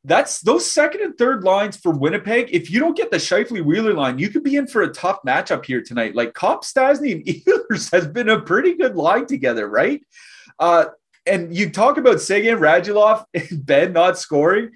that's 0.06 0.40
those 0.40 0.70
second 0.70 1.02
and 1.02 1.18
third 1.18 1.44
lines 1.44 1.76
for 1.76 1.92
Winnipeg. 1.92 2.50
If 2.54 2.72
you 2.72 2.80
don't 2.80 2.96
get 2.96 3.12
the 3.12 3.18
Scheifele 3.18 3.66
Wheeler 3.66 3.94
line, 3.94 4.18
you 4.18 4.30
could 4.30 4.44
be 4.44 4.56
in 4.56 4.66
for 4.66 4.84
a 4.84 4.94
tough 4.94 5.20
matchup 5.28 5.66
here 5.66 5.82
tonight. 5.82 6.16
Like 6.16 6.34
Copp, 6.34 6.64
Stastny, 6.64 7.12
and 7.16 7.26
Ehlers 7.70 7.92
has 7.92 8.08
been 8.08 8.30
a 8.30 8.40
pretty 8.40 8.76
good 8.76 8.96
line 8.96 9.26
together, 9.26 9.68
right? 9.68 10.02
Uh, 10.58 10.86
and 11.26 11.54
you 11.54 11.70
talk 11.70 11.98
about 11.98 12.22
Seguin, 12.22 12.60
Radulov, 12.60 13.26
and 13.34 13.66
Benn 13.66 13.92
not 13.92 14.18
scoring. 14.18 14.72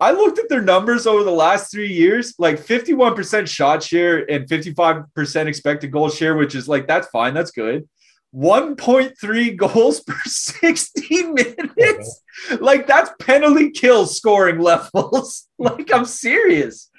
I 0.00 0.12
looked 0.12 0.38
at 0.38 0.48
their 0.48 0.62
numbers 0.62 1.06
over 1.06 1.24
the 1.24 1.30
last 1.30 1.70
three 1.70 1.92
years, 1.92 2.34
like 2.38 2.56
51% 2.58 3.46
shot 3.46 3.82
share 3.82 4.30
and 4.30 4.48
55% 4.48 5.46
expected 5.46 5.92
goal 5.92 6.08
share, 6.08 6.36
which 6.36 6.54
is 6.54 6.68
like, 6.68 6.88
that's 6.88 7.08
fine. 7.08 7.34
That's 7.34 7.52
good. 7.52 7.86
1.3 8.34 9.56
goals 9.56 10.00
per 10.00 10.16
16 10.24 11.34
minutes. 11.34 12.22
Like 12.60 12.86
that's 12.86 13.10
penalty 13.20 13.70
kill 13.70 14.06
scoring 14.06 14.58
levels. 14.58 15.48
like 15.58 15.92
I'm 15.92 16.04
serious. 16.04 16.90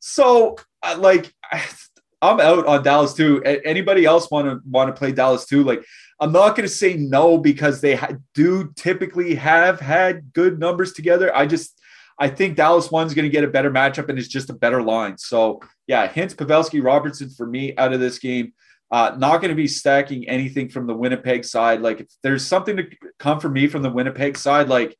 So 0.00 0.56
uh, 0.82 0.96
like 0.98 1.32
I'm 2.20 2.40
out 2.40 2.66
on 2.66 2.82
Dallas 2.82 3.14
two. 3.14 3.42
Anybody 3.44 4.04
else 4.04 4.28
want 4.28 4.48
to 4.48 4.60
want 4.68 4.88
to 4.88 4.98
play 4.98 5.12
Dallas 5.12 5.46
two? 5.46 5.62
Like 5.62 5.84
I'm 6.18 6.32
not 6.32 6.56
going 6.56 6.68
to 6.68 6.74
say 6.74 6.94
no 6.94 7.38
because 7.38 7.80
they 7.80 8.00
do 8.34 8.72
typically 8.74 9.36
have 9.36 9.78
had 9.78 10.32
good 10.32 10.58
numbers 10.58 10.92
together. 10.92 11.34
I 11.34 11.46
just 11.46 11.80
I 12.18 12.28
think 12.28 12.56
Dallas 12.56 12.90
one's 12.90 13.14
going 13.14 13.24
to 13.24 13.30
get 13.30 13.44
a 13.44 13.48
better 13.48 13.70
matchup 13.70 14.08
and 14.08 14.18
it's 14.18 14.26
just 14.26 14.50
a 14.50 14.54
better 14.54 14.82
line. 14.82 15.16
So 15.16 15.60
yeah, 15.86 16.08
Hintz 16.08 16.34
Pavelski 16.34 16.82
Robertson 16.82 17.30
for 17.30 17.46
me 17.46 17.76
out 17.76 17.92
of 17.92 18.00
this 18.00 18.18
game. 18.18 18.52
Uh, 18.90 19.14
not 19.18 19.42
going 19.42 19.50
to 19.50 19.54
be 19.54 19.68
stacking 19.68 20.28
anything 20.28 20.68
from 20.68 20.86
the 20.86 20.94
Winnipeg 20.94 21.44
side. 21.44 21.82
Like, 21.82 22.00
if 22.00 22.06
there's 22.22 22.46
something 22.46 22.76
to 22.78 22.86
come 23.18 23.38
for 23.38 23.50
me 23.50 23.66
from 23.66 23.82
the 23.82 23.90
Winnipeg 23.90 24.36
side, 24.36 24.68
like, 24.68 24.96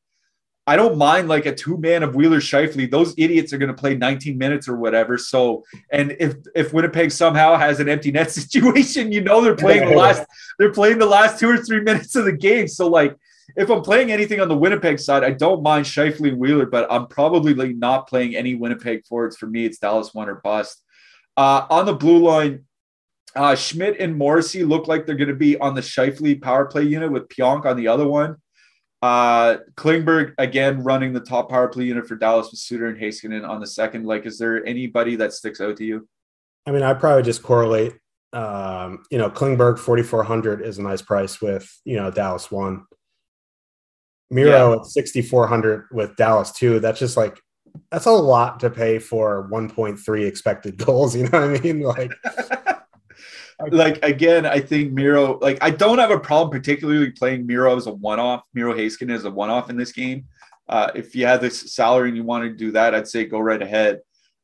I 0.68 0.76
don't 0.76 0.98
mind 0.98 1.28
like 1.28 1.46
a 1.46 1.54
two 1.54 1.78
man 1.78 2.02
of 2.02 2.14
Wheeler 2.14 2.40
Scheifele. 2.40 2.90
Those 2.90 3.14
idiots 3.16 3.54
are 3.54 3.58
going 3.58 3.74
to 3.74 3.74
play 3.74 3.96
19 3.96 4.36
minutes 4.36 4.68
or 4.68 4.76
whatever. 4.76 5.16
So, 5.16 5.64
and 5.90 6.14
if 6.20 6.34
if 6.54 6.74
Winnipeg 6.74 7.10
somehow 7.10 7.56
has 7.56 7.80
an 7.80 7.88
empty 7.88 8.12
net 8.12 8.30
situation, 8.40 9.10
you 9.10 9.22
know 9.22 9.40
they're 9.40 9.56
playing 9.56 9.88
the 9.88 9.96
last 9.96 10.26
they're 10.58 10.72
playing 10.72 10.98
the 10.98 11.06
last 11.06 11.40
two 11.40 11.48
or 11.48 11.56
three 11.56 11.80
minutes 11.80 12.14
of 12.16 12.26
the 12.26 12.36
game. 12.36 12.68
So, 12.68 12.86
like, 12.86 13.16
if 13.56 13.70
I'm 13.70 13.80
playing 13.80 14.12
anything 14.12 14.42
on 14.42 14.48
the 14.48 14.56
Winnipeg 14.58 15.00
side, 15.00 15.24
I 15.24 15.30
don't 15.30 15.62
mind 15.62 15.86
Scheifele 15.86 16.28
and 16.28 16.38
Wheeler, 16.38 16.66
but 16.66 16.86
I'm 16.92 17.06
probably 17.06 17.54
like 17.54 17.74
not 17.74 18.06
playing 18.06 18.36
any 18.36 18.54
Winnipeg 18.54 19.06
forwards. 19.06 19.38
For 19.38 19.46
me, 19.46 19.64
it's 19.64 19.78
Dallas 19.78 20.12
one 20.12 20.28
or 20.28 20.42
bust. 20.44 20.84
Uh, 21.34 21.66
on 21.70 21.86
the 21.86 21.94
blue 21.94 22.18
line, 22.18 22.66
uh, 23.34 23.54
Schmidt 23.54 24.00
and 24.00 24.16
Morrissey 24.16 24.64
look 24.64 24.88
like 24.88 25.06
they're 25.06 25.14
going 25.14 25.28
to 25.28 25.34
be 25.34 25.58
on 25.58 25.74
the 25.74 25.80
Scheifele 25.80 26.40
power 26.40 26.66
play 26.66 26.82
unit 26.82 27.10
with 27.10 27.28
Pionk 27.28 27.66
on 27.66 27.76
the 27.76 27.88
other 27.88 28.06
one. 28.06 28.36
Uh, 29.00 29.58
Klingberg 29.76 30.34
again 30.38 30.82
running 30.82 31.12
the 31.12 31.20
top 31.20 31.50
power 31.50 31.68
play 31.68 31.84
unit 31.84 32.06
for 32.06 32.16
Dallas 32.16 32.50
with 32.50 32.58
Suter 32.58 32.86
and 32.86 32.98
Heiskanen 32.98 33.48
on 33.48 33.60
the 33.60 33.66
second. 33.66 34.06
Like, 34.06 34.26
is 34.26 34.38
there 34.38 34.64
anybody 34.66 35.16
that 35.16 35.32
sticks 35.32 35.60
out 35.60 35.76
to 35.76 35.84
you? 35.84 36.08
I 36.66 36.72
mean, 36.72 36.82
I 36.82 36.94
probably 36.94 37.22
just 37.22 37.42
correlate. 37.42 37.94
Um, 38.32 39.04
you 39.10 39.18
know, 39.18 39.30
Klingberg 39.30 39.78
4,400 39.78 40.62
is 40.62 40.78
a 40.78 40.82
nice 40.82 41.00
price 41.00 41.40
with, 41.40 41.70
you 41.84 41.96
know, 41.96 42.10
Dallas 42.10 42.50
one. 42.50 42.84
Miro 44.30 44.74
yeah. 44.74 44.80
at 44.80 44.86
6,400 44.86 45.86
with 45.92 46.16
Dallas 46.16 46.52
two. 46.52 46.80
That's 46.80 46.98
just 46.98 47.16
like, 47.16 47.38
that's 47.90 48.06
a 48.06 48.10
lot 48.10 48.60
to 48.60 48.68
pay 48.68 48.98
for 48.98 49.48
1.3 49.50 50.26
expected 50.26 50.76
goals. 50.76 51.16
You 51.16 51.28
know 51.28 51.40
what 51.40 51.58
I 51.58 51.60
mean? 51.60 51.80
Like, 51.80 52.12
like 53.70 54.04
again, 54.04 54.46
I 54.46 54.60
think 54.60 54.92
Miro. 54.92 55.38
Like 55.38 55.58
I 55.60 55.70
don't 55.70 55.98
have 55.98 56.10
a 56.10 56.20
problem 56.20 56.50
particularly 56.50 57.10
playing 57.10 57.46
Miro 57.46 57.76
as 57.76 57.86
a 57.86 57.92
one-off. 57.92 58.42
Miro 58.54 58.74
Heiskanen 58.74 59.14
as 59.14 59.24
a 59.24 59.30
one-off 59.30 59.70
in 59.70 59.76
this 59.76 59.92
game. 59.92 60.26
Uh, 60.68 60.90
if 60.94 61.14
you 61.14 61.26
had 61.26 61.40
this 61.40 61.72
salary 61.74 62.08
and 62.08 62.16
you 62.16 62.24
wanted 62.24 62.50
to 62.50 62.56
do 62.56 62.72
that, 62.72 62.94
I'd 62.94 63.08
say 63.08 63.24
go 63.24 63.40
right 63.40 63.60
ahead. 63.60 64.00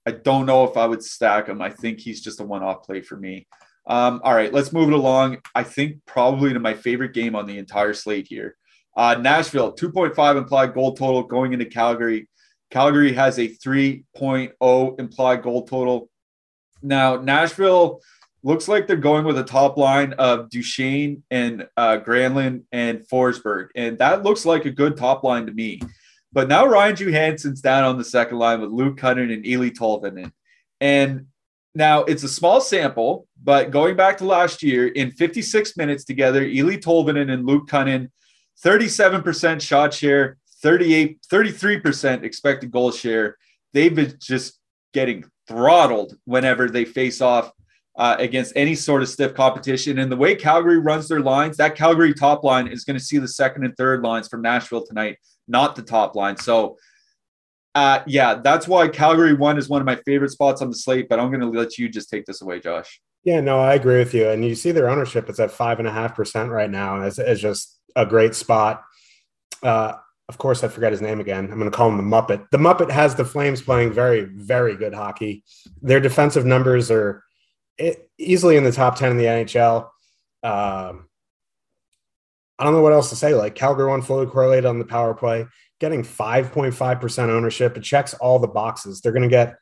I 0.06 0.12
don't 0.12 0.46
know 0.46 0.64
if 0.64 0.76
I 0.76 0.86
would 0.86 1.02
stack 1.02 1.48
him. 1.48 1.62
I 1.62 1.70
think 1.70 2.00
he's 2.00 2.20
just 2.20 2.40
a 2.40 2.44
one-off 2.44 2.82
play 2.82 3.00
for 3.00 3.16
me. 3.16 3.46
Um, 3.86 4.20
all 4.24 4.34
right, 4.34 4.52
let's 4.52 4.72
move 4.72 4.88
it 4.88 4.94
along. 4.94 5.38
I 5.54 5.62
think 5.62 6.04
probably 6.06 6.52
to 6.52 6.60
my 6.60 6.74
favorite 6.74 7.12
game 7.12 7.34
on 7.34 7.46
the 7.46 7.58
entire 7.58 7.92
slate 7.92 8.26
here. 8.26 8.56
Uh, 8.96 9.16
Nashville, 9.20 9.74
2.5 9.74 10.38
implied 10.38 10.74
goal 10.74 10.94
total 10.94 11.22
going 11.22 11.52
into 11.52 11.66
Calgary. 11.66 12.28
Calgary 12.70 13.12
has 13.12 13.38
a 13.38 13.48
3.0 13.48 15.00
implied 15.00 15.42
goal 15.42 15.66
total. 15.66 16.08
Now, 16.82 17.16
Nashville 17.16 18.00
looks 18.44 18.68
like 18.68 18.86
they're 18.86 18.96
going 18.96 19.24
with 19.24 19.38
a 19.38 19.44
top 19.44 19.78
line 19.78 20.12
of 20.14 20.50
Duchene 20.50 21.22
and 21.30 21.66
uh, 21.78 21.98
Granlund 21.98 22.64
and 22.72 23.00
Forsberg. 23.00 23.68
And 23.74 23.98
that 23.98 24.22
looks 24.22 24.44
like 24.44 24.66
a 24.66 24.70
good 24.70 24.96
top 24.98 25.24
line 25.24 25.46
to 25.46 25.52
me. 25.52 25.80
But 26.30 26.48
now 26.48 26.66
Ryan 26.66 26.94
Johansen's 26.94 27.62
down 27.62 27.84
on 27.84 27.96
the 27.96 28.04
second 28.04 28.38
line 28.38 28.60
with 28.60 28.70
Luke 28.70 28.98
Kunin 28.98 29.32
and 29.32 29.44
Eeli 29.44 29.74
Tolvanen. 29.74 30.30
And 30.80 31.26
now 31.74 32.04
it's 32.04 32.22
a 32.22 32.28
small 32.28 32.60
sample, 32.60 33.26
but 33.42 33.70
going 33.70 33.96
back 33.96 34.18
to 34.18 34.24
last 34.24 34.62
year, 34.62 34.88
in 34.88 35.10
56 35.10 35.76
minutes 35.76 36.04
together, 36.04 36.44
Eeli 36.44 36.80
Tolvanen 36.80 37.32
and 37.32 37.46
Luke 37.46 37.66
Kunin, 37.66 38.10
37% 38.62 39.60
shot 39.60 39.94
share, 39.94 40.36
38, 40.62 41.18
33% 41.32 42.22
expected 42.22 42.70
goal 42.70 42.92
share. 42.92 43.36
They've 43.72 43.94
been 43.94 44.14
just 44.20 44.60
getting 44.92 45.24
throttled 45.48 46.16
whenever 46.24 46.68
they 46.68 46.84
face 46.84 47.20
off 47.20 47.50
uh, 47.96 48.16
against 48.18 48.52
any 48.56 48.74
sort 48.74 49.02
of 49.02 49.08
stiff 49.08 49.34
competition. 49.34 49.98
And 49.98 50.10
the 50.10 50.16
way 50.16 50.34
Calgary 50.34 50.78
runs 50.78 51.08
their 51.08 51.20
lines, 51.20 51.56
that 51.58 51.76
Calgary 51.76 52.12
top 52.12 52.42
line 52.42 52.66
is 52.66 52.84
going 52.84 52.98
to 52.98 53.04
see 53.04 53.18
the 53.18 53.28
second 53.28 53.64
and 53.64 53.76
third 53.76 54.02
lines 54.02 54.28
from 54.28 54.42
Nashville 54.42 54.84
tonight, 54.84 55.18
not 55.46 55.76
the 55.76 55.82
top 55.82 56.16
line. 56.16 56.36
So, 56.36 56.76
uh, 57.74 58.00
yeah, 58.06 58.34
that's 58.34 58.66
why 58.68 58.88
Calgary 58.88 59.34
one 59.34 59.58
is 59.58 59.68
one 59.68 59.80
of 59.80 59.86
my 59.86 59.96
favorite 60.04 60.30
spots 60.30 60.62
on 60.62 60.70
the 60.70 60.76
slate. 60.76 61.08
But 61.08 61.20
I'm 61.20 61.28
going 61.30 61.40
to 61.40 61.58
let 61.58 61.78
you 61.78 61.88
just 61.88 62.10
take 62.10 62.24
this 62.24 62.42
away, 62.42 62.60
Josh. 62.60 63.00
Yeah, 63.24 63.40
no, 63.40 63.58
I 63.58 63.74
agree 63.74 63.98
with 63.98 64.12
you. 64.12 64.28
And 64.28 64.44
you 64.44 64.54
see 64.54 64.70
their 64.70 64.90
ownership; 64.90 65.28
it's 65.28 65.40
at 65.40 65.50
five 65.50 65.78
and 65.78 65.88
a 65.88 65.92
half 65.92 66.14
percent 66.14 66.50
right 66.50 66.70
now. 66.70 67.00
It's, 67.02 67.18
it's 67.18 67.40
just 67.40 67.78
a 67.96 68.04
great 68.04 68.34
spot. 68.34 68.82
Uh, 69.62 69.94
of 70.28 70.38
course, 70.38 70.64
I 70.64 70.68
forget 70.68 70.92
his 70.92 71.02
name 71.02 71.20
again. 71.20 71.50
I'm 71.50 71.58
going 71.58 71.70
to 71.70 71.76
call 71.76 71.88
him 71.88 71.96
the 71.96 72.02
Muppet. 72.02 72.50
The 72.50 72.58
Muppet 72.58 72.90
has 72.90 73.14
the 73.14 73.24
Flames 73.24 73.60
playing 73.60 73.92
very, 73.92 74.22
very 74.22 74.76
good 74.76 74.94
hockey. 74.94 75.42
Their 75.82 76.00
defensive 76.00 76.46
numbers 76.46 76.90
are 76.90 77.23
easily 78.18 78.56
in 78.56 78.64
the 78.64 78.72
top 78.72 78.96
10 78.96 79.12
in 79.12 79.16
the 79.18 79.24
NHL. 79.24 79.88
Um, 80.42 81.08
I 82.58 82.64
don't 82.64 82.72
know 82.72 82.82
what 82.82 82.92
else 82.92 83.10
to 83.10 83.16
say. 83.16 83.34
Like 83.34 83.54
Calgary 83.54 83.88
one 83.88 84.02
fully 84.02 84.26
correlated 84.26 84.66
on 84.66 84.78
the 84.78 84.84
power 84.84 85.14
play, 85.14 85.46
getting 85.80 86.02
5.5% 86.02 87.28
ownership. 87.28 87.76
It 87.76 87.82
checks 87.82 88.14
all 88.14 88.38
the 88.38 88.48
boxes. 88.48 89.00
They're 89.00 89.12
going 89.12 89.22
to 89.22 89.28
get, 89.28 89.56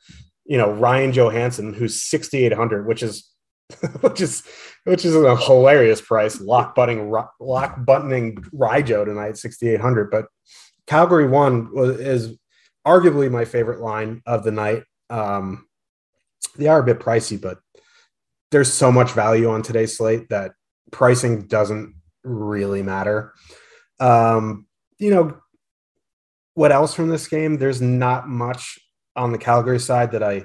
you 0.45 0.59
know, 0.59 0.71
Ryan 0.73 1.13
Johansen, 1.13 1.75
who's 1.75 2.03
6,800, 2.03 2.87
which 2.87 3.03
is, 3.03 3.31
which 4.01 4.21
is, 4.21 4.43
which 4.85 5.05
is 5.05 5.17
a 5.17 5.37
hilarious 5.37 6.01
price. 6.01 6.41
Lock 6.41 6.75
buttoning, 6.75 7.15
lock 7.41 7.85
buttoning 7.85 8.37
Rijo 8.55 9.05
tonight, 9.05 9.39
6,800. 9.39 10.11
But 10.11 10.27
Calgary 10.87 11.29
one 11.29 11.71
is 11.75 12.37
arguably 12.87 13.31
my 13.31 13.45
favorite 13.45 13.81
line 13.81 14.23
of 14.27 14.45
the 14.45 14.53
night. 14.53 14.85
Um, 15.09 15.67
they 16.57 16.67
are 16.67 16.81
a 16.81 16.85
bit 16.85 16.99
pricey, 16.99 17.41
but 17.41 17.59
there's 18.53 18.73
so 18.73 18.93
much 18.93 19.11
value 19.13 19.51
on 19.51 19.63
today's 19.63 19.97
slate 19.97 20.29
that 20.29 20.53
pricing 20.93 21.47
doesn't 21.47 21.95
really 22.23 22.83
matter. 22.83 23.33
Um, 23.99 24.67
you 24.99 25.11
know, 25.11 25.39
what 26.55 26.71
else 26.71 26.95
from 26.95 27.09
this 27.09 27.27
game? 27.27 27.57
There's 27.57 27.81
not 27.81 28.29
much 28.29 28.79
on 29.17 29.33
the 29.33 29.39
Calgary 29.39 29.81
side 29.81 30.13
that 30.13 30.23
I 30.23 30.45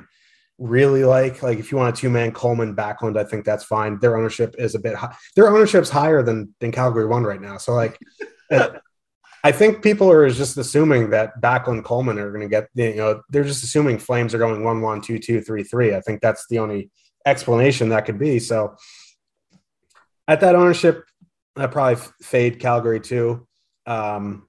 really 0.58 1.04
like. 1.04 1.44
Like 1.44 1.60
if 1.60 1.72
you 1.72 1.78
want 1.78 1.98
a 1.98 2.02
two 2.02 2.10
man 2.10 2.32
Coleman 2.32 2.76
Backlund, 2.76 3.20
I 3.20 3.26
think 3.26 3.46
that's 3.46 3.66
fine. 3.66 4.00
Their 4.00 4.18
ownership 4.18 4.56
is 4.58 4.74
a 4.74 4.80
bit 4.80 4.96
high. 4.96 5.16
Their 5.36 5.50
ownership's 5.50 5.90
higher 5.90 6.24
than 6.24 6.56
than 6.60 6.72
Calgary 6.72 7.06
one 7.06 7.24
right 7.24 7.42
now. 7.42 7.58
So 7.58 7.74
like, 7.74 8.00
I 9.44 9.52
think 9.52 9.84
people 9.84 10.10
are 10.10 10.30
just 10.30 10.58
assuming 10.58 11.10
that 11.12 11.42
Backlund 11.42 11.84
Coleman 11.84 12.20
are 12.20 12.32
going 12.32 12.42
to 12.42 12.48
get. 12.50 12.70
You 12.74 12.96
know, 12.96 13.22
they're 13.30 13.44
just 13.44 13.64
assuming 13.64 14.00
Flames 14.00 14.34
are 14.34 14.40
going 14.40 14.64
one 14.64 14.82
one 14.82 15.02
two 15.02 15.20
two 15.20 15.42
three 15.42 15.64
three. 15.64 15.94
I 15.94 16.02
think 16.02 16.22
that's 16.22 16.48
the 16.50 16.60
only 16.60 16.90
explanation 17.28 17.90
that 17.90 18.06
could 18.06 18.18
be. 18.18 18.40
So 18.40 18.76
at 20.28 20.42
that 20.42 20.56
ownership, 20.56 21.04
I 21.56 21.68
probably 21.68 22.04
fade 22.22 22.60
Calgary 22.60 23.00
two. 23.00 23.48
Um, 23.86 24.48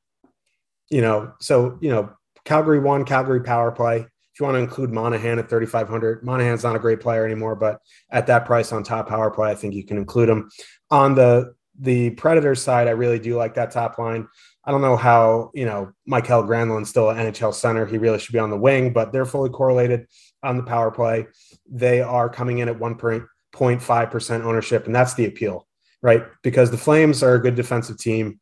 you 0.90 1.00
know, 1.00 1.32
so 1.40 1.78
you 1.80 1.90
know, 1.90 2.10
Calgary 2.44 2.78
one, 2.78 3.04
Calgary 3.04 3.42
power 3.42 3.70
play. 3.70 3.98
If 3.98 4.40
you 4.40 4.46
want 4.46 4.54
to 4.54 4.60
include 4.60 4.92
Monahan 4.92 5.40
at 5.40 5.50
3,500, 5.50 6.22
Monahan's 6.22 6.62
not 6.62 6.76
a 6.76 6.78
great 6.78 7.00
player 7.00 7.24
anymore, 7.24 7.56
but 7.56 7.80
at 8.10 8.28
that 8.28 8.46
price 8.46 8.70
on 8.70 8.84
top 8.84 9.08
power 9.08 9.32
play, 9.32 9.50
I 9.50 9.56
think 9.56 9.74
you 9.74 9.84
can 9.84 9.96
include 9.96 10.28
him. 10.28 10.48
On 10.90 11.14
the 11.14 11.54
the 11.80 12.10
Predators 12.10 12.62
side, 12.62 12.88
I 12.88 12.92
really 12.92 13.18
do 13.18 13.36
like 13.36 13.54
that 13.54 13.70
top 13.70 13.98
line. 13.98 14.28
I 14.64 14.70
don't 14.70 14.82
know 14.82 14.96
how, 14.96 15.50
you 15.54 15.64
know, 15.64 15.92
Mikael 16.06 16.42
Granlund's 16.42 16.90
still 16.90 17.10
an 17.10 17.16
NHL 17.16 17.54
center. 17.54 17.86
He 17.86 17.98
really 17.98 18.18
should 18.18 18.32
be 18.32 18.38
on 18.38 18.50
the 18.50 18.56
wing, 18.56 18.92
but 18.92 19.12
they're 19.12 19.24
fully 19.24 19.50
correlated 19.50 20.06
on 20.42 20.56
the 20.56 20.62
power 20.62 20.90
play. 20.90 21.26
They 21.70 22.00
are 22.00 22.28
coming 22.28 22.58
in 22.58 22.68
at 22.68 22.78
1.5% 22.78 24.44
ownership, 24.44 24.86
and 24.86 24.94
that's 24.94 25.14
the 25.14 25.26
appeal, 25.26 25.66
right? 26.02 26.24
Because 26.42 26.70
the 26.70 26.78
Flames 26.78 27.22
are 27.22 27.34
a 27.34 27.40
good 27.40 27.54
defensive 27.54 27.98
team. 27.98 28.40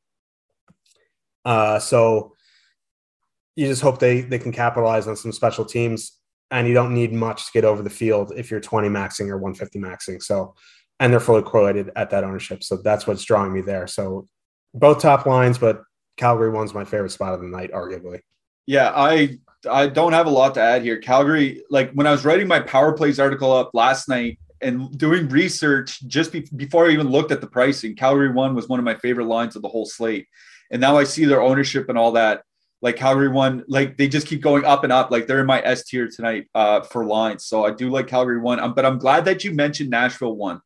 Uh, 1.44 1.78
so 1.78 2.34
you 3.54 3.66
just 3.66 3.82
hope 3.82 3.98
they 3.98 4.20
they 4.20 4.38
can 4.38 4.52
capitalize 4.52 5.06
on 5.08 5.16
some 5.16 5.32
special 5.32 5.64
teams, 5.64 6.18
and 6.50 6.68
you 6.68 6.74
don't 6.74 6.92
need 6.92 7.12
much 7.12 7.46
to 7.46 7.52
get 7.52 7.64
over 7.64 7.82
the 7.82 7.90
field 7.90 8.32
if 8.36 8.50
you're 8.50 8.60
20 8.60 8.88
maxing 8.88 9.28
or 9.28 9.38
150 9.38 9.78
maxing. 9.78 10.22
So, 10.22 10.54
and 11.00 11.12
they're 11.12 11.20
fully 11.20 11.42
correlated 11.42 11.90
at 11.96 12.10
that 12.10 12.24
ownership. 12.24 12.62
So 12.62 12.76
that's 12.76 13.06
what's 13.06 13.24
drawing 13.24 13.52
me 13.52 13.62
there. 13.62 13.86
So 13.86 14.28
both 14.74 15.00
top 15.00 15.24
lines, 15.26 15.56
but 15.58 15.82
Calgary 16.16 16.50
one's 16.50 16.74
my 16.74 16.84
favorite 16.84 17.10
spot 17.10 17.34
of 17.34 17.40
the 17.40 17.46
night, 17.46 17.72
arguably. 17.72 18.20
Yeah, 18.66 18.92
I 18.94 19.38
I 19.66 19.88
don't 19.88 20.12
have 20.12 20.26
a 20.26 20.30
lot 20.30 20.54
to 20.54 20.60
add 20.60 20.82
here. 20.82 20.98
Calgary, 20.98 21.62
like 21.70 21.92
when 21.92 22.06
I 22.06 22.10
was 22.10 22.24
writing 22.24 22.48
my 22.48 22.60
power 22.60 22.92
plays 22.92 23.18
article 23.20 23.52
up 23.52 23.70
last 23.74 24.08
night 24.08 24.38
and 24.60 24.96
doing 24.96 25.28
research 25.28 26.02
just 26.06 26.32
be- 26.32 26.48
before 26.56 26.86
I 26.86 26.90
even 26.90 27.08
looked 27.08 27.32
at 27.32 27.40
the 27.40 27.46
pricing, 27.46 27.94
Calgary 27.94 28.30
one 28.30 28.54
was 28.54 28.68
one 28.68 28.78
of 28.78 28.84
my 28.84 28.94
favorite 28.94 29.26
lines 29.26 29.56
of 29.56 29.62
the 29.62 29.68
whole 29.68 29.86
slate. 29.86 30.26
And 30.70 30.80
now 30.80 30.96
I 30.96 31.04
see 31.04 31.24
their 31.24 31.42
ownership 31.42 31.88
and 31.88 31.98
all 31.98 32.12
that. 32.12 32.42
Like 32.82 32.96
Calgary 32.96 33.28
one, 33.28 33.64
like 33.68 33.96
they 33.96 34.06
just 34.08 34.26
keep 34.26 34.42
going 34.42 34.64
up 34.64 34.84
and 34.84 34.92
up. 34.92 35.10
Like 35.10 35.26
they're 35.26 35.40
in 35.40 35.46
my 35.46 35.62
S 35.64 35.84
tier 35.84 36.08
tonight 36.08 36.48
uh, 36.54 36.82
for 36.82 37.04
lines. 37.04 37.46
So 37.46 37.64
I 37.64 37.70
do 37.70 37.90
like 37.90 38.06
Calgary 38.06 38.38
one. 38.38 38.60
Um, 38.60 38.74
but 38.74 38.84
I'm 38.84 38.98
glad 38.98 39.24
that 39.24 39.44
you 39.44 39.52
mentioned 39.52 39.90
Nashville 39.90 40.36
one 40.36 40.60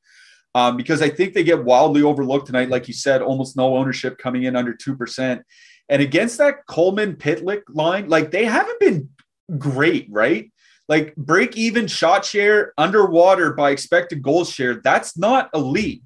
um, 0.55 0.77
because 0.77 1.03
I 1.03 1.09
think 1.09 1.35
they 1.35 1.45
get 1.45 1.65
wildly 1.65 2.03
overlooked 2.03 2.47
tonight. 2.47 2.69
Like 2.69 2.89
you 2.89 2.95
said, 2.95 3.23
almost 3.23 3.57
no 3.57 3.77
ownership 3.77 4.19
coming 4.19 4.45
in 4.45 4.57
under 4.57 4.75
2%. 4.75 5.43
And 5.91 6.01
against 6.01 6.39
that 6.39 6.67
Coleman 6.67 7.17
Pitlick 7.17 7.63
line, 7.69 8.09
like 8.09 8.31
they 8.31 8.45
haven't 8.45 8.79
been 8.79 9.11
great, 9.59 10.07
right? 10.09 10.51
Like 10.89 11.15
break 11.17 11.57
even 11.57 11.89
shot 11.89 12.25
share 12.25 12.73
underwater 12.79 13.53
by 13.53 13.71
expected 13.71 14.23
goal 14.23 14.45
share. 14.45 14.77
That's 14.77 15.19
not 15.19 15.51
elite. 15.53 16.03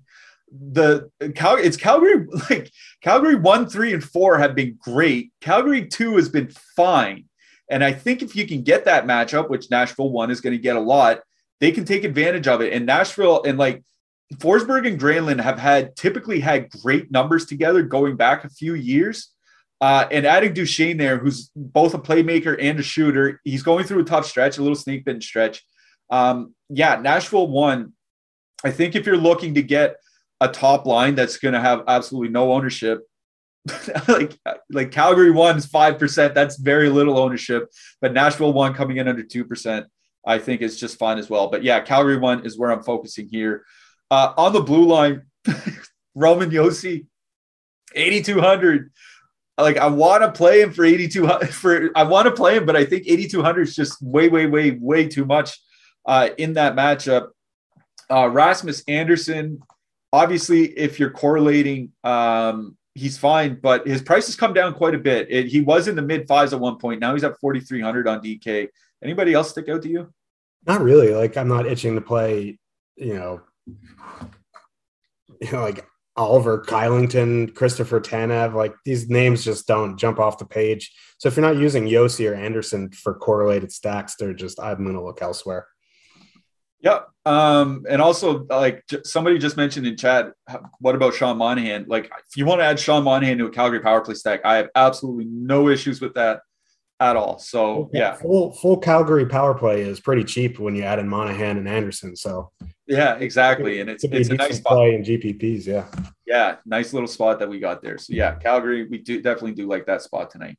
The 0.51 1.11
Cal 1.35 1.57
it's 1.57 1.77
Calgary 1.77 2.27
like 2.51 2.73
Calgary 3.03 3.35
one, 3.35 3.69
three, 3.69 3.93
and 3.93 4.03
four 4.03 4.39
have 4.39 4.55
been 4.55 4.79
great. 4.81 5.33
Calgary 5.43 5.87
two 5.87 6.17
has 6.17 6.31
been 6.31 6.51
fine. 6.75 7.27
And 7.71 7.85
I 7.85 7.93
think 7.93 8.23
if 8.23 8.35
you 8.35 8.47
can 8.47 8.63
get 8.63 8.87
that 8.87 9.05
matchup, 9.05 9.51
which 9.51 9.71
Nashville 9.71 10.11
one 10.11 10.31
is 10.31 10.41
going 10.41 10.57
to 10.57 10.63
get 10.63 10.77
a 10.77 10.81
lot, 10.81 11.21
they 11.61 11.73
can 11.73 11.85
take 11.85 12.05
advantage 12.05 12.49
of 12.49 12.63
it. 12.63 12.73
And 12.73 12.87
Nashville 12.87 13.43
and 13.43 13.59
like 13.59 13.83
Forsberg 14.35 14.87
and 14.87 14.99
Granlund 14.99 15.41
have 15.41 15.59
had 15.59 15.95
typically 15.95 16.41
had 16.41 16.71
great 16.71 17.11
numbers 17.11 17.45
together 17.45 17.83
going 17.83 18.17
back 18.17 18.45
a 18.45 18.51
few 18.51 18.75
years. 18.75 19.34
Uh, 19.81 20.07
and 20.11 20.25
adding 20.25 20.55
Duchene 20.55 20.97
there, 20.97 21.19
who's 21.19 21.51
both 21.55 21.95
a 21.95 21.99
playmaker 21.99 22.57
and 22.59 22.79
a 22.79 22.83
shooter, 22.83 23.41
he's 23.45 23.63
going 23.63 23.85
through 23.85 24.01
a 24.01 24.05
tough 24.05 24.27
stretch, 24.27 24.57
a 24.59 24.63
little 24.63 24.77
snake 24.77 25.05
bitten 25.05 25.21
stretch. 25.21 25.65
Um, 26.11 26.55
yeah, 26.69 26.97
Nashville 26.97 27.49
one. 27.49 27.93
I 28.65 28.71
think 28.71 28.95
if 28.95 29.05
you're 29.05 29.17
looking 29.17 29.55
to 29.55 29.63
get 29.63 29.97
a 30.41 30.49
top 30.49 30.87
line 30.87 31.15
that's 31.15 31.37
going 31.37 31.55
to 31.55 31.61
have 31.61 31.83
absolutely 31.87 32.31
no 32.31 32.53
ownership, 32.53 33.03
like 34.09 34.39
like 34.71 34.91
Calgary 34.91 35.31
one 35.31 35.57
is 35.57 35.67
five 35.67 35.99
percent. 35.99 36.35
That's 36.35 36.57
very 36.57 36.89
little 36.89 37.19
ownership, 37.19 37.71
but 38.01 38.13
Nashville 38.13 38.53
one 38.53 38.75
coming 38.75 38.99
in 38.99 39.09
under 39.09 39.23
two 39.23 39.45
percent, 39.45 39.87
I 40.25 40.39
think 40.39 40.61
is 40.61 40.79
just 40.79 40.99
fine 40.99 41.19
as 41.19 41.29
well. 41.29 41.49
But 41.49 41.63
yeah, 41.63 41.81
Calgary 41.81 42.19
one 42.19 42.45
is 42.45 42.59
where 42.59 42.71
I'm 42.71 42.83
focusing 42.83 43.29
here. 43.29 43.65
Uh, 44.11 44.33
on 44.37 44.53
the 44.53 44.61
blue 44.61 44.87
line, 44.87 45.23
Roman 46.15 46.51
Josi, 46.51 47.07
8,200 47.95 48.93
like 49.59 49.77
I 49.77 49.87
want 49.87 50.23
to 50.23 50.33
play 50.33 50.61
him 50.61 50.73
for 50.73 50.85
8200 50.85 51.55
for 51.55 51.91
I 51.95 52.03
want 52.03 52.27
to 52.27 52.33
play 52.33 52.57
him, 52.57 52.67
but 52.67 52.77
I 52.77 52.85
think 52.85 53.05
8200 53.07 53.63
is 53.63 53.75
just 53.75 54.03
way, 54.03 54.29
way, 54.29 54.47
way, 54.47 54.73
way 54.73 55.09
too 55.09 55.25
much 55.25 55.59
uh, 56.07 56.31
in 56.39 56.55
that 56.55 56.75
matchup. 56.75 57.29
Uh, 58.11 58.29
Rasmus 58.29 58.83
Andersson, 58.89 59.61
obviously, 60.13 60.67
if 60.77 60.99
you're 60.99 61.11
correlating, 61.11 61.93
um, 62.03 62.77
he's 62.95 63.17
fine, 63.17 63.59
but 63.61 63.87
his 63.87 64.03
price 64.03 64.27
has 64.27 64.37
come 64.37 64.53
down 64.53 64.75
quite 64.75 64.95
a 64.95 64.99
bit. 64.99 65.29
It, 65.31 65.47
he 65.47 65.61
was 65.61 65.89
in 65.89 65.97
the 65.97 66.03
mid 66.03 66.27
fives 66.27 66.53
at 66.53 66.61
one 66.61 66.77
point. 66.77 67.01
Now 67.01 67.15
he's 67.15 67.25
at 67.25 67.39
4,300 67.41 68.09
on 68.09 68.23
DK. 68.23 68.69
Anybody 69.03 69.35
else 69.35 69.51
stick 69.51 69.69
out 69.69 69.83
to 69.83 69.89
you? 69.89 70.13
Not 70.67 70.81
really. 70.81 71.15
Like 71.15 71.37
I'm 71.37 71.49
not 71.49 71.67
itching 71.67 71.95
to 71.95 72.01
play, 72.01 72.59
you 72.97 73.15
know, 73.15 73.41
you 73.67 73.77
know, 75.53 75.63
like 75.63 75.87
Oliver 76.17 76.65
Kylington, 76.65 77.55
Christopher 77.55 78.01
Tanev, 78.01 78.55
like 78.55 78.75
these 78.85 79.09
names 79.09 79.45
just 79.45 79.67
don't 79.67 79.97
jump 79.97 80.21
off 80.21 80.39
the 80.39 80.45
page. 80.45 80.95
So 81.19 81.29
if 81.29 81.37
you're 81.37 81.47
not 81.47 81.61
using 81.61 81.87
Josi 81.87 82.31
or 82.31 82.35
Andersson 82.35 82.91
for 82.93 83.15
correlated 83.15 83.73
stacks, 83.73 84.15
they're 84.17 84.35
just 84.35 84.61
I'm 84.61 84.85
going 84.85 84.95
to 84.95 85.03
look 85.03 85.23
elsewhere. 85.23 85.67
Yep. 86.81 87.09
Um, 87.25 87.87
and 87.89 88.03
also, 88.03 88.45
like 88.45 88.85
somebody 89.05 89.39
just 89.39 89.57
mentioned 89.57 89.87
in 89.87 89.97
chat, 89.97 90.33
what 90.81 90.95
about 90.95 91.15
Sean 91.15 91.39
Monahan? 91.39 91.87
Like, 91.89 92.05
if 92.07 92.37
you 92.37 92.45
want 92.45 92.61
to 92.61 92.65
add 92.65 92.79
Sean 92.79 93.03
Monahan 93.03 93.39
to 93.39 93.47
a 93.47 93.51
Calgary 93.51 93.81
power 93.81 94.03
play 94.03 94.15
stack, 94.15 94.43
I 94.45 94.57
have 94.57 94.69
absolutely 94.75 95.25
no 95.25 95.69
issues 95.69 96.03
with 96.03 96.15
that 96.15 96.41
at 97.05 97.17
all. 97.17 97.39
So 97.39 97.91
yeah, 97.93 98.15
full 98.15 98.53
full 98.53 98.79
Calgary 98.79 99.27
power 99.27 99.55
play 99.55 99.83
is 99.83 100.01
pretty 100.01 100.25
cheap 100.25 100.59
when 100.59 100.75
you 100.75 100.83
add 100.83 100.99
in 100.99 101.09
Monahan 101.09 101.59
and 101.59 101.69
Andersson. 101.69 102.17
So 102.17 102.51
yeah, 102.87 103.17
exactly, 103.17 103.81
and 103.81 103.91
it's 103.91 104.05
it's 104.05 104.29
a 104.31 104.35
nice 104.35 104.59
spot. 104.59 104.73
play 104.73 104.95
in 104.95 105.03
GPPs. 105.03 105.67
Yeah, 105.67 105.87
yeah, 106.27 106.57
nice 106.67 106.93
little 106.93 107.09
spot 107.09 107.39
that 107.39 107.49
we 107.49 107.61
got 107.61 107.83
there. 107.83 107.99
So 107.99 108.13
yeah, 108.13 108.35
Calgary, 108.37 108.87
we 108.87 108.99
do 108.99 109.21
definitely 109.21 109.53
do 109.53 109.67
like 109.67 109.87
that 109.87 110.03
spot 110.03 110.31
tonight. 110.31 110.57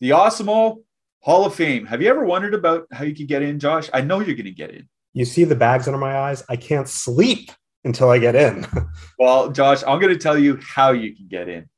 The 0.00 0.10
Awesemo 0.10 0.82
Hall 1.20 1.46
of 1.46 1.54
Fame. 1.54 1.86
Have 1.86 2.02
you 2.02 2.08
ever 2.08 2.24
wondered 2.24 2.54
about 2.54 2.86
how 2.92 3.04
you 3.04 3.14
could 3.14 3.28
get 3.28 3.42
in, 3.42 3.58
Josh? 3.58 3.88
I 3.92 4.00
know 4.00 4.20
you're 4.20 4.36
going 4.36 4.44
to 4.44 4.50
get 4.50 4.70
in. 4.70 4.88
You 5.12 5.24
see 5.24 5.44
the 5.44 5.56
bags 5.56 5.88
under 5.88 5.98
my 5.98 6.16
eyes. 6.18 6.44
I 6.48 6.56
can't 6.56 6.88
sleep 6.88 7.50
until 7.84 8.10
I 8.10 8.18
get 8.18 8.34
in. 8.34 8.66
well, 9.18 9.50
Josh, 9.50 9.82
I'm 9.86 9.98
going 9.98 10.12
to 10.12 10.18
tell 10.18 10.38
you 10.38 10.58
how 10.62 10.92
you 10.92 11.16
can 11.16 11.26
get 11.26 11.48
in. 11.48 11.68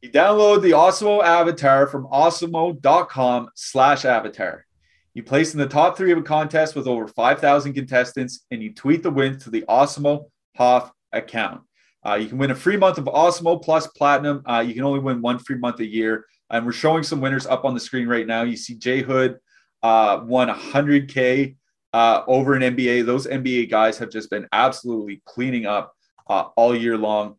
You 0.00 0.10
download 0.10 0.62
the 0.62 0.70
Awesemo 0.70 1.24
avatar 1.24 1.88
from 1.88 2.06
awesemo.com 2.06 3.50
slash 3.56 4.04
avatar. 4.04 4.64
You 5.12 5.24
place 5.24 5.54
in 5.54 5.58
the 5.58 5.66
top 5.66 5.96
three 5.96 6.12
of 6.12 6.18
a 6.18 6.22
contest 6.22 6.76
with 6.76 6.86
over 6.86 7.08
5,000 7.08 7.72
contestants, 7.72 8.46
and 8.52 8.62
you 8.62 8.72
tweet 8.72 9.02
the 9.02 9.10
wins 9.10 9.42
to 9.42 9.50
the 9.50 9.64
Awesemo 9.68 10.30
Hoff 10.56 10.92
account. 11.12 11.62
Uh, 12.06 12.14
you 12.14 12.28
can 12.28 12.38
win 12.38 12.52
a 12.52 12.54
free 12.54 12.76
month 12.76 12.98
of 12.98 13.06
Awesemo 13.06 13.60
Plus 13.60 13.88
Platinum. 13.88 14.42
Uh, 14.46 14.60
you 14.64 14.72
can 14.72 14.84
only 14.84 15.00
win 15.00 15.20
one 15.20 15.40
free 15.40 15.58
month 15.58 15.80
a 15.80 15.86
year. 15.86 16.26
And 16.48 16.64
we're 16.64 16.70
showing 16.70 17.02
some 17.02 17.20
winners 17.20 17.46
up 17.46 17.64
on 17.64 17.74
the 17.74 17.80
screen 17.80 18.06
right 18.06 18.26
now. 18.26 18.42
You 18.42 18.56
see 18.56 18.76
Jay 18.76 19.02
Hood 19.02 19.38
uh, 19.82 20.20
won 20.22 20.48
100K 20.48 21.56
uh, 21.92 22.22
over 22.28 22.54
in 22.54 22.76
NBA. 22.76 23.04
Those 23.04 23.26
NBA 23.26 23.68
guys 23.68 23.98
have 23.98 24.10
just 24.10 24.30
been 24.30 24.46
absolutely 24.52 25.22
cleaning 25.24 25.66
up 25.66 25.92
uh, 26.28 26.44
all 26.56 26.76
year 26.76 26.96
long. 26.96 27.34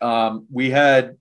Um, 0.00 0.46
we 0.50 0.70
had 0.70 1.16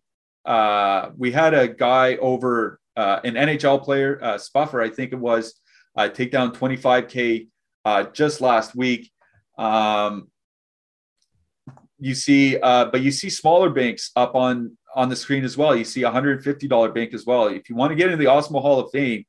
uh, 0.48 1.12
we 1.18 1.32
had 1.32 1.54
a 1.54 1.68
guy 1.68 2.16
over 2.16 2.80
uh, 2.96 3.20
an 3.24 3.36
NHL 3.36 3.84
player, 3.84 4.18
uh, 4.24 4.38
Spuffer, 4.38 4.82
I 4.82 4.90
think 4.90 5.12
it 5.12 5.20
was, 5.20 5.54
uh, 5.96 6.08
take 6.08 6.32
down 6.32 6.54
25K 6.54 7.48
uh, 7.86 8.04
just 8.06 8.42
last 8.42 8.76
week. 8.76 9.12
Um, 9.58 10.30
you 12.00 12.16
see, 12.16 12.58
uh, 12.58 12.86
but 12.86 13.02
you 13.02 13.12
see 13.12 13.30
smaller 13.30 13.70
banks 13.70 14.12
up 14.16 14.36
on 14.36 14.78
on 14.96 15.10
the 15.10 15.16
screen 15.16 15.44
as 15.44 15.58
well. 15.58 15.76
You 15.76 15.84
see 15.84 16.04
a 16.04 16.10
$150 16.10 16.96
bank 16.96 17.14
as 17.14 17.26
well. 17.26 17.48
If 17.48 17.70
you 17.70 17.76
want 17.76 17.92
to 17.92 17.96
get 17.96 18.08
into 18.08 18.18
the 18.18 18.30
Awesemo 18.30 18.62
Hall 18.62 18.80
of 18.80 18.90
Fame, 18.90 19.26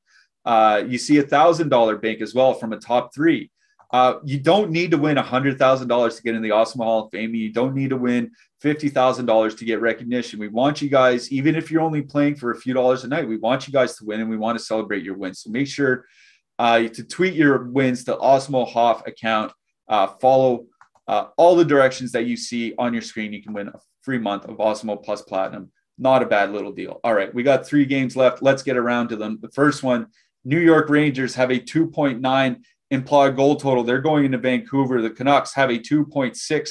uh, 0.46 0.82
you 0.86 0.96
see 0.96 1.18
a 1.18 1.22
thousand 1.22 1.68
dollar 1.68 1.96
bank 1.96 2.22
as 2.22 2.34
well 2.34 2.54
from 2.54 2.72
a 2.72 2.78
top 2.78 3.14
three. 3.14 3.50
You 4.24 4.40
don't 4.40 4.70
need 4.70 4.92
to 4.92 4.98
win 4.98 5.18
a 5.18 5.22
$100,000 5.22 6.16
to 6.16 6.22
get 6.22 6.34
in 6.34 6.42
the 6.42 6.50
Awesemo 6.50 6.84
Hall 6.84 7.04
of 7.04 7.10
Fame. 7.10 7.34
You 7.34 7.52
don't 7.52 7.74
need 7.74 7.90
to 7.90 7.98
win 7.98 8.30
$50,000 8.62 9.56
to 9.56 9.64
get 9.64 9.80
recognition. 9.80 10.40
We 10.40 10.48
want 10.48 10.82
you 10.82 10.88
guys, 10.88 11.30
even 11.30 11.54
if 11.54 11.70
you're 11.70 11.82
only 11.82 12.02
playing 12.02 12.36
for 12.36 12.50
a 12.50 12.56
few 12.56 12.74
dollars 12.74 13.04
a 13.04 13.08
night, 13.08 13.28
we 13.28 13.36
want 13.36 13.66
you 13.66 13.72
guys 13.72 13.96
to 13.96 14.04
win 14.04 14.20
and 14.20 14.28
we 14.28 14.36
want 14.36 14.58
to 14.58 14.64
celebrate 14.64 15.04
your 15.04 15.16
wins. 15.16 15.42
So 15.42 15.50
make 15.50 15.68
sure 15.68 16.06
uh, 16.58 16.80
to 16.88 17.04
tweet 17.04 17.34
your 17.34 17.64
wins 17.64 18.04
to 18.04 18.16
Awesemo 18.16 18.66
Hoff 18.68 19.06
account. 19.06 19.52
Uh, 19.88 20.08
follow 20.20 20.66
uh, 21.06 21.26
all 21.36 21.56
the 21.56 21.64
directions 21.64 22.12
that 22.12 22.26
you 22.26 22.36
see 22.36 22.74
on 22.78 22.92
your 22.92 23.02
screen. 23.02 23.32
You 23.32 23.42
can 23.42 23.52
win 23.52 23.68
a 23.68 23.78
free 24.02 24.18
month 24.18 24.44
of 24.46 24.56
Awesemo 24.56 25.02
Plus 25.02 25.22
Platinum. 25.22 25.70
Not 25.96 26.22
a 26.22 26.26
bad 26.26 26.52
little 26.52 26.72
deal. 26.72 27.00
All 27.04 27.14
right, 27.14 27.32
we 27.34 27.42
got 27.42 27.66
three 27.66 27.84
games 27.84 28.16
left. 28.16 28.42
Let's 28.42 28.62
get 28.62 28.76
around 28.76 29.08
to 29.08 29.16
them. 29.16 29.38
The 29.40 29.50
first 29.50 29.82
one 29.82 30.08
New 30.44 30.60
York 30.60 30.88
Rangers 30.88 31.34
have 31.34 31.50
a 31.50 31.58
2.9 31.58 32.62
implied 32.90 33.36
goal 33.36 33.56
total. 33.56 33.84
They're 33.84 34.00
going 34.00 34.24
into 34.24 34.38
Vancouver. 34.38 35.02
The 35.02 35.10
Canucks 35.10 35.54
have 35.54 35.70
a 35.70 35.78
2.6 35.78 36.70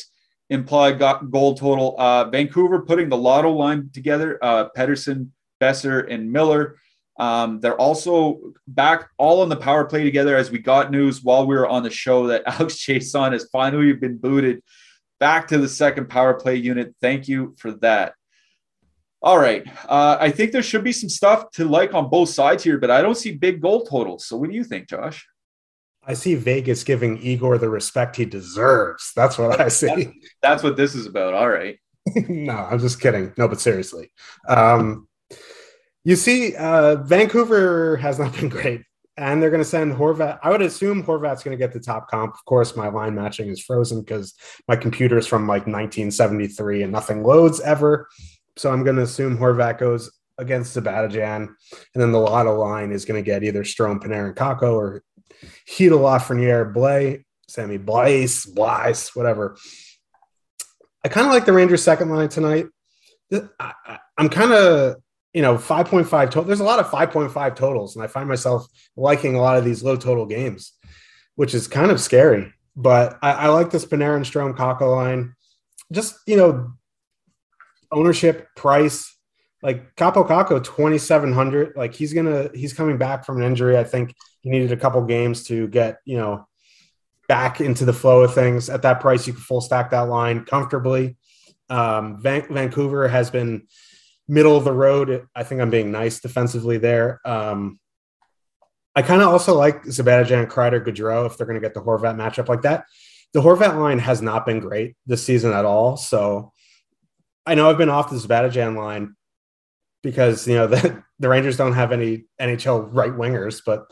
implied 0.49 0.99
goal 0.99 1.55
total. 1.55 1.95
Uh, 1.97 2.29
Vancouver 2.29 2.81
putting 2.81 3.09
the 3.09 3.17
lotto 3.17 3.51
line 3.51 3.89
together, 3.93 4.39
uh, 4.41 4.69
Pettersson, 4.75 5.29
Boeser, 5.61 6.11
and 6.11 6.31
Miller. 6.31 6.77
Um, 7.19 7.59
they're 7.59 7.79
also 7.79 8.53
back 8.67 9.09
all 9.17 9.41
on 9.41 9.49
the 9.49 9.55
power 9.55 9.85
play 9.85 10.03
together 10.03 10.35
as 10.35 10.51
we 10.51 10.59
got 10.59 10.91
news 10.91 11.23
while 11.23 11.47
we 11.47 11.55
were 11.55 11.67
on 11.67 11.83
the 11.83 11.89
show 11.89 12.27
that 12.27 12.43
Alex 12.47 12.75
Chiasson 12.75 13.31
has 13.31 13.49
finally 13.51 13.93
been 13.93 14.17
booted 14.17 14.61
back 15.19 15.47
to 15.47 15.57
the 15.57 15.67
second 15.67 16.09
power 16.09 16.35
play 16.35 16.55
unit. 16.55 16.95
Thank 17.01 17.27
you 17.27 17.55
for 17.57 17.71
that. 17.77 18.13
All 19.21 19.39
right. 19.39 19.65
Uh, 19.89 20.17
I 20.19 20.29
think 20.29 20.51
there 20.51 20.61
should 20.61 20.83
be 20.83 20.91
some 20.91 21.09
stuff 21.09 21.49
to 21.53 21.65
like 21.65 21.95
on 21.95 22.09
both 22.09 22.29
sides 22.29 22.63
here, 22.63 22.77
but 22.77 22.91
I 22.91 23.01
don't 23.01 23.17
see 23.17 23.31
big 23.31 23.61
goal 23.61 23.83
totals. 23.83 24.27
So 24.27 24.37
what 24.37 24.49
do 24.49 24.55
you 24.55 24.63
think, 24.63 24.87
Josh? 24.87 25.27
I 26.07 26.13
see 26.13 26.35
Vegas 26.35 26.85
giving 26.85 27.21
Igor 27.21 27.57
the 27.57 27.69
respect 27.69 28.15
he 28.15 28.23
deserves. 28.23 29.11
That's 29.13 29.37
what 29.37 29.59
I 29.59 29.67
see. 29.67 29.87
That's, 29.87 30.09
that's 30.41 30.63
what 30.63 30.77
this 30.77 30.95
is 30.95 31.05
about. 31.05 31.33
All 31.33 31.49
right. 31.49 31.77
no, 32.29 32.53
I'm 32.53 32.79
just 32.79 33.01
kidding. 33.01 33.33
No, 33.37 33.49
but 33.49 33.59
seriously. 33.59 34.11
Um, 34.47 35.09
you 36.05 36.15
see, 36.15 36.55
uh, 36.55 36.95
Vancouver 37.03 37.97
has 37.97 38.19
not 38.19 38.33
been 38.39 38.47
great, 38.47 38.83
and 39.17 39.43
they're 39.43 39.49
going 39.49 39.61
to 39.61 39.65
send 39.65 39.93
Horvat. 39.93 40.39
I 40.41 40.49
would 40.49 40.61
assume 40.61 41.03
Horvat's 41.03 41.43
going 41.43 41.57
to 41.57 41.61
get 41.61 41.73
the 41.73 41.81
top 41.81 42.09
comp. 42.09 42.33
Of 42.33 42.45
course, 42.45 42.77
my 42.77 42.87
line 42.87 43.13
matching 43.13 43.49
is 43.49 43.61
frozen 43.61 43.99
because 43.99 44.33
my 44.69 44.77
computer 44.77 45.17
is 45.17 45.27
from 45.27 45.41
like 45.41 45.67
1973 45.67 46.83
and 46.83 46.91
nothing 46.93 47.23
loads 47.23 47.59
ever. 47.59 48.07
So 48.55 48.71
I'm 48.71 48.85
going 48.85 48.95
to 48.95 49.01
assume 49.01 49.37
Horvat 49.37 49.77
goes 49.77 50.09
against 50.37 50.77
Zibanejad, 50.77 51.35
and 51.35 51.49
then 51.93 52.13
the 52.13 52.19
lotto 52.19 52.57
line 52.57 52.93
is 52.93 53.03
going 53.03 53.21
to 53.21 53.25
get 53.25 53.43
either 53.43 53.63
Strome, 53.63 54.01
Panarin, 54.01 54.33
Kakko, 54.33 54.73
or 54.73 55.03
Chytil, 55.67 55.99
Lafreniere, 55.99 56.73
Blais, 56.73 57.23
Sammy 57.47 57.77
Blaise, 57.77 58.45
Blaise, 58.45 59.09
whatever. 59.15 59.57
I 61.03 61.09
kind 61.09 61.27
of 61.27 61.33
like 61.33 61.45
the 61.45 61.53
Rangers' 61.53 61.83
second 61.83 62.09
line 62.09 62.29
tonight. 62.29 62.67
I, 63.59 63.99
am 64.17 64.29
kind 64.29 64.51
of, 64.51 64.97
you 65.33 65.41
know, 65.41 65.55
5.5 65.55 66.09
total. 66.09 66.43
There's 66.43 66.59
a 66.59 66.65
lot 66.65 66.79
of 66.79 66.87
5.5 66.87 67.55
totals, 67.55 67.95
and 67.95 68.03
I 68.03 68.07
find 68.07 68.27
myself 68.27 68.67
liking 68.95 69.35
a 69.35 69.41
lot 69.41 69.57
of 69.57 69.65
these 69.65 69.83
low 69.83 69.95
total 69.95 70.25
games, 70.25 70.73
which 71.35 71.53
is 71.53 71.67
kind 71.67 71.91
of 71.91 72.01
scary. 72.01 72.53
But 72.75 73.17
I, 73.21 73.31
I 73.31 73.47
like 73.47 73.71
this 73.71 73.85
Panarin, 73.85 74.21
Strome, 74.21 74.55
Kakko 74.55 74.95
line. 74.95 75.33
Just, 75.91 76.15
you 76.25 76.37
know, 76.37 76.73
ownership, 77.91 78.47
price, 78.55 79.16
like 79.63 79.95
Kaapo 79.95 80.27
Kakko, 80.27 80.63
2,700. 80.63 81.75
Like 81.75 81.93
he's 81.93 82.13
going 82.13 82.25
to, 82.25 82.51
he's 82.57 82.73
coming 82.73 82.97
back 82.97 83.25
from 83.25 83.37
an 83.37 83.43
injury. 83.43 83.77
I 83.77 83.83
think 83.83 84.15
he 84.41 84.49
needed 84.49 84.71
a 84.71 84.77
couple 84.77 85.01
games 85.03 85.43
to 85.45 85.67
get, 85.67 85.99
you 86.05 86.17
know, 86.17 86.47
back 87.27 87.59
into 87.59 87.85
the 87.85 87.93
flow 87.93 88.23
of 88.23 88.33
things. 88.33 88.69
At 88.69 88.83
that 88.83 89.01
price, 89.01 89.27
you 89.27 89.33
can 89.33 89.41
full 89.41 89.61
stack 89.61 89.91
that 89.91 90.01
line 90.01 90.45
comfortably. 90.45 91.17
Um, 91.69 92.21
Van- 92.21 92.47
Vancouver 92.49 93.07
has 93.07 93.29
been 93.29 93.67
middle 94.27 94.55
of 94.55 94.63
the 94.63 94.73
road. 94.73 95.27
I 95.35 95.43
think 95.43 95.61
I'm 95.61 95.69
being 95.69 95.91
nice 95.91 96.19
defensively 96.19 96.77
there. 96.77 97.19
Um, 97.25 97.79
I 98.95 99.01
kind 99.01 99.21
of 99.21 99.27
also 99.27 99.55
like 99.55 99.83
Zibanejad, 99.83 100.47
Kreider, 100.47 100.83
Goodrow 100.83 101.25
if 101.25 101.37
they're 101.37 101.45
going 101.45 101.59
to 101.59 101.65
get 101.65 101.73
the 101.73 101.81
Horvat 101.81 102.15
matchup 102.15 102.47
like 102.47 102.63
that. 102.63 102.85
The 103.33 103.41
Horvat 103.41 103.77
line 103.77 103.99
has 103.99 104.21
not 104.21 104.45
been 104.45 104.59
great 104.59 104.95
this 105.05 105.23
season 105.23 105.51
at 105.53 105.65
all. 105.65 105.97
So 105.97 106.51
I 107.45 107.55
know 107.55 107.69
I've 107.69 107.77
been 107.77 107.89
off 107.89 108.09
the 108.09 108.15
Zibanejad 108.15 108.75
line 108.75 109.15
because 110.03 110.47
you 110.47 110.55
know 110.55 110.67
the, 110.67 111.03
the 111.19 111.29
Rangers 111.29 111.57
don't 111.57 111.73
have 111.73 111.91
any 111.91 112.25
NHL 112.41 112.89
right 112.91 113.11
wingers, 113.11 113.61
but 113.65 113.91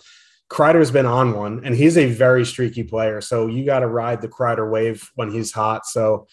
Kreider's 0.50 0.92
been 0.92 1.06
on 1.06 1.34
one, 1.34 1.62
and 1.66 1.76
he's 1.76 1.98
a 1.98 2.06
very 2.06 2.46
streaky 2.46 2.84
player. 2.84 3.22
So 3.22 3.48
you 3.48 3.66
got 3.66 3.80
to 3.80 3.88
ride 3.88 4.22
the 4.22 4.28
Kreider 4.28 4.70
wave 4.70 5.10
when 5.16 5.32
he's 5.32 5.52
hot. 5.52 5.86
So 5.86 6.28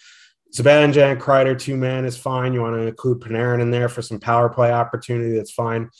Zibanejad 0.55 1.19
Kreider 1.19 1.59
two 1.59 1.77
man 1.77 2.05
is 2.05 2.17
fine. 2.17 2.53
You 2.53 2.61
want 2.61 2.77
to 2.77 2.87
include 2.87 3.21
Panarin 3.21 3.61
in 3.61 3.71
there 3.71 3.89
for 3.89 4.03
some 4.03 4.21
power 4.21 4.49
play 4.49 4.71
opportunity. 4.71 5.37
That's 5.37 5.53
fine. 5.53 5.91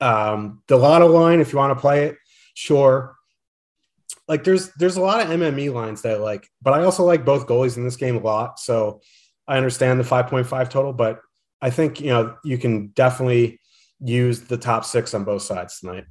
Um, 0.00 0.62
the 0.68 0.76
Lotto 0.76 1.06
line, 1.06 1.40
if 1.40 1.52
you 1.52 1.58
want 1.58 1.76
to 1.76 1.80
play 1.80 2.06
it, 2.06 2.16
sure. 2.54 3.16
Like 4.28 4.44
there's 4.44 4.70
there's 4.74 4.96
a 4.96 5.00
lot 5.00 5.20
of 5.20 5.28
MME 5.28 5.72
lines 5.72 6.02
that 6.02 6.12
I 6.12 6.16
like, 6.16 6.46
but 6.62 6.74
I 6.74 6.84
also 6.84 7.04
like 7.04 7.24
both 7.24 7.46
goalies 7.46 7.76
in 7.76 7.84
this 7.84 7.96
game 7.96 8.16
a 8.16 8.20
lot. 8.20 8.60
So 8.60 9.00
I 9.48 9.56
understand 9.56 9.98
the 9.98 10.04
5.5 10.04 10.70
total, 10.70 10.92
but 10.92 11.20
I 11.62 11.70
think, 11.70 12.00
you 12.00 12.08
know, 12.08 12.36
you 12.44 12.58
can 12.58 12.88
definitely 12.88 13.60
use 14.00 14.40
the 14.40 14.56
top 14.56 14.84
six 14.84 15.14
on 15.14 15.24
both 15.24 15.42
sides 15.42 15.80
tonight. 15.80 16.04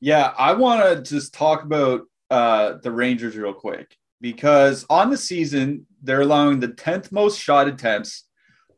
Yeah, 0.00 0.32
I 0.36 0.54
want 0.54 0.82
to 0.82 1.02
just 1.02 1.34
talk 1.34 1.62
about 1.62 2.02
uh, 2.30 2.74
the 2.82 2.90
Rangers 2.90 3.36
real 3.36 3.52
quick 3.52 3.96
because 4.20 4.86
on 4.88 5.10
the 5.10 5.16
season, 5.16 5.86
they're 6.02 6.22
allowing 6.22 6.60
the 6.60 6.68
10th 6.68 7.12
most 7.12 7.38
shot 7.38 7.68
attempts 7.68 8.24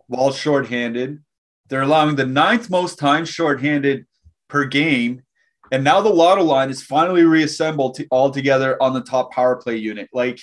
while 0.07 0.33
shorthanded. 0.33 1.23
They're 1.69 1.83
allowing 1.83 2.17
the 2.17 2.27
ninth 2.27 2.69
most 2.69 2.99
times 2.99 3.29
shorthanded 3.29 4.07
per 4.49 4.65
game. 4.67 5.23
And 5.73 5.83
now 5.83 6.01
the 6.01 6.11
lotto 6.11 6.43
line 6.43 6.71
is 6.71 6.83
finally 6.83 7.25
reassembled 7.25 7.95
to, 7.97 8.07
all 8.11 8.31
together 8.31 8.81
on 8.83 8.93
the 8.93 9.01
top 9.01 9.33
power 9.33 9.57
play 9.57 9.77
unit. 9.77 10.09
Like, 10.13 10.41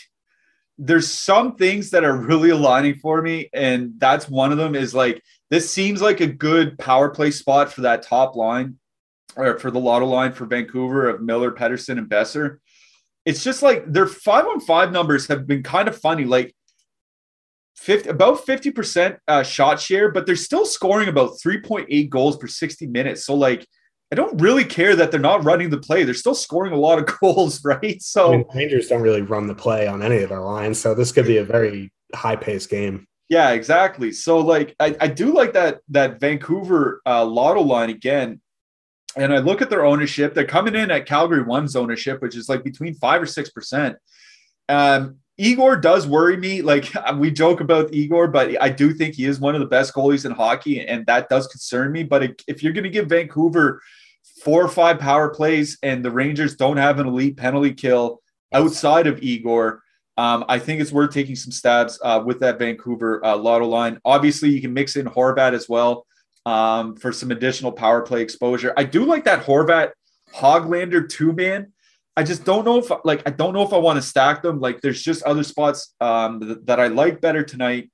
there's 0.83 1.11
some 1.11 1.55
things 1.57 1.91
that 1.91 2.03
are 2.03 2.15
really 2.15 2.49
aligning 2.49 2.95
for 2.95 3.21
me. 3.21 3.47
And 3.53 3.93
that's 3.99 4.27
one 4.27 4.51
of 4.51 4.57
them 4.57 4.73
is 4.73 4.95
like, 4.95 5.21
this 5.51 5.71
seems 5.71 6.01
like 6.01 6.21
a 6.21 6.27
good 6.27 6.79
power 6.79 7.09
play 7.09 7.29
spot 7.29 7.71
for 7.71 7.81
that 7.81 8.01
top 8.01 8.35
line 8.35 8.79
or 9.35 9.59
for 9.59 9.69
the 9.69 9.79
lotto 9.79 10.07
line 10.07 10.33
for 10.33 10.47
Vancouver 10.47 11.07
of 11.07 11.21
Miller, 11.21 11.51
Pettersson, 11.51 11.99
and 11.99 12.09
Boeser. 12.09 12.57
It's 13.25 13.43
just 13.43 13.61
like 13.61 13.85
their 13.85 14.07
five 14.07 14.47
on 14.47 14.59
five 14.59 14.91
numbers 14.91 15.27
have 15.27 15.45
been 15.45 15.61
kind 15.61 15.87
of 15.87 15.95
funny. 15.95 16.25
Like 16.25 16.55
50, 17.75 18.09
about 18.09 18.43
50% 18.43 19.19
uh, 19.27 19.43
shot 19.43 19.79
share, 19.79 20.11
but 20.11 20.25
they're 20.25 20.35
still 20.35 20.65
scoring 20.65 21.09
about 21.09 21.33
3.8 21.45 22.09
goals 22.09 22.37
per 22.37 22.47
60 22.47 22.87
minutes. 22.87 23.23
So, 23.23 23.35
like, 23.35 23.67
I 24.11 24.15
don't 24.15 24.41
really 24.41 24.65
care 24.65 24.95
that 24.95 25.09
they're 25.09 25.19
not 25.21 25.45
running 25.45 25.69
the 25.69 25.77
play. 25.77 26.03
They're 26.03 26.13
still 26.13 26.35
scoring 26.35 26.73
a 26.73 26.77
lot 26.77 26.99
of 26.99 27.05
goals, 27.21 27.63
right? 27.63 28.01
So, 28.01 28.33
I 28.33 28.37
mean, 28.37 28.45
Rangers 28.53 28.87
don't 28.87 29.01
really 29.01 29.21
run 29.21 29.47
the 29.47 29.55
play 29.55 29.87
on 29.87 30.03
any 30.03 30.17
of 30.17 30.29
their 30.29 30.41
lines. 30.41 30.79
So, 30.79 30.93
this 30.93 31.11
could 31.11 31.25
be 31.25 31.37
a 31.37 31.45
very 31.45 31.91
high 32.13 32.35
paced 32.35 32.69
game. 32.69 33.07
Yeah, 33.29 33.51
exactly. 33.51 34.11
So, 34.11 34.39
like, 34.39 34.75
I, 34.79 34.95
I 34.99 35.07
do 35.07 35.33
like 35.33 35.53
that 35.53 35.79
that 35.89 36.19
Vancouver 36.19 37.01
uh, 37.05 37.25
lotto 37.25 37.61
line 37.61 37.89
again. 37.89 38.41
And 39.15 39.33
I 39.33 39.39
look 39.39 39.61
at 39.61 39.69
their 39.69 39.85
ownership. 39.85 40.33
They're 40.33 40.45
coming 40.45 40.75
in 40.75 40.89
at 40.89 41.05
Calgary 41.05 41.43
One's 41.43 41.75
ownership, 41.75 42.21
which 42.21 42.35
is 42.35 42.47
like 42.47 42.63
between 42.63 42.93
five 42.95 43.21
or 43.21 43.25
six 43.25 43.49
percent. 43.49 43.97
Um, 44.67 45.17
Igor 45.37 45.77
does 45.77 46.05
worry 46.05 46.37
me. 46.37 46.61
Like 46.61 46.91
we 47.15 47.31
joke 47.31 47.61
about 47.61 47.93
Igor, 47.93 48.27
but 48.27 48.61
I 48.61 48.69
do 48.69 48.93
think 48.93 49.15
he 49.15 49.25
is 49.25 49.39
one 49.39 49.55
of 49.55 49.61
the 49.61 49.67
best 49.67 49.93
goalies 49.93 50.25
in 50.25 50.31
hockey, 50.31 50.85
and 50.85 51.05
that 51.05 51.29
does 51.29 51.47
concern 51.47 51.91
me. 51.91 52.03
But 52.03 52.41
if 52.47 52.61
you're 52.61 52.73
going 52.73 52.83
to 52.83 52.89
give 52.89 53.07
Vancouver 53.07 53.81
four 54.43 54.63
or 54.63 54.69
five 54.69 54.99
power 54.99 55.29
plays 55.29 55.77
and 55.83 56.03
the 56.03 56.11
Rangers 56.11 56.55
don't 56.55 56.77
have 56.77 56.99
an 56.99 57.07
elite 57.07 57.37
penalty 57.37 57.73
kill 57.73 58.21
outside 58.53 59.07
of 59.07 59.21
Igor, 59.21 59.81
um, 60.17 60.43
I 60.49 60.59
think 60.59 60.81
it's 60.81 60.91
worth 60.91 61.13
taking 61.13 61.35
some 61.35 61.51
stabs 61.51 61.99
uh, 62.03 62.21
with 62.25 62.39
that 62.41 62.59
Vancouver 62.59 63.23
uh, 63.25 63.35
lotto 63.37 63.67
line. 63.67 63.99
Obviously, 64.03 64.49
you 64.49 64.61
can 64.61 64.73
mix 64.73 64.95
in 64.95 65.05
Horvat 65.05 65.53
as 65.53 65.69
well 65.69 66.05
um, 66.45 66.95
for 66.95 67.11
some 67.11 67.31
additional 67.31 67.71
power 67.71 68.01
play 68.01 68.21
exposure. 68.21 68.73
I 68.75 68.83
do 68.83 69.05
like 69.05 69.25
that 69.25 69.45
Horvat 69.45 69.91
Hoglander 70.33 71.07
two 71.07 71.33
man. 71.33 71.71
I 72.17 72.23
just 72.23 72.43
don't 72.43 72.65
know 72.65 72.77
if 72.77 72.91
like 73.05 73.23
I 73.25 73.31
don't 73.31 73.53
know 73.53 73.63
if 73.63 73.73
I 73.73 73.77
want 73.77 73.97
to 73.97 74.01
stack 74.01 74.41
them. 74.41 74.59
Like 74.59 74.81
there's 74.81 75.01
just 75.01 75.23
other 75.23 75.43
spots 75.43 75.95
um, 76.01 76.39
that, 76.39 76.65
that 76.65 76.79
I 76.79 76.87
like 76.87 77.21
better 77.21 77.43
tonight. 77.43 77.89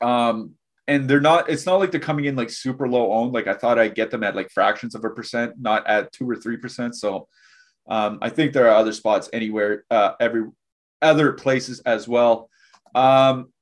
Um, 0.00 0.54
and 0.88 1.08
they're 1.08 1.20
not 1.20 1.50
it's 1.50 1.66
not 1.66 1.76
like 1.76 1.90
they're 1.90 2.00
coming 2.00 2.26
in 2.26 2.36
like 2.36 2.50
super 2.50 2.88
low 2.88 3.12
owned. 3.12 3.32
Like 3.32 3.46
i 3.46 3.54
thought 3.54 3.78
i'd 3.78 3.94
get 3.94 4.10
them 4.10 4.22
at 4.22 4.36
like 4.36 4.50
fractions 4.50 4.94
of 4.94 5.04
a 5.04 5.10
percent 5.10 5.54
not 5.58 5.86
at 5.86 6.12
two 6.12 6.28
or 6.28 6.36
three 6.36 6.56
percent. 6.56 6.94
So 6.94 7.28
um, 7.88 8.18
i 8.22 8.28
think 8.28 8.52
there 8.52 8.66
are 8.68 8.76
other 8.76 8.92
spots 8.92 9.28
anywhere 9.32 9.84
uh, 9.90 10.12
every 10.20 10.44
other 11.02 11.32
places 11.32 11.80
as 11.80 12.08
well. 12.08 12.48
Um, 12.94 13.52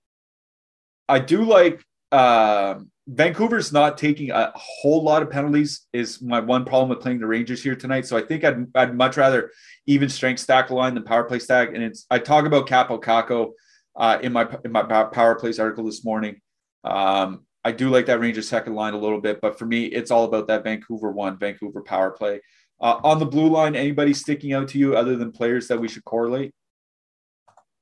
i 1.09 1.19
do 1.19 1.45
like 1.45 1.85
uh, 2.13 2.77
vancouver's 3.09 3.73
not 3.73 3.99
taking 3.99 4.31
a 4.31 4.53
whole 4.55 5.03
lot 5.03 5.23
of 5.23 5.31
penalties 5.31 5.87
is 5.93 6.23
my 6.23 6.41
one 6.41 6.65
problem 6.65 6.89
with 6.89 7.01
playing 7.01 7.19
the 7.21 7.27
rangers 7.27 7.63
here 7.63 7.75
tonight. 7.75 8.07
So 8.07 8.17
i 8.17 8.23
think 8.23 8.45
i'd, 8.45 8.67
I'd 8.75 8.95
much 8.95 9.17
rather 9.17 9.51
even 9.87 10.09
strength 10.09 10.41
stack 10.41 10.71
line 10.71 10.95
than 10.95 11.05
power 11.05 11.25
play 11.25 11.39
stack. 11.39 11.71
And 11.75 11.83
it's 11.83 12.07
i 12.11 12.19
talk 12.19 12.45
about 12.45 12.69
Kaapo 12.69 13.03
Kakko 13.03 13.53
uh, 13.97 14.19
in 14.23 14.33
my 14.33 14.47
in 14.65 14.73
my 14.73 14.83
power 14.83 15.35
plays 15.37 15.59
article 15.59 15.85
this 15.85 16.05
morning 16.05 16.41
um, 16.85 17.45
I 17.65 17.73
do 17.73 17.89
like 17.89 18.07
that 18.07 18.21
Rangers 18.21 18.49
second 18.49 18.75
line 18.75 18.95
a 18.95 18.99
little 18.99 19.21
bit, 19.21 19.41
but 19.41 19.59
for 19.59 19.65
me, 19.65 19.87
it's 19.87 20.11
all 20.11 20.25
about 20.25 20.49
that 20.49 20.65
Vancouver 20.65 21.11
one, 21.11 21.39
Vancouver 21.39 21.83
power 21.83 22.11
play. 22.11 22.41
Uh, 22.81 23.01
on 23.03 23.19
the 23.19 23.27
blue 23.27 23.49
line, 23.49 23.75
anybody 23.75 24.13
sticking 24.13 24.53
out 24.53 24.69
to 24.69 24.79
you 24.79 24.97
other 24.97 25.17
than 25.17 25.33
players 25.33 25.69
that 25.69 25.81
we 25.81 25.89
should 25.89 26.05
correlate? 26.05 26.53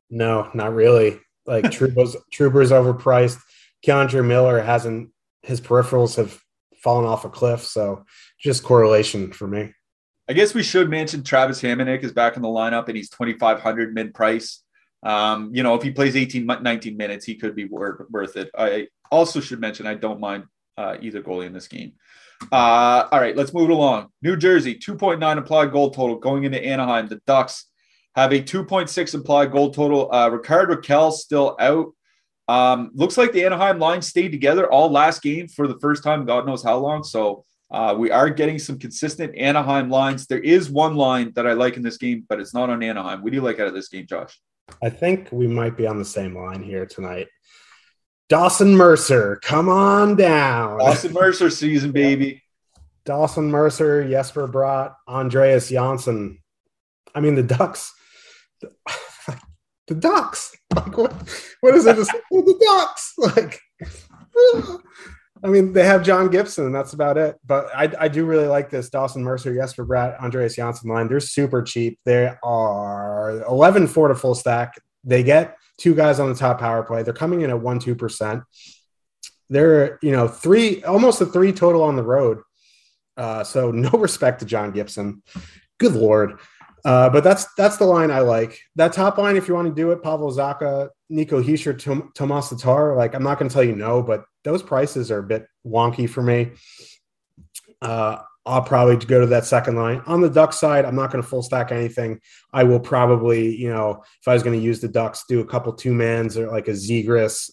No, 0.09 0.51
not 0.55 0.75
really. 0.75 1.19
Like 1.47 1.65
Trouba's 1.73 2.17
Trouba's 2.33 2.71
overpriced. 2.71 3.41
K'Andre 3.85 4.25
Miller 4.25 4.61
hasn't 4.61 5.11
his 5.43 5.61
peripherals 5.61 6.17
have 6.17 6.41
fallen 6.77 7.05
off 7.05 7.25
a 7.25 7.29
cliff, 7.29 7.63
so 7.63 8.05
just 8.39 8.63
correlation 8.63 9.33
for 9.33 9.49
me. 9.49 9.73
I 10.29 10.35
guess 10.35 10.55
we 10.55 10.63
should 10.63 10.89
mention 10.89 11.25
Travis 11.25 11.61
Hamonic 11.61 12.05
is 12.05 12.13
back 12.13 12.37
in 12.37 12.43
the 12.43 12.49
lineup 12.49 12.87
and 12.87 12.97
he's 12.97 13.11
2500 13.11 13.93
mid 13.93 14.15
price. 14.15 14.62
Um, 15.03 15.51
you 15.53 15.63
know, 15.63 15.75
if 15.75 15.83
he 15.83 15.91
plays 15.91 16.17
18, 16.17 16.47
19 16.47 16.97
minutes, 16.97 17.25
he 17.25 17.35
could 17.35 17.57
be 17.57 17.65
worth, 17.65 18.09
worth 18.11 18.37
it. 18.37 18.51
I 18.57 18.89
also 19.11 19.41
should 19.41 19.61
mention 19.61 19.87
I 19.87 19.95
don't 19.95 20.21
mind 20.21 20.45
uh, 20.77 20.97
either 21.01 21.23
goalie 21.23 21.47
in 21.47 21.53
this 21.53 21.69
game. 21.69 21.95
Uh, 22.51 23.09
all 23.11 23.21
right, 23.21 23.37
let's 23.37 23.55
move 23.55 23.71
along. 23.71 24.09
New 24.23 24.37
Jersey, 24.37 24.75
2.9 24.75 25.37
implied 25.37 25.73
goal 25.73 25.91
total 25.91 26.17
going 26.17 26.45
into 26.45 26.63
Anaheim. 26.65 27.09
The 27.09 27.21
Ducks 27.27 27.67
have 28.17 28.33
a 28.33 28.43
2.6 28.43 29.15
implied 29.15 29.53
goal 29.53 29.73
total. 29.73 30.13
Uh, 30.13 30.29
Rickard 30.29 30.71
Rakell 30.71 31.13
still 31.13 31.57
out. 31.61 31.93
Um, 32.49 32.91
looks 32.95 33.17
like 33.17 33.33
the 33.33 33.45
Anaheim 33.45 33.79
line 33.79 34.03
stayed 34.03 34.33
together 34.33 34.71
all 34.71 34.91
last 34.91 35.23
game 35.23 35.49
for 35.49 35.69
the 35.69 35.79
first 35.79 36.03
time, 36.03 36.27
God 36.27 36.47
knows 36.47 36.63
how 36.63 36.79
long. 36.79 37.05
So 37.05 37.45
uh, 37.71 37.95
we 37.97 38.11
are 38.11 38.29
getting 38.29 38.59
some 38.59 38.79
consistent 38.79 39.35
Anaheim 39.37 39.89
lines. 39.89 40.27
There 40.27 40.41
is 40.41 40.69
one 40.69 40.97
line 40.97 41.33
that 41.37 41.47
I 41.47 41.53
like 41.55 41.77
in 41.77 41.83
this 41.83 41.97
game, 41.97 42.27
but 42.29 42.41
it's 42.41 42.53
not 42.53 42.69
on 42.69 42.83
Anaheim. 42.83 43.23
What 43.23 43.31
do 43.31 43.37
you 43.37 43.43
like 43.43 43.61
out 43.61 43.69
of 43.69 43.75
this 43.75 43.89
game, 43.89 44.07
Josh? 44.07 44.39
I 44.83 44.91
think 44.91 45.29
we 45.33 45.47
might 45.47 45.77
be 45.77 45.87
on 45.87 45.99
the 45.99 46.05
same 46.05 46.37
line 46.37 46.63
here 46.63 46.87
tonight. 46.87 47.29
Dawson 48.29 48.77
Mercer, 48.77 49.39
come 49.43 49.69
on 49.69 50.17
down. 50.17 50.79
Dawson 50.79 51.13
Mercer 51.13 51.51
season, 51.51 51.93
baby. 51.93 52.43
Dawson 53.05 53.51
Mercer, 53.51 54.09
Jesper 54.09 54.49
Bratt, 54.49 54.95
Andreas 55.09 55.69
Johnsson. 55.69 56.39
I 57.15 57.21
mean, 57.21 57.35
the 57.35 57.43
Ducks. 57.43 57.93
The, 58.61 58.73
the 59.89 59.95
Ducks. 59.95 60.57
Like, 60.75 60.97
what, 60.97 61.13
what 61.61 61.75
is 61.75 61.85
it? 61.85 61.97
the 62.31 62.59
Ducks. 62.65 63.13
Like, 63.19 63.61
I 65.45 65.49
mean, 65.49 65.73
they 65.73 65.85
have 65.85 66.05
John 66.05 66.31
Gibson, 66.31 66.67
and 66.67 66.75
that's 66.75 66.93
about 66.93 67.19
it. 67.19 67.37
But 67.45 67.67
I, 67.75 67.93
I 67.99 68.09
do 68.09 68.25
really 68.25 68.47
like 68.47 68.71
this 68.71 68.89
Dawson 68.89 69.25
Mercer, 69.25 69.55
Jesper 69.55 69.85
Bratt, 69.85 70.19
Andreas 70.23 70.57
Johnsson 70.57 70.89
line. 70.89 71.09
They're 71.09 71.21
super 71.21 71.63
cheap. 71.63 71.99
They 72.05 72.33
are 72.43 73.12
11 73.31 73.87
4 73.87 74.09
to 74.09 74.15
full 74.15 74.35
stack. 74.35 74.81
They 75.05 75.23
get 75.23 75.57
two 75.79 75.95
guys 75.95 76.21
on 76.21 76.29
the 76.29 76.35
top 76.35 76.61
power 76.61 76.83
play. 76.83 77.03
They're 77.03 77.13
coming 77.13 77.43
in 77.43 77.51
at 77.51 77.61
1 77.61 77.81
2%. 77.81 78.45
They're, 79.51 79.99
you 80.03 80.13
know, 80.13 80.29
three, 80.29 80.83
almost 80.85 81.21
a 81.21 81.27
three 81.27 81.53
total 81.53 81.83
on 81.83 81.97
the 81.97 82.03
road. 82.03 82.39
Uh, 83.17 83.45
so 83.45 83.71
no 83.71 83.91
respect 83.99 84.41
to 84.41 84.47
John 84.47 84.73
Gibson. 84.73 85.23
Good 85.79 85.95
Lord. 85.95 86.39
Uh, 86.85 87.09
but 87.11 87.23
that's 87.23 87.47
that's 87.55 87.77
the 87.77 87.85
line 87.85 88.11
I 88.11 88.21
like. 88.21 88.59
That 88.75 88.93
top 88.93 89.17
line, 89.17 89.37
if 89.37 89.47
you 89.47 89.55
want 89.55 89.69
to 89.69 89.75
do 89.75 89.93
it, 89.93 90.03
Pavel 90.03 90.33
Zacha, 90.33 90.89
Nico 91.09 91.41
Hischier, 91.41 91.79
Tom, 91.79 92.11
Tomas 92.15 92.49
Tatar. 92.49 92.97
Like 92.97 93.15
I'm 93.15 93.23
not 93.23 93.39
going 93.39 93.49
to 93.49 93.53
tell 93.53 93.63
you 93.63 93.77
no, 93.77 94.03
but 94.03 94.25
those 94.43 94.63
prices 94.63 95.11
are 95.11 95.19
a 95.19 95.23
bit 95.23 95.47
wonky 95.65 96.11
for 96.11 96.23
me. 96.23 96.53
Uh, 97.81 98.19
I'll 98.45 98.63
probably 98.63 98.97
go 98.97 99.21
to 99.21 99.27
that 99.27 99.45
second 99.45 99.77
line. 99.77 100.03
On 100.07 100.21
the 100.21 100.29
Duck 100.29 100.53
side, 100.53 100.85
I'm 100.85 100.97
not 100.97 101.13
going 101.13 101.23
to 101.23 101.29
full 101.29 101.43
stack 101.43 101.71
anything. 101.71 102.21
I 102.53 102.65
will 102.65 102.81
probably, 102.81 103.55
you 103.55 103.73
know, 103.73 104.03
if 104.21 104.27
I 104.27 104.35
was 104.35 104.43
going 104.43 104.59
to 104.59 104.65
use 104.65 104.81
the 104.81 104.89
Ducks, 104.89 105.25
do 105.29 105.41
a 105.41 105.47
couple 105.47 105.73
two 105.73 105.95
mans 105.95 106.37
or 106.37 106.49
like 106.49 106.67
a 106.67 106.73
Zegras, 106.73 107.51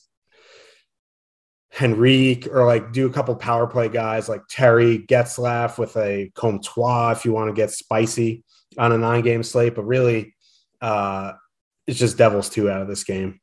Henrique, 1.80 2.48
or 2.48 2.66
like 2.66 2.92
do 2.92 3.06
a 3.06 3.12
couple 3.12 3.36
power 3.36 3.68
play 3.68 3.88
guys 3.88 4.28
like 4.28 4.42
Terry 4.50 5.00
Getzlaf 5.00 5.78
with 5.78 5.96
a 5.96 6.32
Comtois 6.34 7.12
if 7.12 7.24
you 7.24 7.34
want 7.34 7.50
to 7.50 7.54
get 7.54 7.70
spicy 7.70 8.44
on 8.78 8.92
a 8.92 8.98
nine 8.98 9.22
game 9.22 9.44
slate. 9.44 9.76
But 9.76 9.86
really, 9.86 10.34
uh, 10.82 11.34
it's 11.86 12.00
just 12.00 12.18
Devils 12.18 12.50
two 12.50 12.70
out 12.70 12.82
of 12.82 12.88
this 12.88 13.04
game. 13.04 13.40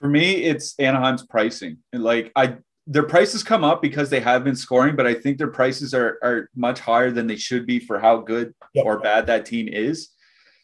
For 0.00 0.08
me, 0.08 0.36
it's 0.44 0.74
Anaheim's 0.78 1.26
pricing. 1.26 1.78
And 1.92 2.02
like 2.02 2.32
I 2.34 2.56
their 2.90 3.02
prices 3.02 3.42
come 3.42 3.64
up 3.64 3.82
because 3.82 4.08
they 4.08 4.20
have 4.20 4.42
been 4.42 4.56
scoring, 4.56 4.96
but 4.96 5.06
I 5.06 5.12
think 5.12 5.36
their 5.36 5.50
prices 5.50 5.92
are 5.92 6.18
are 6.22 6.48
much 6.56 6.80
higher 6.80 7.10
than 7.10 7.26
they 7.26 7.36
should 7.36 7.66
be 7.66 7.78
for 7.78 8.00
how 8.00 8.16
good 8.18 8.54
yep. 8.72 8.86
or 8.86 8.98
bad 8.98 9.26
that 9.26 9.44
team 9.44 9.68
is. 9.68 10.08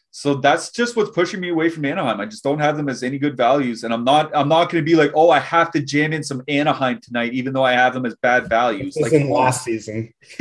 So 0.09 0.33
that's 0.33 0.71
just 0.71 0.95
what's 0.95 1.11
pushing 1.11 1.39
me 1.39 1.49
away 1.49 1.69
from 1.69 1.85
Anaheim. 1.85 2.19
I 2.19 2.25
just 2.25 2.43
don't 2.43 2.59
have 2.59 2.77
them 2.77 2.89
as 2.89 3.03
any 3.03 3.19
good 3.19 3.37
values, 3.37 3.83
and 3.83 3.93
I'm 3.93 4.03
not 4.03 4.35
I'm 4.35 4.49
not 4.49 4.71
going 4.71 4.83
to 4.83 4.89
be 4.89 4.95
like, 4.95 5.11
oh, 5.13 5.29
I 5.29 5.39
have 5.39 5.71
to 5.73 5.81
jam 5.81 6.13
in 6.13 6.23
some 6.23 6.41
Anaheim 6.47 6.99
tonight, 6.99 7.33
even 7.33 7.53
though 7.53 7.65
I 7.65 7.73
have 7.73 7.93
them 7.93 8.07
as 8.07 8.15
bad 8.15 8.49
values. 8.49 8.95
This 8.95 9.03
like 9.03 9.13
in 9.13 9.29
last 9.29 9.63
season. 9.63 10.11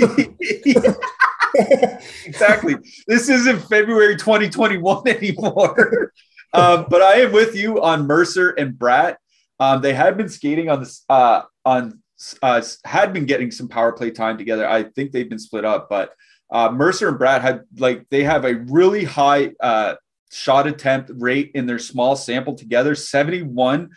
exactly. 2.24 2.76
This 3.06 3.28
isn't 3.28 3.58
February 3.68 4.16
2021 4.16 5.06
anymore. 5.08 6.12
um, 6.54 6.86
but 6.88 7.02
I 7.02 7.16
am 7.16 7.32
with 7.32 7.54
you 7.54 7.82
on 7.82 8.06
Mercer 8.06 8.50
and 8.50 8.72
Bratt. 8.72 9.16
Um, 9.60 9.82
they 9.82 9.92
have 9.92 10.16
been 10.16 10.28
skating 10.28 10.68
on 10.68 10.80
this 10.80 11.04
uh, 11.08 11.42
on 11.64 12.00
uh, 12.42 12.62
had 12.84 13.12
been 13.12 13.26
getting 13.26 13.50
some 13.50 13.68
power 13.68 13.92
play 13.92 14.10
time 14.10 14.38
together. 14.38 14.68
I 14.68 14.84
think 14.84 15.12
they've 15.12 15.28
been 15.28 15.38
split 15.38 15.64
up, 15.64 15.88
but 15.88 16.14
uh, 16.50 16.70
Mercer 16.70 17.08
and 17.08 17.18
Bratt 17.18 17.40
had 17.40 17.62
like 17.78 18.08
they 18.10 18.22
have 18.22 18.44
a 18.44 18.54
really 18.54 19.04
high 19.04 19.52
uh, 19.60 19.94
shot 20.30 20.66
attempt 20.66 21.10
rate 21.14 21.52
in 21.54 21.66
their 21.66 21.78
small 21.78 22.16
sample 22.16 22.54
together 22.54 22.94
71 22.94 23.90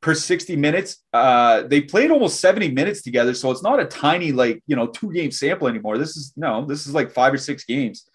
per 0.00 0.14
60 0.14 0.56
minutes. 0.56 0.98
Uh, 1.12 1.62
they 1.62 1.80
played 1.80 2.10
almost 2.10 2.40
70 2.40 2.70
minutes 2.70 3.02
together. 3.02 3.34
So 3.34 3.50
it's 3.50 3.62
not 3.62 3.80
a 3.80 3.84
tiny, 3.84 4.32
like, 4.32 4.62
you 4.66 4.76
know, 4.76 4.86
two 4.86 5.12
game 5.12 5.30
sample 5.30 5.68
anymore. 5.68 5.98
This 5.98 6.16
is 6.16 6.32
no, 6.36 6.64
this 6.64 6.86
is 6.86 6.94
like 6.94 7.12
five 7.12 7.34
or 7.34 7.38
six 7.38 7.64
games. 7.64 8.08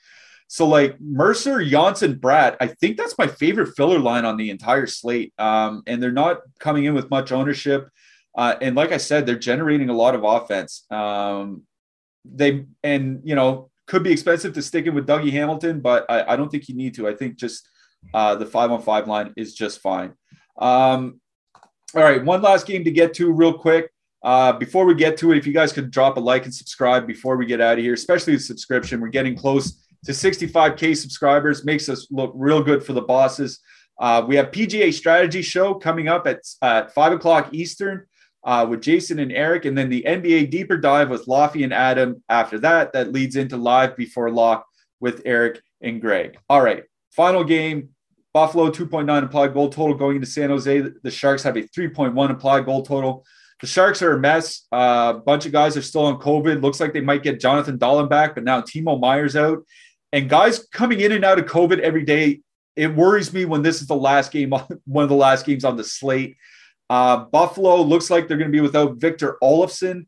So 0.48 0.68
like 0.68 1.00
Mercer, 1.00 1.64
Johnsson, 1.64 2.16
Bratt, 2.16 2.56
I 2.60 2.68
think 2.68 2.98
that's 2.98 3.18
my 3.18 3.28
favorite 3.28 3.76
filler 3.76 4.00
line 4.00 4.26
on 4.26 4.38
the 4.38 4.52
entire 4.52 4.88
slate. 4.88 5.34
Um, 5.38 5.84
and 5.88 6.02
they're 6.02 6.12
not 6.12 6.42
coming 6.60 6.86
in 6.86 6.94
with 6.94 7.10
much 7.10 7.32
ownership. 7.32 7.90
Uh, 8.38 8.56
and 8.62 8.76
like 8.76 8.92
I 8.92 8.98
said, 8.98 9.26
they're 9.26 9.40
generating 9.40 9.90
a 9.90 9.94
lot 9.94 10.16
of 10.16 10.24
offense. 10.24 10.86
Um, 10.92 11.64
they 12.26 12.66
and 12.84 13.22
you 13.24 13.36
know 13.36 13.70
could 13.88 14.04
be 14.04 14.12
expensive 14.12 14.54
to 14.54 14.62
stick 14.62 14.88
in 14.88 14.96
with 14.96 15.08
Dougie 15.08 15.32
Hamilton, 15.32 15.80
but 15.80 16.06
I, 16.10 16.34
I 16.34 16.36
don't 16.36 16.50
think 16.50 16.68
you 16.68 16.76
need 16.76 16.96
to. 16.96 17.08
I 17.08 17.14
think 17.14 17.36
just 17.36 17.68
uh, 18.14 18.36
the 18.36 18.46
five 18.46 18.72
on 18.72 18.82
five 18.82 19.08
line 19.08 19.34
is 19.38 19.54
just 19.54 19.80
fine. 19.80 20.14
Um, 20.60 21.22
all 21.96 22.04
right, 22.04 22.24
one 22.24 22.42
last 22.42 22.66
game 22.66 22.84
to 22.84 22.92
get 22.92 23.14
to 23.16 23.32
real 23.32 23.54
quick. 23.54 23.92
Uh, 24.24 24.54
before 24.54 24.86
we 24.86 24.96
get 24.96 25.18
to 25.18 25.32
it, 25.32 25.38
if 25.38 25.46
you 25.46 25.54
guys 25.54 25.72
could 25.72 25.92
drop 25.92 26.18
a 26.18 26.20
like 26.20 26.46
and 26.46 26.54
subscribe 26.54 27.06
before 27.06 27.38
we 27.38 27.46
get 27.46 27.62
out 27.62 27.78
of 27.78 27.84
here, 27.84 27.94
especially 27.94 28.34
the 28.34 28.40
subscription. 28.40 29.00
We're 29.00 29.10
getting 29.10 29.36
close 29.36 29.86
to 30.06 30.12
65K 30.12 30.98
subscribers, 30.98 31.64
makes 31.64 31.90
us 31.90 32.08
look 32.10 32.32
real 32.36 32.64
good 32.64 32.84
for 32.84 32.94
the 32.94 33.02
bosses. 33.02 33.60
Uh, 34.00 34.26
we 34.28 34.36
have 34.36 34.48
PGA 34.48 34.92
Strategy 34.92 35.44
Show 35.44 35.76
coming 35.76 36.08
up 36.08 36.26
at, 36.26 36.40
at 36.64 36.94
5 36.94 37.14
o'clock 37.14 37.54
Eastern 37.54 38.08
uh, 38.46 38.66
with 38.70 38.82
Jason 38.82 39.20
and 39.20 39.32
Eric, 39.32 39.66
and 39.66 39.78
then 39.78 39.90
the 39.90 40.04
NBA 40.08 40.50
Deeper 40.52 40.78
Dive 40.78 41.10
with 41.10 41.26
Laffy 41.26 41.64
and 41.64 41.74
Adam 41.74 42.24
after 42.30 42.60
that. 42.60 42.94
That 42.94 43.12
leads 43.12 43.36
into 43.36 43.58
Live 43.58 43.98
Before 43.98 44.32
Lock 44.32 44.66
with 45.00 45.22
Eric 45.26 45.62
and 45.82 46.00
Greg. 46.00 46.38
All 46.48 46.62
right, 46.62 46.84
final 47.12 47.44
game 47.44 47.90
Buffalo 48.36 48.70
2.9 48.70 49.24
implied 49.24 49.54
goal 49.54 49.70
total 49.70 49.96
going 49.96 50.18
into 50.18 50.28
San 50.28 50.50
Jose. 50.50 50.82
The 51.02 51.10
Sharks 51.10 51.42
have 51.44 51.56
a 51.56 51.62
3.1 51.62 52.30
implied 52.30 52.66
goal 52.66 52.84
total. 52.84 53.26
The 53.62 53.68
Sharks 53.68 54.02
are 54.02 54.12
a 54.12 54.20
mess. 54.20 54.68
A 54.74 54.76
uh, 54.76 55.14
bunch 55.14 55.46
of 55.46 55.54
guys 55.54 55.78
are 55.78 55.82
still 55.82 56.04
on 56.04 56.20
COVID. 56.20 56.62
Looks 56.62 56.82
like 56.82 56.92
they 56.92 57.00
might 57.00 57.24
get 57.24 57.40
Jonathan 57.40 57.80
Dahlen 57.80 58.10
back, 58.10 58.36
but 58.36 58.44
now 58.44 58.60
Timo 58.60 59.00
Meier's 59.00 59.38
out. 59.38 59.66
And 60.12 60.30
guys 60.30 60.68
coming 60.74 61.00
in 61.00 61.14
and 61.14 61.24
out 61.24 61.40
of 61.40 61.46
COVID 61.46 61.80
every 61.80 62.04
day. 62.04 62.42
It 62.76 62.94
worries 62.94 63.32
me 63.32 63.46
when 63.46 63.62
this 63.62 63.80
is 63.80 63.88
the 63.88 63.96
last 63.96 64.34
game, 64.34 64.50
one 64.86 65.04
of 65.04 65.10
the 65.10 65.16
last 65.16 65.46
games 65.46 65.64
on 65.64 65.78
the 65.78 65.86
slate. 65.86 66.36
Uh, 66.90 67.26
Buffalo 67.26 67.82
looks 67.82 68.10
like 68.10 68.28
they're 68.28 68.38
going 68.38 68.52
to 68.52 68.56
be 68.56 68.62
without 68.62 68.98
Victor 68.98 69.38
Olofsson. 69.42 70.06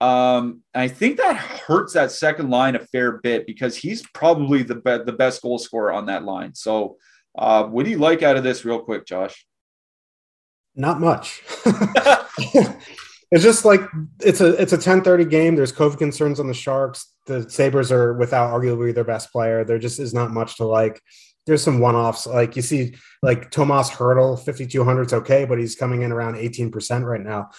Um, 0.00 0.62
I 0.74 0.88
think 0.88 1.18
that 1.18 1.36
hurts 1.36 1.92
that 1.92 2.10
second 2.10 2.50
line 2.50 2.74
a 2.74 2.78
fair 2.78 3.18
bit 3.18 3.46
because 3.46 3.76
he's 3.76 4.02
probably 4.14 4.62
the 4.62 4.76
be- 4.76 5.04
the 5.04 5.12
best 5.12 5.42
goal 5.42 5.58
scorer 5.58 5.92
on 5.92 6.06
that 6.06 6.24
line. 6.24 6.54
So 6.54 6.96
uh, 7.36 7.64
what 7.64 7.84
do 7.84 7.90
you 7.90 7.98
like 7.98 8.22
out 8.22 8.36
of 8.36 8.44
this, 8.44 8.64
real 8.64 8.80
quick, 8.80 9.06
Josh? 9.06 9.46
Not 10.74 11.00
much. 11.00 11.42
it's 11.66 13.42
just 13.42 13.64
like 13.64 13.80
it's 14.20 14.40
a 14.40 14.60
it's 14.60 14.72
a 14.72 14.78
10-30 14.78 15.28
game. 15.28 15.54
There's 15.54 15.72
COVID 15.72 15.98
concerns 15.98 16.40
on 16.40 16.46
the 16.46 16.54
Sharks. 16.54 17.12
The 17.26 17.48
Sabres 17.50 17.92
are 17.92 18.14
without 18.14 18.50
arguably 18.52 18.94
their 18.94 19.04
best 19.04 19.30
player. 19.32 19.64
There 19.64 19.78
just 19.78 19.98
is 19.98 20.14
not 20.14 20.30
much 20.30 20.56
to 20.56 20.64
like. 20.64 21.00
There's 21.46 21.62
some 21.62 21.80
one-offs. 21.80 22.26
Like 22.26 22.56
you 22.56 22.62
see, 22.62 22.94
like 23.22 23.50
Tomas 23.50 23.90
5,200 23.90 25.02
is 25.06 25.12
okay, 25.12 25.44
but 25.44 25.58
he's 25.58 25.74
coming 25.74 26.02
in 26.02 26.12
around 26.12 26.34
18% 26.34 27.04
right 27.04 27.20
now. 27.20 27.50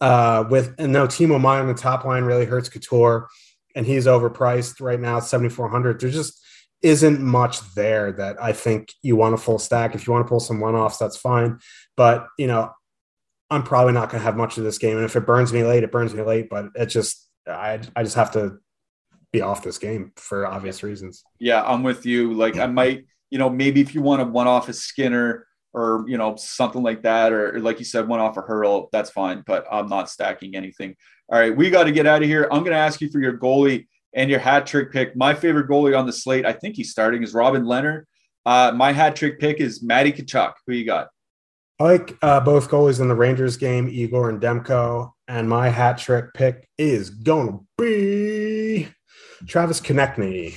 Uh, 0.00 0.44
with 0.48 0.74
and 0.78 0.92
now 0.92 1.06
Timo 1.06 1.40
Meier 1.40 1.60
on 1.60 1.66
the 1.66 1.74
top 1.74 2.04
line 2.04 2.24
really 2.24 2.46
hurts 2.46 2.68
Couture, 2.68 3.28
and 3.74 3.86
he's 3.86 4.06
overpriced 4.06 4.80
right 4.80 5.00
now, 5.00 5.20
7,400. 5.20 6.00
There 6.00 6.10
just 6.10 6.40
isn't 6.82 7.20
much 7.20 7.60
there 7.74 8.12
that 8.12 8.42
I 8.42 8.52
think 8.52 8.92
you 9.02 9.16
want 9.16 9.34
a 9.34 9.38
full 9.38 9.58
stack. 9.58 9.94
If 9.94 10.06
you 10.06 10.12
want 10.12 10.26
to 10.26 10.28
pull 10.28 10.40
some 10.40 10.60
one 10.60 10.74
offs, 10.74 10.96
that's 10.96 11.16
fine. 11.16 11.58
But, 11.96 12.26
you 12.38 12.46
know, 12.46 12.72
I'm 13.50 13.62
probably 13.62 13.92
not 13.92 14.10
going 14.10 14.20
to 14.20 14.24
have 14.24 14.36
much 14.36 14.56
of 14.56 14.64
this 14.64 14.78
game. 14.78 14.96
And 14.96 15.04
if 15.04 15.16
it 15.16 15.26
burns 15.26 15.52
me 15.52 15.62
late, 15.62 15.82
it 15.82 15.92
burns 15.92 16.14
me 16.14 16.22
late. 16.22 16.48
But 16.48 16.66
it 16.74 16.86
just, 16.86 17.28
I, 17.46 17.80
I 17.94 18.02
just 18.02 18.16
have 18.16 18.32
to 18.32 18.58
be 19.32 19.42
off 19.42 19.62
this 19.62 19.78
game 19.78 20.12
for 20.16 20.46
obvious 20.46 20.82
reasons. 20.82 21.22
Yeah, 21.38 21.62
I'm 21.62 21.82
with 21.82 22.06
you. 22.06 22.32
Like, 22.32 22.56
I 22.56 22.66
might, 22.66 23.04
you 23.30 23.38
know, 23.38 23.48
maybe 23.48 23.80
if 23.80 23.94
you 23.94 24.02
want 24.02 24.20
to 24.20 24.26
one 24.26 24.46
off 24.46 24.68
a 24.68 24.72
Skinner 24.72 25.46
or, 25.72 26.04
you 26.08 26.18
know, 26.18 26.36
something 26.36 26.82
like 26.82 27.02
that, 27.02 27.32
or, 27.32 27.56
or 27.56 27.60
like 27.60 27.78
you 27.78 27.84
said, 27.84 28.08
one 28.08 28.20
off 28.20 28.36
a 28.36 28.42
Hertl, 28.42 28.88
that's 28.92 29.10
fine. 29.10 29.42
But 29.46 29.66
I'm 29.70 29.88
not 29.88 30.10
stacking 30.10 30.56
anything. 30.56 30.96
All 31.28 31.38
right, 31.38 31.56
we 31.56 31.70
got 31.70 31.84
to 31.84 31.92
get 31.92 32.06
out 32.06 32.22
of 32.22 32.28
here. 32.28 32.48
I'm 32.50 32.60
going 32.60 32.72
to 32.72 32.78
ask 32.78 33.00
you 33.00 33.08
for 33.08 33.20
your 33.20 33.38
goalie 33.38 33.86
and 34.14 34.28
your 34.28 34.40
hat 34.40 34.66
trick 34.66 34.90
pick. 34.92 35.14
My 35.14 35.32
favorite 35.32 35.68
goalie 35.68 35.96
on 35.96 36.06
the 36.06 36.12
slate, 36.12 36.44
I 36.44 36.52
think 36.52 36.74
he's 36.74 36.90
starting, 36.90 37.22
is 37.22 37.32
Robin 37.32 37.62
Lehner. 37.62 38.02
Uh, 38.44 38.72
my 38.74 38.92
hat 38.92 39.14
trick 39.14 39.38
pick 39.38 39.60
is 39.60 39.82
Matty 39.82 40.12
Tkachuk. 40.12 40.54
Who 40.66 40.72
you 40.74 40.84
got? 40.84 41.08
I 41.78 41.84
like 41.84 42.18
uh, 42.20 42.40
both 42.40 42.68
goalies 42.68 43.00
in 43.00 43.08
the 43.08 43.14
Rangers 43.14 43.56
game, 43.56 43.88
Igor 43.88 44.28
and 44.28 44.40
Demko. 44.40 45.12
And 45.28 45.48
my 45.48 45.68
hat 45.68 45.98
trick 45.98 46.34
pick 46.34 46.68
is 46.76 47.10
going 47.10 47.48
to 47.48 47.64
be 47.78 48.88
Travis 49.46 49.80
Konecny. 49.80 50.56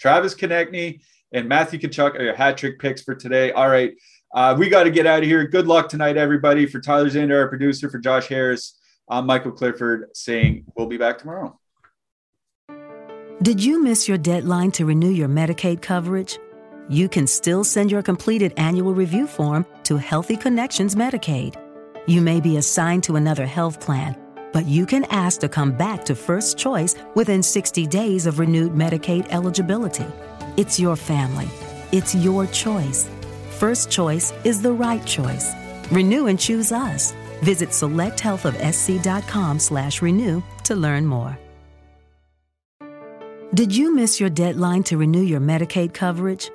Travis 0.00 0.34
Konecny 0.34 1.02
and 1.32 1.48
Matthew 1.48 1.78
Tkachuk 1.78 2.14
are 2.14 2.22
your 2.22 2.34
hat 2.34 2.56
trick 2.56 2.78
picks 2.78 3.02
for 3.02 3.14
today. 3.14 3.52
All 3.52 3.68
right. 3.68 3.94
Uh, 4.34 4.54
we 4.58 4.68
got 4.68 4.84
to 4.84 4.90
get 4.90 5.06
out 5.06 5.20
of 5.20 5.24
here. 5.24 5.46
Good 5.46 5.66
luck 5.66 5.88
tonight, 5.88 6.16
everybody. 6.16 6.66
For 6.66 6.80
Tyler 6.80 7.08
Zander, 7.08 7.40
our 7.40 7.48
producer, 7.48 7.88
for 7.88 7.98
Josh 7.98 8.26
Harris, 8.28 8.78
I'm 9.08 9.26
Michael 9.26 9.52
Clifford 9.52 10.10
saying 10.14 10.64
we'll 10.76 10.88
be 10.88 10.98
back 10.98 11.18
tomorrow. 11.18 11.58
Did 13.42 13.62
you 13.62 13.82
miss 13.82 14.08
your 14.08 14.18
deadline 14.18 14.70
to 14.72 14.86
renew 14.86 15.10
your 15.10 15.28
Medicaid 15.28 15.82
coverage? 15.82 16.38
You 16.88 17.08
can 17.08 17.26
still 17.26 17.64
send 17.64 17.90
your 17.90 18.02
completed 18.02 18.54
annual 18.56 18.94
review 18.94 19.26
form 19.26 19.66
to 19.84 19.96
Healthy 19.96 20.36
Connections 20.36 20.94
Medicaid. 20.94 21.56
You 22.06 22.22
may 22.22 22.40
be 22.40 22.56
assigned 22.56 23.02
to 23.04 23.16
another 23.16 23.44
health 23.44 23.80
plan, 23.80 24.16
but 24.52 24.66
you 24.66 24.86
can 24.86 25.04
ask 25.06 25.40
to 25.40 25.48
come 25.48 25.72
back 25.72 26.04
to 26.04 26.14
First 26.14 26.56
Choice 26.56 26.94
within 27.14 27.42
60 27.42 27.86
days 27.88 28.26
of 28.26 28.38
renewed 28.38 28.72
Medicaid 28.72 29.26
eligibility. 29.30 30.06
It's 30.56 30.80
your 30.80 30.96
family. 30.96 31.48
It's 31.92 32.14
your 32.14 32.46
choice. 32.46 33.08
First 33.50 33.90
Choice 33.90 34.32
is 34.44 34.62
the 34.62 34.72
right 34.72 35.04
choice. 35.04 35.52
Renew 35.90 36.26
and 36.26 36.38
choose 36.38 36.72
us. 36.72 37.14
Visit 37.42 37.70
selecthealthofsc.com 37.70 39.58
slash 39.58 40.02
renew 40.02 40.42
to 40.64 40.74
learn 40.74 41.06
more. 41.06 41.38
Did 43.54 43.74
you 43.74 43.94
miss 43.94 44.20
your 44.20 44.28
deadline 44.28 44.82
to 44.84 44.98
renew 44.98 45.22
your 45.22 45.40
Medicaid 45.40 45.94
coverage? 45.94 46.50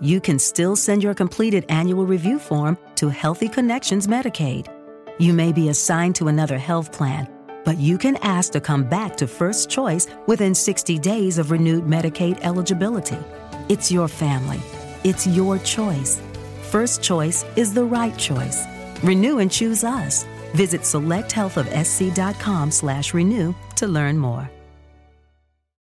You 0.00 0.20
can 0.20 0.38
still 0.38 0.76
send 0.76 1.02
your 1.02 1.14
completed 1.14 1.66
annual 1.68 2.06
review 2.06 2.38
form 2.38 2.78
to 2.96 3.08
Healthy 3.08 3.48
Connections 3.48 4.06
Medicaid. 4.06 4.68
You 5.18 5.32
may 5.32 5.52
be 5.52 5.70
assigned 5.70 6.14
to 6.16 6.28
another 6.28 6.58
health 6.58 6.92
plan, 6.92 7.28
but 7.66 7.76
you 7.78 7.98
can 7.98 8.16
ask 8.22 8.52
to 8.52 8.60
come 8.60 8.84
back 8.84 9.16
to 9.16 9.26
First 9.26 9.68
Choice 9.68 10.06
within 10.26 10.54
60 10.54 10.98
days 11.00 11.36
of 11.36 11.50
renewed 11.50 11.84
Medicaid 11.84 12.38
eligibility. 12.42 13.18
It's 13.68 13.90
your 13.90 14.06
family. 14.06 14.60
It's 15.02 15.26
your 15.26 15.58
choice. 15.58 16.22
First 16.70 17.02
Choice 17.02 17.44
is 17.56 17.74
the 17.74 17.84
right 17.84 18.16
choice. 18.16 18.64
Renew 19.02 19.40
and 19.40 19.50
choose 19.50 19.82
us. 19.82 20.24
Visit 20.54 20.82
selecthealthofsc.com 20.82 22.70
slash 22.70 23.12
renew 23.12 23.52
to 23.74 23.88
learn 23.88 24.16
more. 24.16 24.48